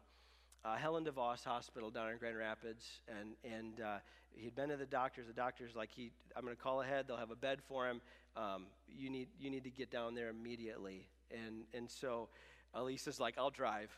uh, 0.64 0.76
Helen 0.76 1.06
DeVos 1.06 1.44
Hospital 1.44 1.90
down 1.90 2.10
in 2.12 2.18
Grand 2.18 2.38
Rapids. 2.38 2.86
And, 3.08 3.36
and 3.44 3.82
uh, 3.82 3.98
he'd 4.34 4.56
been 4.56 4.70
to 4.70 4.78
the 4.78 4.86
doctors. 4.86 5.28
The 5.28 5.34
doctor's 5.34 5.76
like, 5.76 5.90
he, 5.92 6.12
I'm 6.36 6.44
going 6.44 6.56
to 6.56 6.62
call 6.62 6.82
ahead. 6.82 7.06
They'll 7.08 7.18
have 7.18 7.32
a 7.32 7.36
bed 7.36 7.60
for 7.68 7.88
him. 7.88 8.02
Um, 8.36 8.66
you, 8.88 9.10
need, 9.10 9.28
you 9.40 9.50
need 9.50 9.64
to 9.64 9.70
get 9.70 9.92
down 9.92 10.16
there 10.16 10.30
immediately. 10.30 11.08
And, 11.32 11.64
and 11.74 11.90
so 11.90 12.30
Elisa's 12.74 13.20
like, 13.20 13.36
I'll 13.38 13.52
drive. 13.52 13.90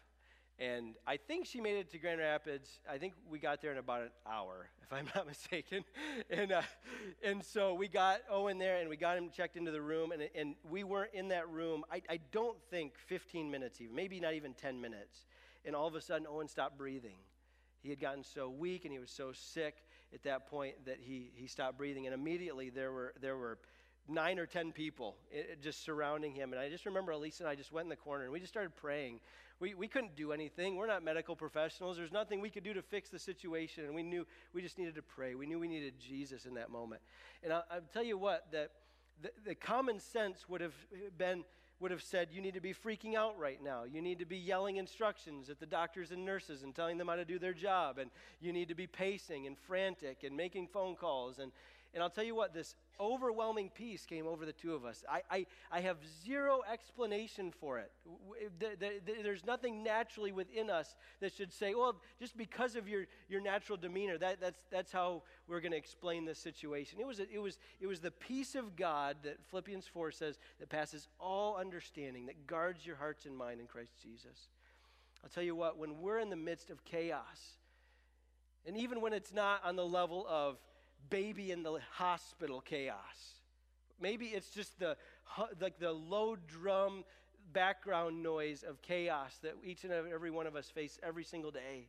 And 0.59 0.95
I 1.05 1.17
think 1.17 1.45
she 1.45 1.61
made 1.61 1.77
it 1.77 1.91
to 1.91 1.99
Grand 1.99 2.19
Rapids. 2.19 2.79
I 2.89 2.97
think 2.97 3.13
we 3.29 3.37
got 3.37 3.61
there 3.61 3.71
in 3.71 3.77
about 3.77 4.01
an 4.01 4.09
hour, 4.25 4.69
if 4.81 4.91
I'm 4.91 5.07
not 5.13 5.27
mistaken. 5.27 5.83
and, 6.31 6.51
uh, 6.51 6.61
and 7.23 7.43
so 7.43 7.75
we 7.75 7.87
got 7.87 8.21
Owen 8.29 8.57
there 8.57 8.77
and 8.77 8.89
we 8.89 8.97
got 8.97 9.17
him 9.17 9.29
checked 9.29 9.55
into 9.55 9.71
the 9.71 9.81
room. 9.81 10.11
And, 10.11 10.23
and 10.33 10.55
we 10.67 10.83
weren't 10.83 11.13
in 11.13 11.27
that 11.27 11.47
room, 11.49 11.83
I, 11.91 12.01
I 12.09 12.19
don't 12.31 12.57
think 12.71 12.93
15 13.05 13.51
minutes 13.51 13.81
even, 13.81 13.95
maybe 13.95 14.19
not 14.19 14.33
even 14.33 14.53
10 14.53 14.81
minutes. 14.81 15.25
And 15.63 15.75
all 15.75 15.87
of 15.87 15.93
a 15.93 16.01
sudden, 16.01 16.25
Owen 16.27 16.47
stopped 16.47 16.77
breathing. 16.77 17.17
He 17.83 17.89
had 17.89 17.99
gotten 17.99 18.23
so 18.23 18.49
weak 18.49 18.83
and 18.85 18.91
he 18.91 18.99
was 18.99 19.11
so 19.11 19.33
sick 19.33 19.75
at 20.11 20.23
that 20.23 20.49
point 20.49 20.85
that 20.85 20.97
he, 20.99 21.31
he 21.35 21.45
stopped 21.45 21.77
breathing. 21.77 22.07
And 22.07 22.15
immediately 22.15 22.71
there 22.71 22.91
were, 22.91 23.13
there 23.21 23.37
were 23.37 23.59
nine 24.07 24.39
or 24.39 24.45
ten 24.45 24.71
people 24.71 25.15
eh, 25.33 25.55
just 25.61 25.83
surrounding 25.83 26.33
him. 26.33 26.53
And 26.53 26.61
I 26.61 26.69
just 26.69 26.85
remember 26.85 27.11
Elisa 27.11 27.43
and 27.43 27.49
I 27.49 27.55
just 27.55 27.71
went 27.71 27.85
in 27.85 27.89
the 27.89 27.95
corner 27.95 28.23
and 28.23 28.33
we 28.33 28.39
just 28.39 28.51
started 28.51 28.75
praying. 28.75 29.19
We, 29.59 29.73
we 29.73 29.87
couldn't 29.87 30.15
do 30.15 30.31
anything. 30.31 30.75
We're 30.75 30.87
not 30.87 31.03
medical 31.03 31.35
professionals. 31.35 31.97
There's 31.97 32.11
nothing 32.11 32.39
we 32.39 32.49
could 32.49 32.63
do 32.63 32.73
to 32.73 32.81
fix 32.81 33.09
the 33.09 33.19
situation. 33.19 33.85
And 33.85 33.95
we 33.95 34.03
knew 34.03 34.25
we 34.53 34.61
just 34.61 34.77
needed 34.77 34.95
to 34.95 35.01
pray. 35.01 35.35
We 35.35 35.47
knew 35.47 35.59
we 35.59 35.67
needed 35.67 35.95
Jesus 35.99 36.45
in 36.45 36.53
that 36.55 36.69
moment. 36.69 37.01
And 37.43 37.51
I'll, 37.51 37.65
I'll 37.71 37.81
tell 37.91 38.03
you 38.03 38.17
what, 38.17 38.45
that 38.51 38.71
the, 39.21 39.31
the 39.45 39.55
common 39.55 39.99
sense 39.99 40.47
would 40.47 40.61
have 40.61 40.75
been 41.17 41.43
would 41.79 41.91
have 41.91 42.01
said, 42.01 42.29
You 42.31 42.41
need 42.41 42.55
to 42.55 42.61
be 42.61 42.73
freaking 42.73 43.15
out 43.15 43.37
right 43.37 43.61
now. 43.63 43.83
You 43.83 44.01
need 44.01 44.19
to 44.19 44.25
be 44.25 44.37
yelling 44.37 44.77
instructions 44.77 45.49
at 45.49 45.59
the 45.59 45.65
doctors 45.65 46.11
and 46.11 46.25
nurses 46.25 46.63
and 46.63 46.73
telling 46.73 46.97
them 46.97 47.07
how 47.07 47.15
to 47.15 47.25
do 47.25 47.39
their 47.39 47.53
job. 47.53 47.97
And 47.99 48.09
you 48.39 48.51
need 48.51 48.69
to 48.69 48.75
be 48.75 48.87
pacing 48.87 49.47
and 49.47 49.57
frantic 49.57 50.23
and 50.23 50.35
making 50.35 50.67
phone 50.67 50.95
calls. 50.95 51.39
And, 51.39 51.51
and 51.93 52.03
I'll 52.03 52.09
tell 52.09 52.23
you 52.23 52.35
what, 52.35 52.53
this 52.53 52.75
overwhelming 52.99 53.69
peace 53.73 54.05
came 54.05 54.27
over 54.27 54.45
the 54.45 54.53
two 54.53 54.73
of 54.73 54.85
us. 54.85 55.03
I, 55.09 55.21
I, 55.29 55.45
I 55.71 55.81
have 55.81 55.97
zero 56.25 56.61
explanation 56.71 57.51
for 57.51 57.79
it. 57.79 57.91
There's 59.23 59.45
nothing 59.45 59.83
naturally 59.83 60.31
within 60.31 60.69
us 60.69 60.95
that 61.19 61.33
should 61.33 61.53
say, 61.53 61.75
well, 61.75 62.01
just 62.19 62.37
because 62.37 62.75
of 62.75 62.87
your, 62.87 63.05
your 63.29 63.41
natural 63.41 63.77
demeanor, 63.77 64.17
that, 64.17 64.39
that's, 64.41 64.59
that's 64.71 64.91
how 64.91 65.23
we're 65.47 65.61
going 65.61 65.71
to 65.71 65.77
explain 65.77 66.25
this 66.25 66.39
situation. 66.39 66.99
It 66.99 67.07
was, 67.07 67.19
it, 67.19 67.41
was, 67.41 67.57
it 67.79 67.87
was 67.87 67.99
the 67.99 68.11
peace 68.11 68.55
of 68.55 68.75
God 68.75 69.17
that 69.23 69.37
Philippians 69.49 69.87
4 69.87 70.11
says 70.11 70.39
that 70.59 70.69
passes 70.69 71.07
all 71.19 71.57
understanding, 71.57 72.25
that 72.27 72.47
guards 72.47 72.85
your 72.85 72.95
hearts 72.95 73.25
and 73.25 73.37
mind 73.37 73.59
in 73.59 73.67
Christ 73.67 73.93
Jesus. 74.01 74.49
I'll 75.23 75.29
tell 75.29 75.43
you 75.43 75.55
what, 75.55 75.77
when 75.77 75.99
we're 75.99 76.19
in 76.19 76.29
the 76.29 76.35
midst 76.35 76.69
of 76.69 76.83
chaos, 76.85 77.57
and 78.65 78.77
even 78.77 79.01
when 79.01 79.13
it's 79.13 79.33
not 79.33 79.63
on 79.63 79.75
the 79.75 79.85
level 79.85 80.25
of 80.29 80.57
baby 81.09 81.51
in 81.51 81.63
the 81.63 81.79
hospital 81.91 82.61
chaos. 82.61 82.95
Maybe 83.99 84.27
it's 84.27 84.49
just 84.49 84.77
the 84.79 84.97
like 85.59 85.79
the 85.79 85.91
low 85.91 86.35
drum 86.35 87.03
background 87.53 88.21
noise 88.21 88.63
of 88.63 88.81
chaos 88.81 89.37
that 89.41 89.55
each 89.63 89.83
and 89.83 89.93
every 89.93 90.31
one 90.31 90.47
of 90.47 90.55
us 90.55 90.69
face 90.69 90.99
every 91.03 91.23
single 91.23 91.51
day. 91.51 91.87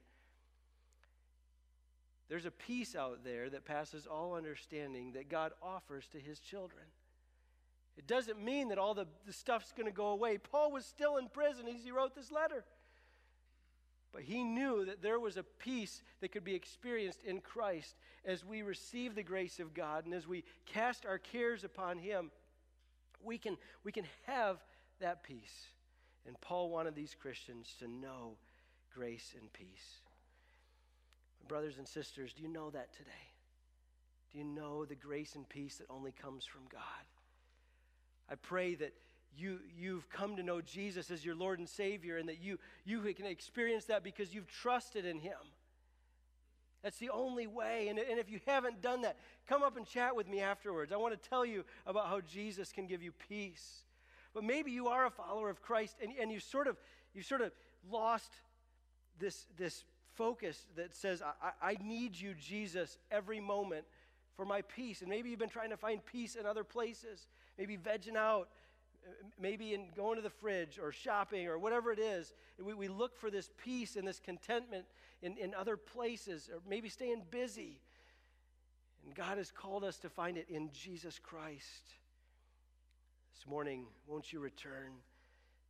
There's 2.29 2.45
a 2.45 2.51
peace 2.51 2.95
out 2.95 3.25
there 3.25 3.49
that 3.51 3.65
passes 3.65 4.07
all 4.07 4.35
understanding 4.35 5.13
that 5.13 5.31
God 5.31 5.53
offers 5.63 6.07
to 6.09 6.19
his 6.19 6.39
children. 6.41 6.85
It 7.97 8.07
doesn't 8.07 8.43
mean 8.43 8.69
that 8.69 8.79
all 8.79 8.95
the, 8.95 9.07
the 9.27 9.33
stuff's 9.33 9.73
going 9.73 9.87
to 9.87 9.93
go 9.93 10.09
away. 10.09 10.39
Paul 10.39 10.71
was 10.71 10.85
still 10.85 11.17
in 11.17 11.29
prison 11.29 11.67
as 11.67 11.83
he 11.83 11.91
wrote 11.91 12.15
this 12.15 12.31
letter. 12.31 12.65
But 14.13 14.23
he 14.23 14.43
knew 14.43 14.85
that 14.87 15.03
there 15.03 15.21
was 15.21 15.37
a 15.37 15.43
peace 15.43 16.03
that 16.21 16.33
could 16.33 16.45
be 16.45 16.55
experienced 16.55 17.23
in 17.25 17.41
Christ 17.41 17.97
as 18.25 18.45
we 18.45 18.63
receive 18.63 19.15
the 19.15 19.23
grace 19.23 19.61
of 19.61 19.75
God 19.75 20.07
and 20.07 20.15
as 20.15 20.27
we 20.27 20.45
cast 20.67 21.05
our 21.05 21.19
cares 21.19 21.65
upon 21.65 21.99
him. 21.99 22.31
We 23.23 23.39
can, 23.39 23.57
we 23.85 23.93
can 23.93 24.05
have 24.27 24.59
that 25.01 25.23
peace. 25.23 25.67
And 26.27 26.41
Paul 26.41 26.71
wanted 26.71 26.95
these 26.95 27.15
Christians 27.15 27.75
to 27.81 27.89
know 27.89 28.37
grace 28.95 29.35
and 29.39 29.53
peace. 29.53 30.01
Brothers 31.47 31.79
and 31.79 31.89
sisters, 31.89 32.33
do 32.33 32.43
you 32.43 32.49
know 32.49 32.71
that 32.71 32.93
today? 32.93 33.11
Do 34.33 34.39
you 34.39 34.45
know 34.45 34.85
the 34.85 34.95
grace 34.95 35.35
and 35.35 35.49
peace 35.49 35.77
that 35.79 35.87
only 35.89 36.13
comes 36.13 36.45
from 36.45 36.63
God? 36.71 36.81
I 38.31 38.35
pray 38.35 38.75
that 38.75 38.93
you, 39.37 39.59
you've 39.77 40.09
come 40.11 40.37
to 40.37 40.43
know 40.43 40.61
Jesus 40.61 41.11
as 41.11 41.25
your 41.25 41.35
Lord 41.35 41.59
and 41.59 41.69
Savior 41.69 42.17
and 42.17 42.29
that 42.29 42.41
you, 42.41 42.59
you 42.85 43.01
can 43.15 43.27
experience 43.27 43.85
that 43.87 44.03
because 44.03 44.35
you've 44.35 44.49
trusted 44.49 45.05
in 45.05 45.19
Him. 45.19 45.39
That's 46.83 46.99
the 46.99 47.11
only 47.11 47.47
way. 47.47 47.89
And, 47.89 47.99
and 47.99 48.19
if 48.19 48.31
you 48.31 48.41
haven't 48.47 48.83
done 48.83 49.03
that, 49.03 49.17
come 49.49 49.63
up 49.63 49.77
and 49.77 49.87
chat 49.87 50.15
with 50.15 50.29
me 50.29 50.41
afterwards. 50.41 50.93
I 50.93 50.97
want 50.97 51.21
to 51.21 51.29
tell 51.29 51.45
you 51.45 51.65
about 51.87 52.07
how 52.07 52.21
Jesus 52.21 52.73
can 52.73 52.87
give 52.87 53.03
you 53.03 53.13
peace. 53.29 53.85
But 54.33 54.45
maybe 54.45 54.71
you 54.71 54.89
are 54.89 55.07
a 55.07 55.11
follower 55.11 55.51
of 55.51 55.61
Christ 55.61 55.97
and, 56.03 56.13
and 56.21 56.31
you 56.31 56.39
sort 56.39 56.69
of 56.69 56.77
you 57.15 57.23
sort 57.23 57.41
of 57.41 57.53
lost 57.91 58.33
this, 59.19 59.47
this 59.57 59.85
focus 60.15 60.67
that 60.77 60.95
says, 60.95 61.23
I, 61.23 61.71
I 61.71 61.77
need 61.83 62.19
you, 62.19 62.35
Jesus, 62.35 62.99
every 63.11 63.41
moment 63.41 63.85
for 64.37 64.45
my 64.45 64.63
peace. 64.63 65.01
And 65.01 65.11
maybe 65.11 65.31
you've 65.31 65.39
been 65.39 65.49
trying 65.49 65.71
to 65.71 65.77
find 65.77 66.05
peace 66.05 66.37
in 66.37 66.47
other 66.47 66.65
places, 66.65 67.27
maybe 67.59 67.77
vegging 67.77 68.17
out, 68.17 68.49
maybe 69.41 69.75
in 69.75 69.89
going 69.97 70.17
to 70.17 70.23
the 70.23 70.31
fridge 70.31 70.79
or 70.83 70.93
shopping 70.93 71.47
or 71.47 71.59
whatever 71.59 71.93
it 71.93 71.99
is, 71.99 72.33
we, 72.63 72.75
we 72.75 72.89
look 72.89 73.17
for 73.17 73.31
this 73.31 73.51
peace 73.63 73.97
and 73.97 74.07
this 74.07 74.21
contentment 74.21 74.85
in, 75.23 75.37
in 75.39 75.55
other 75.55 75.77
places 75.77 76.49
or 76.53 76.61
maybe 76.69 76.89
staying 76.89 77.23
busy. 77.31 77.81
And 79.05 79.15
God 79.15 79.39
has 79.39 79.51
called 79.51 79.85
us 79.85 79.99
to 79.99 80.09
find 80.09 80.37
it 80.37 80.47
in 80.49 80.71
Jesus 80.73 81.19
Christ. 81.19 81.95
This 83.35 83.47
morning, 83.47 83.87
won't 84.07 84.33
you 84.33 84.41
return 84.41 84.93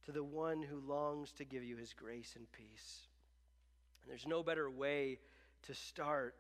to 0.07 0.13
the 0.13 0.25
one 0.25 0.63
who 0.63 0.81
longs 0.81 1.33
to 1.33 1.45
give 1.45 1.63
you 1.63 1.77
his 1.77 1.93
grace 1.93 2.35
and 2.37 2.51
peace? 2.53 3.07
And 4.03 4.11
there's 4.11 4.27
no 4.27 4.43
better 4.43 4.71
way 4.71 5.19
to 5.63 5.75
start 5.75 6.35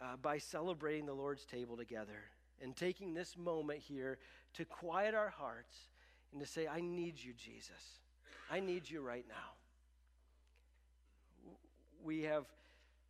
uh, 0.00 0.16
by 0.20 0.38
celebrating 0.38 1.06
the 1.06 1.14
Lord's 1.14 1.44
table 1.44 1.76
together 1.76 2.30
and 2.62 2.74
taking 2.74 3.14
this 3.14 3.36
moment 3.36 3.80
here 3.80 4.18
to 4.54 4.64
quiet 4.64 5.14
our 5.14 5.30
hearts 5.30 5.76
and 6.32 6.40
to 6.40 6.46
say, 6.46 6.66
I 6.66 6.80
need 6.80 7.14
you, 7.22 7.32
Jesus. 7.32 8.00
I 8.50 8.60
need 8.60 8.88
you 8.88 9.00
right 9.00 9.24
now. 9.28 9.54
We 12.04 12.22
have 12.22 12.44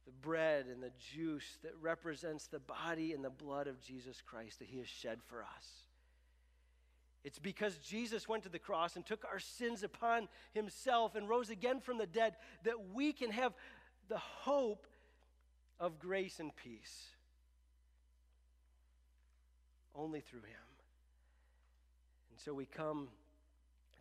the 0.07 0.13
bread 0.13 0.67
and 0.67 0.83
the 0.83 0.93
juice 1.15 1.59
that 1.63 1.73
represents 1.81 2.47
the 2.47 2.61
body 2.61 3.13
and 3.13 3.25
the 3.25 3.31
blood 3.31 3.67
of 3.67 3.81
Jesus 3.81 4.23
Christ 4.25 4.61
that 4.61 4.69
he 4.69 4.79
has 4.79 4.89
shed 4.89 5.19
for 5.27 5.43
us. 5.43 5.69
It's 7.25 7.39
because 7.41 7.77
Jesus 7.79 8.29
went 8.29 8.45
to 8.45 8.49
the 8.49 8.59
cross 8.59 8.95
and 8.95 9.05
took 9.05 9.25
our 9.25 9.41
sins 9.41 9.83
upon 9.83 10.29
himself 10.55 11.17
and 11.17 11.29
rose 11.29 11.51
again 11.51 11.81
from 11.81 11.99
the 11.99 12.07
dead 12.07 12.37
that 12.65 12.95
we 12.95 13.13
can 13.13 13.31
have 13.33 13.53
the 14.09 14.19
hope 14.19 14.87
of 15.81 15.99
grace 15.99 16.39
and 16.39 16.55
peace 16.55 17.07
only 19.97 20.21
through 20.21 20.41
Him. 20.41 20.66
And 22.37 22.43
so 22.43 22.53
we 22.53 22.67
come 22.67 23.09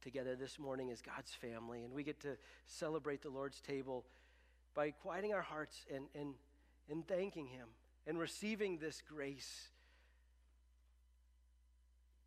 together 0.03 0.35
this 0.35 0.59
morning 0.59 0.91
as 0.91 1.01
God's 1.01 1.31
family, 1.31 1.85
and 1.85 1.93
we 1.93 2.03
get 2.03 2.19
to 2.23 2.35
celebrate 2.67 3.21
the 3.21 3.29
Lord's 3.29 3.61
table 3.61 4.03
by 4.73 4.91
quieting 4.91 5.33
our 5.33 5.41
hearts 5.41 5.85
and, 5.89 6.07
and, 6.13 6.33
and 6.91 7.07
thanking 7.07 7.47
Him 7.47 7.69
and 8.05 8.19
receiving 8.19 8.77
this 8.77 9.01
grace 9.07 9.69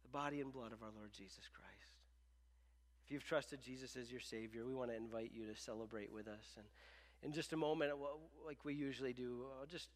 the 0.03 0.09
body 0.09 0.41
and 0.41 0.51
blood 0.51 0.73
of 0.73 0.83
our 0.83 0.89
Lord 0.97 1.13
Jesus 1.13 1.45
Christ. 1.53 1.93
If 3.05 3.13
you've 3.13 3.25
trusted 3.25 3.61
Jesus 3.61 3.95
as 3.95 4.11
your 4.11 4.23
Savior, 4.23 4.65
we 4.65 4.75
want 4.75 4.91
to 4.91 4.97
invite 4.97 5.33
you 5.35 5.45
to 5.45 5.61
celebrate 5.61 6.11
with 6.11 6.27
us. 6.27 6.57
And 6.57 6.65
in 7.23 7.35
just 7.35 7.53
a 7.53 7.59
moment, 7.59 7.93
like 8.47 8.65
we 8.65 8.73
usually 8.73 9.13
do, 9.13 9.45
I'll 9.61 9.67
just 9.67 9.89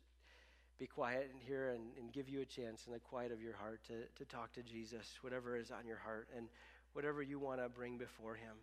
be 0.82 0.86
quiet 0.88 1.30
in 1.32 1.38
here 1.46 1.68
and, 1.68 1.84
and 1.96 2.12
give 2.12 2.28
you 2.28 2.40
a 2.40 2.44
chance 2.44 2.88
in 2.88 2.92
the 2.92 2.98
quiet 2.98 3.30
of 3.30 3.40
your 3.40 3.54
heart 3.54 3.78
to, 3.86 4.02
to 4.18 4.24
talk 4.24 4.52
to 4.52 4.64
Jesus, 4.64 5.16
whatever 5.20 5.56
is 5.56 5.70
on 5.70 5.86
your 5.86 5.98
heart 5.98 6.26
and 6.36 6.48
whatever 6.92 7.22
you 7.22 7.38
want 7.38 7.62
to 7.62 7.68
bring 7.68 7.98
before 7.98 8.34
Him. 8.34 8.56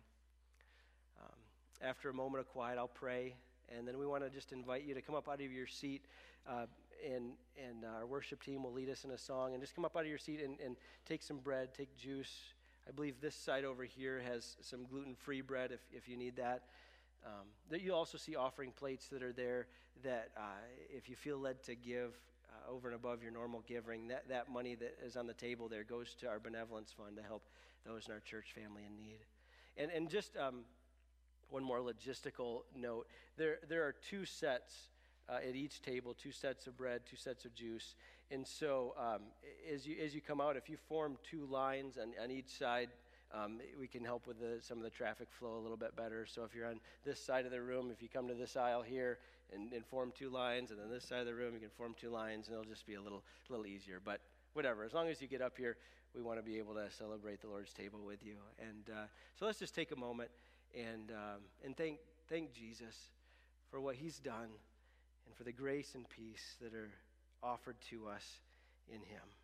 Um, 1.18 1.38
after 1.80 2.10
a 2.10 2.12
moment 2.12 2.42
of 2.42 2.48
quiet, 2.52 2.76
I'll 2.76 2.88
pray, 2.88 3.36
and 3.74 3.88
then 3.88 3.98
we 3.98 4.04
want 4.04 4.22
to 4.22 4.28
just 4.28 4.52
invite 4.52 4.84
you 4.84 4.92
to 4.92 5.00
come 5.00 5.14
up 5.14 5.30
out 5.30 5.40
of 5.40 5.50
your 5.50 5.66
seat. 5.66 6.04
Uh, 6.46 6.66
and, 7.02 7.32
and 7.56 7.86
our 7.86 8.04
worship 8.06 8.42
team 8.42 8.64
will 8.64 8.74
lead 8.74 8.90
us 8.90 9.04
in 9.04 9.12
a 9.12 9.18
song. 9.18 9.54
And 9.54 9.62
just 9.62 9.74
come 9.74 9.86
up 9.86 9.96
out 9.96 10.02
of 10.02 10.08
your 10.08 10.18
seat 10.18 10.42
and, 10.44 10.60
and 10.60 10.76
take 11.08 11.22
some 11.22 11.38
bread, 11.38 11.70
take 11.72 11.96
juice. 11.96 12.52
I 12.86 12.90
believe 12.90 13.14
this 13.22 13.34
side 13.34 13.64
over 13.64 13.84
here 13.84 14.20
has 14.30 14.58
some 14.60 14.84
gluten 14.84 15.14
free 15.14 15.40
bread 15.40 15.72
if, 15.72 15.80
if 15.90 16.06
you 16.06 16.18
need 16.18 16.36
that. 16.36 16.64
Um, 17.26 17.78
you'll 17.78 17.96
also 17.96 18.18
see 18.18 18.36
offering 18.36 18.72
plates 18.72 19.08
that 19.08 19.22
are 19.22 19.32
there 19.32 19.66
that 20.02 20.30
uh, 20.36 20.40
if 20.90 21.08
you 21.08 21.16
feel 21.16 21.38
led 21.38 21.62
to 21.64 21.74
give 21.74 22.14
uh, 22.48 22.72
over 22.72 22.88
and 22.88 22.96
above 22.96 23.22
your 23.22 23.32
normal 23.32 23.62
giving, 23.66 24.08
that, 24.08 24.28
that 24.28 24.50
money 24.50 24.74
that 24.74 24.96
is 25.04 25.16
on 25.16 25.26
the 25.26 25.34
table 25.34 25.68
there 25.68 25.84
goes 25.84 26.14
to 26.20 26.28
our 26.28 26.40
benevolence 26.40 26.92
fund 26.96 27.16
to 27.16 27.22
help 27.22 27.42
those 27.86 28.06
in 28.06 28.12
our 28.12 28.20
church 28.20 28.52
family 28.54 28.82
in 28.86 28.96
need. 28.96 29.18
And, 29.76 29.90
and 29.90 30.08
just 30.08 30.36
um, 30.36 30.60
one 31.50 31.62
more 31.62 31.78
logistical 31.78 32.62
note 32.74 33.06
there, 33.36 33.58
there 33.68 33.84
are 33.84 33.94
two 34.08 34.24
sets 34.24 34.74
uh, 35.28 35.36
at 35.36 35.54
each 35.54 35.80
table 35.82 36.14
two 36.14 36.32
sets 36.32 36.66
of 36.66 36.76
bread, 36.76 37.02
two 37.08 37.16
sets 37.16 37.44
of 37.44 37.54
juice. 37.54 37.94
And 38.30 38.46
so 38.46 38.94
um, 38.98 39.22
as, 39.72 39.86
you, 39.86 39.96
as 40.02 40.14
you 40.14 40.20
come 40.20 40.40
out, 40.40 40.56
if 40.56 40.68
you 40.68 40.76
form 40.88 41.16
two 41.28 41.46
lines 41.46 41.98
on, 41.98 42.12
on 42.22 42.30
each 42.30 42.48
side, 42.48 42.88
um, 43.32 43.58
we 43.78 43.86
can 43.86 44.04
help 44.04 44.26
with 44.26 44.40
the, 44.40 44.58
some 44.60 44.78
of 44.78 44.84
the 44.84 44.90
traffic 44.90 45.28
flow 45.38 45.58
a 45.58 45.62
little 45.62 45.76
bit 45.76 45.94
better. 45.96 46.26
So 46.26 46.44
if 46.44 46.54
you're 46.54 46.66
on 46.66 46.80
this 47.04 47.24
side 47.24 47.44
of 47.44 47.52
the 47.52 47.60
room, 47.60 47.90
if 47.92 48.02
you 48.02 48.08
come 48.08 48.28
to 48.28 48.34
this 48.34 48.56
aisle 48.56 48.82
here 48.82 49.18
and, 49.54 49.72
and 49.72 49.84
form 49.86 50.12
two 50.16 50.30
lines, 50.30 50.70
and 50.70 50.80
then 50.80 50.90
this 50.90 51.04
side 51.04 51.20
of 51.20 51.26
the 51.26 51.34
room, 51.34 51.54
you 51.54 51.60
can 51.60 51.70
form 51.70 51.94
two 52.00 52.10
lines, 52.10 52.48
and 52.48 52.54
it'll 52.54 52.68
just 52.68 52.86
be 52.86 52.94
a 52.94 53.00
little, 53.00 53.22
little 53.48 53.66
easier. 53.66 54.00
But 54.04 54.20
whatever, 54.54 54.84
as 54.84 54.92
long 54.92 55.08
as 55.08 55.20
you 55.20 55.28
get 55.28 55.42
up 55.42 55.56
here, 55.56 55.76
we 56.14 56.22
want 56.22 56.38
to 56.38 56.42
be 56.42 56.58
able 56.58 56.74
to 56.74 56.90
celebrate 56.90 57.40
the 57.40 57.48
Lord's 57.48 57.72
table 57.72 58.00
with 58.04 58.24
you. 58.24 58.34
And 58.58 58.96
uh, 58.96 59.04
so 59.38 59.46
let's 59.46 59.58
just 59.58 59.74
take 59.74 59.92
a 59.92 59.96
moment 59.96 60.30
and, 60.74 61.10
um, 61.10 61.40
and 61.64 61.76
thank, 61.76 61.98
thank 62.28 62.52
Jesus 62.52 62.96
for 63.70 63.80
what 63.80 63.94
he's 63.94 64.18
done 64.18 64.48
and 65.26 65.36
for 65.36 65.44
the 65.44 65.52
grace 65.52 65.94
and 65.94 66.08
peace 66.08 66.56
that 66.60 66.74
are 66.74 66.90
offered 67.42 67.76
to 67.90 68.08
us 68.08 68.24
in 68.88 69.00
him. 69.00 69.39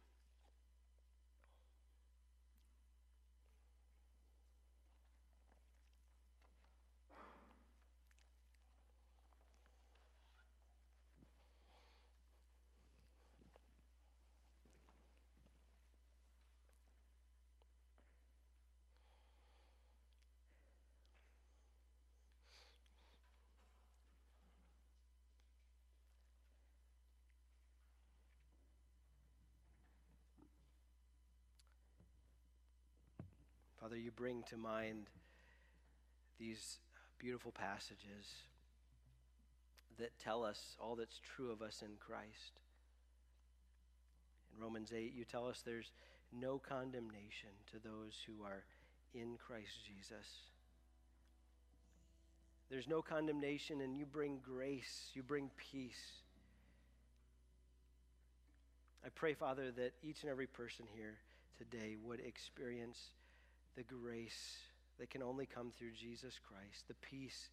Father, 33.86 33.98
you 33.98 34.10
bring 34.10 34.42
to 34.50 34.56
mind 34.56 35.06
these 36.40 36.78
beautiful 37.20 37.52
passages 37.52 38.26
that 39.96 40.10
tell 40.18 40.44
us 40.44 40.74
all 40.80 40.96
that's 40.96 41.20
true 41.36 41.52
of 41.52 41.62
us 41.62 41.82
in 41.82 41.92
Christ. 42.00 42.58
In 44.52 44.60
Romans 44.60 44.90
8, 44.92 45.12
you 45.14 45.24
tell 45.24 45.46
us 45.46 45.62
there's 45.64 45.92
no 46.32 46.58
condemnation 46.58 47.50
to 47.70 47.78
those 47.78 48.14
who 48.26 48.44
are 48.44 48.64
in 49.14 49.36
Christ 49.36 49.78
Jesus. 49.86 50.26
There's 52.68 52.88
no 52.88 53.02
condemnation, 53.02 53.82
and 53.82 53.96
you 53.96 54.04
bring 54.04 54.40
grace, 54.44 55.10
you 55.14 55.22
bring 55.22 55.48
peace. 55.56 56.24
I 59.04 59.10
pray, 59.10 59.34
Father, 59.34 59.70
that 59.70 59.92
each 60.02 60.22
and 60.22 60.30
every 60.32 60.48
person 60.48 60.86
here 60.92 61.18
today 61.56 61.94
would 62.02 62.18
experience 62.18 63.10
the 63.76 63.82
grace 63.82 64.56
that 64.98 65.10
can 65.10 65.22
only 65.22 65.46
come 65.46 65.70
through 65.70 65.92
Jesus 65.92 66.40
Christ, 66.48 66.88
the 66.88 66.94
peace 66.94 67.50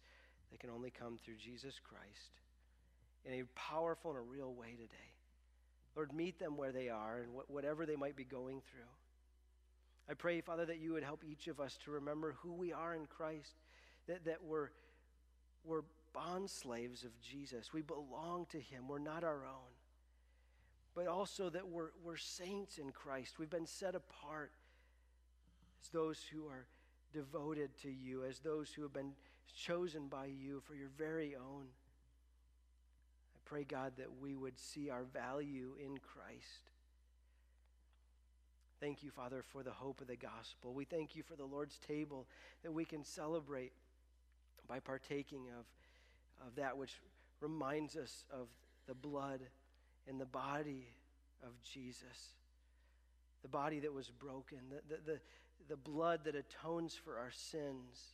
that 0.50 0.60
can 0.60 0.70
only 0.70 0.90
come 0.90 1.18
through 1.22 1.36
Jesus 1.36 1.74
Christ 1.78 2.40
in 3.24 3.40
a 3.40 3.44
powerful 3.54 4.10
and 4.10 4.18
a 4.18 4.22
real 4.22 4.52
way 4.54 4.72
today. 4.72 5.12
Lord, 5.96 6.12
meet 6.12 6.38
them 6.38 6.56
where 6.56 6.72
they 6.72 6.88
are 6.88 7.18
and 7.18 7.30
whatever 7.46 7.86
they 7.86 7.96
might 7.96 8.16
be 8.16 8.24
going 8.24 8.60
through. 8.70 8.82
I 10.08 10.14
pray, 10.14 10.40
Father, 10.40 10.66
that 10.66 10.80
you 10.80 10.92
would 10.92 11.04
help 11.04 11.22
each 11.24 11.46
of 11.46 11.60
us 11.60 11.78
to 11.84 11.92
remember 11.92 12.36
who 12.42 12.52
we 12.52 12.72
are 12.72 12.94
in 12.94 13.06
Christ, 13.06 13.54
that, 14.06 14.24
that 14.26 14.42
we're, 14.44 14.68
we're 15.64 15.84
bond 16.12 16.50
slaves 16.50 17.04
of 17.04 17.10
Jesus. 17.20 17.72
We 17.72 17.82
belong 17.82 18.46
to 18.50 18.60
him, 18.60 18.88
we're 18.88 18.98
not 18.98 19.24
our 19.24 19.46
own. 19.46 19.72
But 20.94 21.06
also 21.06 21.48
that 21.50 21.68
we're, 21.68 21.90
we're 22.02 22.16
saints 22.16 22.78
in 22.78 22.90
Christ, 22.90 23.38
we've 23.38 23.50
been 23.50 23.66
set 23.66 23.94
apart 23.94 24.52
as 25.84 25.90
those 25.90 26.20
who 26.32 26.46
are 26.46 26.66
devoted 27.12 27.70
to 27.82 27.90
you, 27.90 28.24
as 28.24 28.38
those 28.38 28.70
who 28.70 28.82
have 28.82 28.92
been 28.92 29.12
chosen 29.56 30.08
by 30.08 30.26
you 30.26 30.62
for 30.66 30.74
your 30.74 30.88
very 30.96 31.36
own. 31.36 31.66
I 33.34 33.38
pray, 33.44 33.64
God, 33.64 33.92
that 33.98 34.08
we 34.20 34.34
would 34.34 34.58
see 34.58 34.90
our 34.90 35.04
value 35.04 35.72
in 35.78 35.98
Christ. 35.98 36.70
Thank 38.80 39.02
you, 39.02 39.10
Father, 39.10 39.42
for 39.52 39.62
the 39.62 39.70
hope 39.70 40.00
of 40.00 40.08
the 40.08 40.16
gospel. 40.16 40.74
We 40.74 40.84
thank 40.84 41.14
you 41.14 41.22
for 41.22 41.36
the 41.36 41.44
Lord's 41.44 41.78
table 41.86 42.26
that 42.62 42.72
we 42.72 42.84
can 42.84 43.04
celebrate 43.04 43.72
by 44.66 44.80
partaking 44.80 45.44
of, 45.58 46.46
of 46.46 46.56
that 46.56 46.76
which 46.76 47.00
reminds 47.40 47.96
us 47.96 48.24
of 48.32 48.48
the 48.86 48.94
blood 48.94 49.40
and 50.08 50.20
the 50.20 50.26
body 50.26 50.88
of 51.42 51.50
Jesus, 51.62 52.34
the 53.42 53.48
body 53.48 53.80
that 53.80 53.92
was 53.92 54.10
broken, 54.10 54.58
the, 54.70 54.94
the, 54.94 55.12
the, 55.12 55.20
the 55.68 55.76
blood 55.76 56.20
that 56.24 56.34
atones 56.34 56.94
for 56.94 57.18
our 57.18 57.30
sins. 57.30 58.12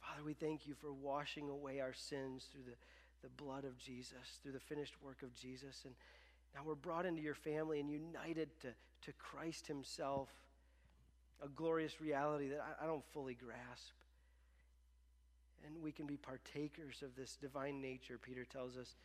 Father, 0.00 0.24
we 0.24 0.34
thank 0.34 0.66
you 0.66 0.74
for 0.74 0.92
washing 0.92 1.48
away 1.48 1.80
our 1.80 1.92
sins 1.92 2.46
through 2.50 2.62
the, 2.64 2.76
the 3.22 3.42
blood 3.42 3.64
of 3.64 3.78
Jesus, 3.78 4.40
through 4.42 4.52
the 4.52 4.60
finished 4.60 4.94
work 5.02 5.22
of 5.22 5.34
Jesus. 5.34 5.82
And 5.84 5.94
now 6.54 6.62
we're 6.64 6.74
brought 6.74 7.06
into 7.06 7.22
your 7.22 7.34
family 7.34 7.80
and 7.80 7.90
united 7.90 8.48
to, 8.60 8.68
to 8.68 9.12
Christ 9.18 9.66
Himself, 9.66 10.28
a 11.42 11.48
glorious 11.48 12.00
reality 12.00 12.48
that 12.48 12.60
I, 12.60 12.84
I 12.84 12.86
don't 12.86 13.04
fully 13.12 13.34
grasp. 13.34 13.94
And 15.64 15.80
we 15.82 15.92
can 15.92 16.06
be 16.06 16.16
partakers 16.16 17.02
of 17.02 17.14
this 17.16 17.36
divine 17.40 17.80
nature, 17.80 18.18
Peter 18.20 18.44
tells 18.44 18.76
us, 18.76 18.96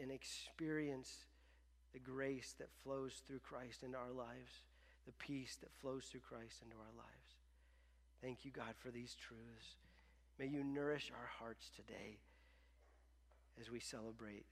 and 0.00 0.10
experience 0.10 1.24
the 1.94 1.98
grace 1.98 2.54
that 2.58 2.68
flows 2.82 3.22
through 3.26 3.38
Christ 3.38 3.82
into 3.82 3.96
our 3.96 4.10
lives 4.10 4.62
the 5.06 5.12
peace 5.12 5.56
that 5.60 5.72
flows 5.80 6.04
through 6.10 6.20
Christ 6.20 6.62
into 6.62 6.76
our 6.76 6.94
lives. 6.96 7.32
Thank 8.22 8.44
you, 8.44 8.50
God, 8.50 8.74
for 8.78 8.90
these 8.90 9.16
truths. 9.18 9.76
May 10.38 10.46
you 10.46 10.62
nourish 10.64 11.10
our 11.12 11.26
hearts 11.26 11.70
today 11.74 12.18
as 13.60 13.70
we 13.70 13.80
celebrate 13.80 14.46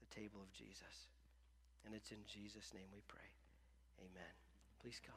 the 0.00 0.14
table 0.14 0.40
of 0.40 0.52
Jesus. 0.52 1.08
And 1.84 1.94
it's 1.94 2.10
in 2.10 2.18
Jesus' 2.26 2.72
name 2.74 2.88
we 2.92 3.02
pray. 3.06 3.30
Amen. 4.00 4.34
Please 4.82 5.00
come. 5.04 5.14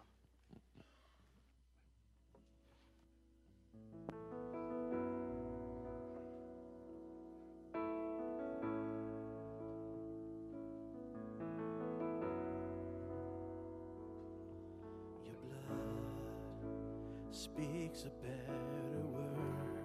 Speaks 17.54 18.06
a 18.06 18.12
better 18.26 19.06
word 19.06 19.84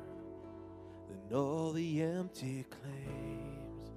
than 1.08 1.36
all 1.36 1.72
the 1.72 2.02
empty 2.02 2.64
claims 2.70 3.90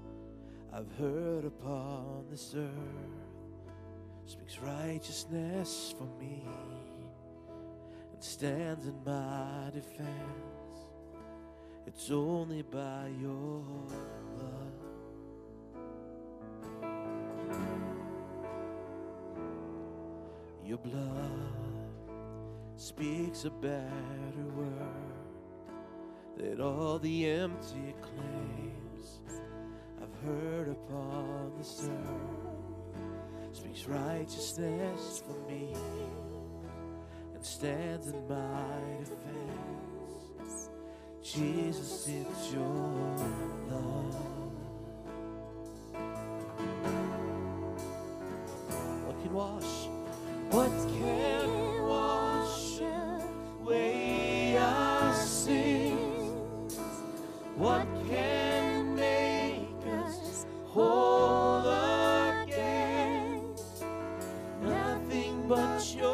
I've 0.72 0.92
heard 0.98 1.46
upon 1.46 2.26
this 2.30 2.54
earth. 2.56 2.72
Speaks 4.26 4.60
righteousness 4.60 5.96
for 5.98 6.08
me 6.20 6.46
and 8.14 8.24
stands 8.24 8.86
in 8.86 8.96
my 9.06 9.70
defense. 9.74 10.08
It's 11.86 12.12
only 12.12 12.62
by 12.62 13.10
your 13.20 13.64
blood. 14.36 14.74
Your 20.66 20.78
blood 20.78 21.67
speaks 22.88 23.44
a 23.44 23.50
better 23.50 24.46
word 24.56 24.72
than 26.38 26.62
all 26.62 26.98
the 27.00 27.30
empty 27.30 27.94
claims 28.02 29.20
I've 30.02 30.26
heard 30.26 30.70
upon 30.70 31.52
the 31.58 31.64
earth. 31.64 33.58
Speaks 33.58 33.86
righteousness 33.88 35.22
for 35.28 35.52
me 35.52 35.74
and 37.36 37.44
stands 37.44 38.08
in 38.08 38.26
my 38.30 38.80
defense. 39.02 40.70
Jesus, 41.22 42.08
it's 42.08 42.54
your 42.54 43.18
love. 43.70 44.37
but 65.48 65.96
you 65.96 66.07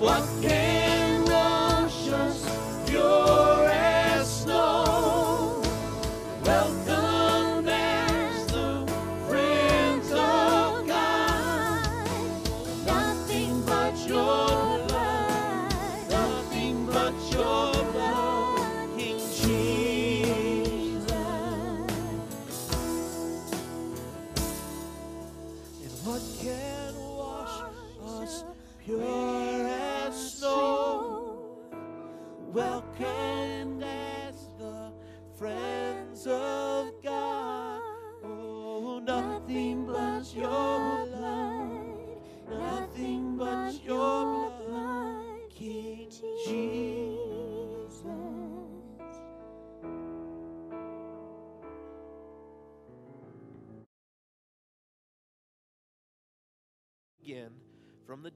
What 0.00 0.24
can 0.40 0.59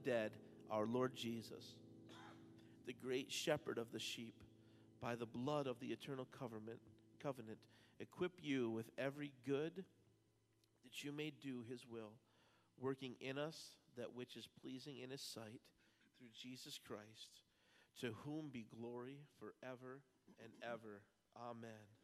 dead 0.05 0.31
our 0.69 0.85
Lord 0.85 1.15
Jesus, 1.15 1.75
the 2.85 2.93
great 2.93 3.31
shepherd 3.31 3.77
of 3.77 3.91
the 3.91 3.99
sheep, 3.99 4.35
by 5.01 5.15
the 5.15 5.25
blood 5.25 5.67
of 5.67 5.79
the 5.79 5.87
eternal 5.87 6.27
covenant, 6.37 6.79
covenant, 7.21 7.57
equip 7.99 8.33
you 8.41 8.69
with 8.69 8.89
every 8.97 9.31
good 9.45 9.83
that 10.83 11.03
you 11.03 11.11
may 11.11 11.31
do 11.41 11.63
his 11.69 11.85
will, 11.89 12.13
working 12.79 13.15
in 13.19 13.37
us 13.37 13.75
that 13.97 14.15
which 14.15 14.37
is 14.37 14.47
pleasing 14.61 14.99
in 15.03 15.09
his 15.09 15.21
sight 15.21 15.61
through 16.17 16.27
Jesus 16.39 16.79
Christ, 16.85 17.41
to 18.01 18.13
whom 18.23 18.49
be 18.51 18.65
glory 18.79 19.17
forever 19.39 20.01
and 20.43 20.51
ever. 20.63 21.01
Amen. 21.49 21.94